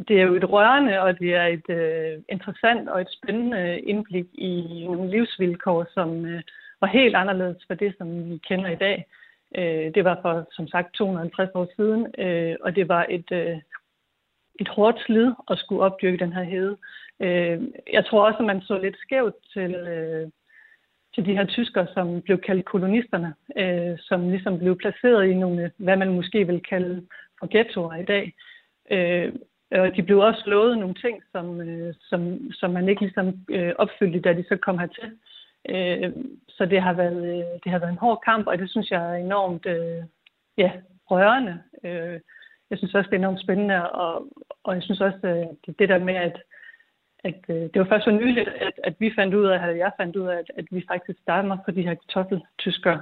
Det 0.07 0.15
er 0.19 0.23
jo 0.23 0.35
et 0.35 0.49
rørende, 0.49 1.01
og 1.01 1.19
det 1.19 1.35
er 1.35 1.45
et 1.45 1.69
øh, 1.69 2.21
interessant 2.29 2.89
og 2.89 3.01
et 3.01 3.11
spændende 3.17 3.79
indblik 3.79 4.25
i 4.33 4.83
nogle 4.85 5.11
livsvilkår, 5.11 5.85
som 5.93 6.25
øh, 6.25 6.41
var 6.81 6.87
helt 6.87 7.15
anderledes 7.15 7.63
for 7.67 7.73
det, 7.73 7.95
som 7.97 8.29
vi 8.29 8.37
kender 8.37 8.69
i 8.69 8.75
dag. 8.75 9.05
Øh, 9.57 9.93
det 9.95 10.03
var 10.03 10.19
for, 10.21 10.47
som 10.51 10.67
sagt, 10.67 10.93
250 10.93 11.49
år 11.55 11.67
siden, 11.75 12.07
øh, 12.17 12.55
og 12.61 12.75
det 12.75 12.89
var 12.89 13.05
et, 13.09 13.31
øh, 13.31 13.57
et 14.59 14.67
hårdt 14.67 14.99
slid 15.05 15.31
at 15.51 15.57
skulle 15.57 15.81
opdyrke 15.81 16.17
den 16.17 16.33
her 16.33 16.43
hede. 16.43 16.77
Øh, 17.19 17.61
jeg 17.93 18.05
tror 18.05 18.25
også, 18.25 18.39
at 18.39 18.45
man 18.45 18.61
så 18.61 18.77
lidt 18.77 18.97
skævt 18.97 19.35
til, 19.53 19.75
øh, 19.75 20.27
til 21.15 21.25
de 21.25 21.35
her 21.35 21.45
tyskere, 21.45 21.87
som 21.93 22.21
blev 22.21 22.37
kaldt 22.37 22.65
kolonisterne, 22.65 23.33
øh, 23.57 23.97
som 23.99 24.29
ligesom 24.29 24.59
blev 24.59 24.77
placeret 24.77 25.27
i 25.27 25.33
nogle, 25.33 25.71
hvad 25.77 25.97
man 25.97 26.13
måske 26.13 26.47
vil 26.47 26.61
kalde 26.69 27.07
for 27.39 27.47
ghettoer 27.51 27.95
i 27.95 28.05
dag. 28.05 28.33
Øh, 28.91 29.33
og 29.71 29.95
de 29.95 30.03
blev 30.03 30.19
også 30.19 30.43
lovet 30.45 30.77
nogle 30.77 30.95
ting, 30.95 31.23
som, 31.31 31.61
øh, 31.61 31.93
som, 32.01 32.51
som 32.51 32.71
man 32.71 32.89
ikke 32.89 33.01
ligesom 33.01 33.45
øh, 33.49 33.73
opfyldte, 33.77 34.19
da 34.19 34.33
de 34.33 34.43
så 34.47 34.57
kom 34.57 34.77
hertil. 34.77 35.11
Øh, 35.69 36.11
så 36.49 36.65
det 36.65 36.81
har, 36.81 36.93
været, 36.93 37.23
øh, 37.25 37.59
det 37.63 37.71
har 37.71 37.79
været 37.79 37.91
en 37.91 37.97
hård 37.97 38.21
kamp, 38.25 38.47
og 38.47 38.57
det 38.57 38.69
synes 38.69 38.91
jeg 38.91 39.11
er 39.11 39.15
enormt 39.15 39.65
øh, 39.65 40.03
ja, 40.57 40.71
rørende. 41.11 41.59
Øh, 41.83 42.19
jeg 42.69 42.77
synes 42.77 42.95
også, 42.95 43.09
det 43.09 43.15
er 43.15 43.19
enormt 43.19 43.41
spændende, 43.41 43.91
og, 43.91 44.27
og 44.63 44.75
jeg 44.75 44.83
synes 44.83 45.01
også, 45.01 45.19
at 45.23 45.47
det, 45.65 45.79
det 45.79 45.89
der 45.89 45.99
med, 45.99 46.15
at, 46.15 46.41
at 47.23 47.39
øh, 47.49 47.55
det 47.55 47.79
var 47.79 47.87
først 47.89 48.05
så 48.05 48.11
nyligt, 48.11 48.49
at, 48.49 48.73
at 48.83 48.95
vi 48.99 49.11
fandt 49.15 49.33
ud 49.33 49.45
af, 49.45 49.67
at 49.67 49.77
jeg 49.77 49.91
fandt 49.97 50.15
ud 50.15 50.27
af, 50.27 50.37
at, 50.37 50.51
at 50.57 50.65
vi 50.71 50.85
faktisk 50.87 51.19
stammer 51.21 51.57
på 51.65 51.71
de 51.71 51.81
her 51.81 51.95
kartoffeltysker. 51.95 52.97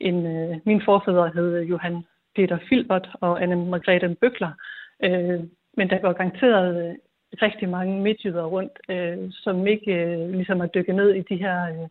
En, 0.00 0.26
øh, 0.26 0.56
min 0.64 0.82
forfædre 0.84 1.30
hed 1.34 1.62
Johan 1.62 2.04
Peter 2.36 2.58
Filbert 2.68 3.08
og 3.20 3.42
Anne 3.42 3.56
Margrethe 3.56 4.14
Bøkler. 4.14 4.52
Øh, 5.04 5.40
men 5.76 5.90
der 5.90 5.98
går 5.98 6.12
garanteret 6.12 6.88
øh, 6.88 6.94
rigtig 7.42 7.68
mange 7.68 8.00
midtjyder 8.00 8.44
rundt, 8.44 8.78
øh, 8.88 9.18
som 9.32 9.66
ikke 9.66 9.92
øh, 9.94 10.30
ligesom 10.30 10.60
er 10.60 10.66
dykket 10.66 10.94
ned 10.94 11.14
i 11.14 11.22
de 11.22 11.36
her 11.36 11.62
øh, 11.62 11.88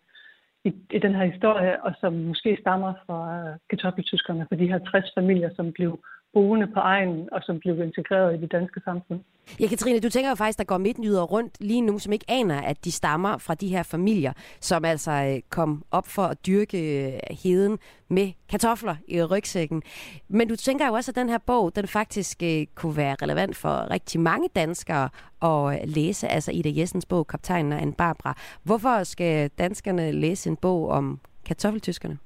i, 0.70 0.96
i 0.98 1.00
den 1.00 1.16
her 1.16 1.26
historie, 1.34 1.84
og 1.86 1.92
som 2.02 2.14
måske 2.14 2.58
stammer 2.62 2.94
fra 3.06 3.20
øh, 3.40 3.56
kartoffeltyskerne, 3.70 4.46
for 4.50 4.56
de 4.56 4.68
her 4.72 4.80
60 4.80 5.12
familier, 5.18 5.50
som 5.56 5.74
blev 5.74 5.92
boende 6.34 6.68
på 6.68 6.80
egen, 6.80 7.30
og 7.32 7.42
som 7.44 7.60
blev 7.60 7.82
integreret 7.82 8.38
i 8.38 8.42
det 8.42 8.52
danske 8.52 8.82
samfund. 8.86 9.20
Ja, 9.60 9.68
Katrine, 9.68 10.00
du 10.00 10.10
tænker 10.10 10.30
jo 10.30 10.36
faktisk, 10.36 10.58
der 10.58 10.64
går 10.64 10.78
midtnyder 10.78 11.24
rundt 11.24 11.58
lige 11.60 11.82
nu, 11.82 12.00
som 12.00 12.14
ikke 12.14 12.26
aner, 12.28 12.62
at 12.62 12.86
de 12.86 12.92
stammer 12.92 13.38
fra 13.38 13.54
de 13.54 13.68
her 13.68 13.84
familier, 13.84 14.34
som 14.60 14.86
altså 14.86 15.12
øh, 15.12 15.42
kom 15.50 15.84
op 15.92 16.08
for 16.08 16.22
at 16.22 16.46
dyrke 16.46 17.06
øh, 17.06 17.20
heden 17.44 17.80
med 18.08 18.32
kartofler 18.50 18.96
i 19.08 19.24
rygsækken. 19.24 19.82
Men 20.28 20.48
du 20.48 20.56
tænker 20.56 20.88
jo 20.88 20.94
også, 20.94 21.12
at 21.12 21.16
den 21.16 21.30
her 21.30 21.38
bog, 21.38 21.76
den 21.76 21.88
faktisk 21.88 22.44
øh, 22.44 22.66
kunne 22.76 22.98
være 22.98 23.16
relevant 23.22 23.56
for 23.56 23.92
rigtig 23.92 24.20
mange 24.20 24.50
danskere 24.56 25.10
at 25.42 25.90
læse, 25.90 26.28
altså 26.28 26.52
Ida 26.52 26.72
Jessens 26.76 27.06
bog, 27.06 27.28
Kaptajnen 27.28 27.74
og 27.74 27.82
Anne 27.82 27.94
Barbara. 27.94 28.38
Hvorfor 28.64 29.04
skal 29.04 29.50
danskerne 29.50 30.12
læse 30.12 30.50
en 30.50 30.58
bog 30.58 30.90
om 30.90 31.20
kartoffeltyskerne? 31.46 32.18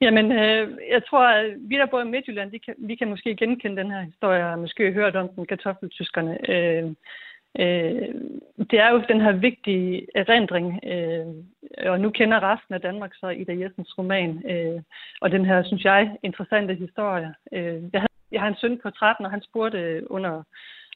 Jamen, 0.04 0.32
øh, 0.32 0.78
jeg 0.90 1.02
tror, 1.08 1.26
at 1.26 1.56
vi 1.60 1.76
der 1.76 1.86
bor 1.86 2.00
i 2.00 2.04
Midtjylland, 2.04 2.50
vi 2.50 2.58
kan, 2.58 2.74
vi 2.78 2.94
kan 2.94 3.08
måske 3.08 3.36
genkende 3.36 3.82
den 3.82 3.90
her 3.90 4.00
historie, 4.00 4.46
og 4.46 4.58
måske 4.58 4.92
hørt 4.92 5.16
om 5.16 5.28
den 5.28 5.46
kartoffeltyskerne. 5.46 6.50
Øh, 6.50 6.84
øh, 7.58 8.14
det 8.70 8.78
er 8.78 8.90
jo 8.90 9.04
den 9.08 9.20
her 9.20 9.32
vigtige 9.32 10.06
erindring, 10.14 10.80
øh, 10.84 11.26
og 11.90 12.00
nu 12.00 12.10
kender 12.10 12.52
resten 12.52 12.74
af 12.74 12.80
Danmark 12.80 13.14
så 13.14 13.28
Ida 13.28 13.52
Jessens 13.60 13.98
roman, 13.98 14.50
øh, 14.50 14.82
og 15.20 15.30
den 15.30 15.44
her, 15.44 15.62
synes 15.62 15.84
jeg, 15.84 16.16
interessante 16.22 16.74
historie. 16.74 17.34
Øh, 17.52 17.82
jeg, 17.92 18.00
havde, 18.00 18.16
jeg 18.32 18.40
har 18.40 18.48
en 18.48 18.60
søn 18.60 18.80
på 18.82 18.90
13, 18.90 19.24
og 19.24 19.30
han 19.30 19.42
spurgte 19.42 20.10
under 20.10 20.42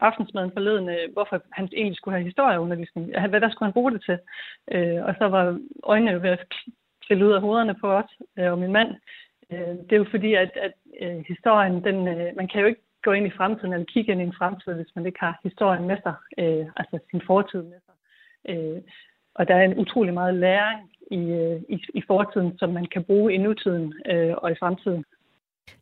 aftensmaden 0.00 0.52
forleden, 0.52 0.88
øh, 0.88 1.12
hvorfor 1.12 1.42
han 1.52 1.68
egentlig 1.72 1.96
skulle 1.96 2.16
have 2.16 2.24
historieundervisning. 2.24 3.06
Hvad 3.28 3.40
hvad 3.40 3.50
skulle 3.50 3.66
han 3.66 3.72
bruge 3.72 3.92
det 3.92 4.02
til? 4.04 4.18
Øh, 4.72 5.04
og 5.04 5.14
så 5.18 5.28
var 5.28 5.60
øjnene 5.82 6.22
ved 6.22 6.30
at 6.30 6.46
trille 7.06 7.26
ud 7.26 7.32
af 7.32 7.40
hovederne 7.40 7.74
på 7.74 7.92
os 7.92 8.10
øh, 8.38 8.52
og 8.52 8.58
min 8.58 8.72
mand. 8.72 8.90
Øh, 9.52 9.74
det 9.86 9.92
er 9.92 9.96
jo 9.96 10.06
fordi, 10.10 10.34
at, 10.34 10.50
at 10.66 10.72
øh, 11.00 11.24
historien, 11.28 11.84
den, 11.84 12.08
øh, 12.08 12.36
man 12.36 12.48
kan 12.48 12.60
jo 12.60 12.66
ikke 12.66 12.80
gå 13.02 13.12
ind 13.12 13.26
i 13.26 13.36
fremtiden 13.38 13.72
eller 13.72 13.86
kigge 13.86 14.12
ind 14.12 14.20
i 14.20 14.24
en 14.24 14.38
fremtid, 14.38 14.74
hvis 14.74 14.94
man 14.96 15.06
ikke 15.06 15.20
har 15.20 15.40
historien 15.42 15.86
med 15.86 15.96
sig, 16.02 16.14
øh, 16.38 16.66
altså 16.76 16.98
sin 17.10 17.22
fortid 17.26 17.62
med 17.62 17.80
sig. 17.86 17.94
Øh, 18.48 18.82
og 19.34 19.48
der 19.48 19.54
er 19.54 19.64
en 19.64 19.78
utrolig 19.78 20.14
meget 20.14 20.34
læring 20.34 20.90
i, 21.10 21.22
øh, 21.42 21.60
i, 21.68 21.84
i 21.94 22.02
fortiden, 22.06 22.58
som 22.58 22.70
man 22.70 22.86
kan 22.86 23.04
bruge 23.04 23.34
i 23.34 23.38
nutiden 23.38 23.94
øh, 24.06 24.34
og 24.36 24.52
i 24.52 24.54
fremtiden 24.60 25.04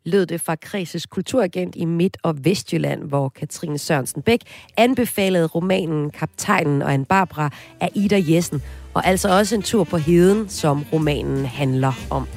lød 0.05 0.25
det 0.25 0.41
fra 0.41 0.55
Kreses 0.55 1.05
kulturagent 1.05 1.75
i 1.75 1.85
Midt- 1.85 2.17
og 2.23 2.45
Vestjylland, 2.45 3.03
hvor 3.03 3.29
Katrine 3.29 3.77
Sørensen 3.77 4.21
Bæk 4.21 4.41
anbefalede 4.77 5.47
romanen 5.47 6.09
Kaptajnen 6.09 6.81
og 6.81 6.93
en 6.93 7.05
Barbara 7.05 7.49
af 7.79 7.89
Ida 7.95 8.21
Jessen, 8.27 8.61
og 8.93 9.07
altså 9.07 9.37
også 9.37 9.55
en 9.55 9.61
tur 9.61 9.83
på 9.83 9.97
heden, 9.97 10.49
som 10.49 10.85
romanen 10.93 11.45
handler 11.45 11.93
om. 12.09 12.27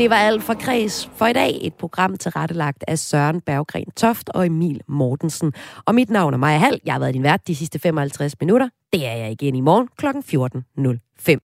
Det 0.00 0.10
var 0.10 0.16
alt 0.16 0.42
for 0.42 0.54
Kreds 0.54 1.10
for 1.14 1.26
i 1.26 1.32
dag. 1.32 1.58
Et 1.62 1.74
program 1.74 2.16
tilrettelagt 2.16 2.84
af 2.88 2.98
Søren 2.98 3.40
Berggren 3.40 3.90
Toft 3.96 4.28
og 4.28 4.46
Emil 4.46 4.80
Mortensen. 4.88 5.52
Og 5.84 5.94
mit 5.94 6.10
navn 6.10 6.34
er 6.34 6.38
Maja 6.38 6.58
Hall. 6.58 6.80
Jeg 6.84 6.94
har 6.94 7.00
været 7.00 7.14
din 7.14 7.22
vært 7.22 7.48
de 7.48 7.56
sidste 7.56 7.78
55 7.78 8.40
minutter. 8.40 8.68
Det 8.92 9.06
er 9.06 9.12
jeg 9.12 9.32
igen 9.32 9.54
i 9.54 9.60
morgen 9.60 9.88
kl. 9.96 10.06
14.05. 10.06 11.46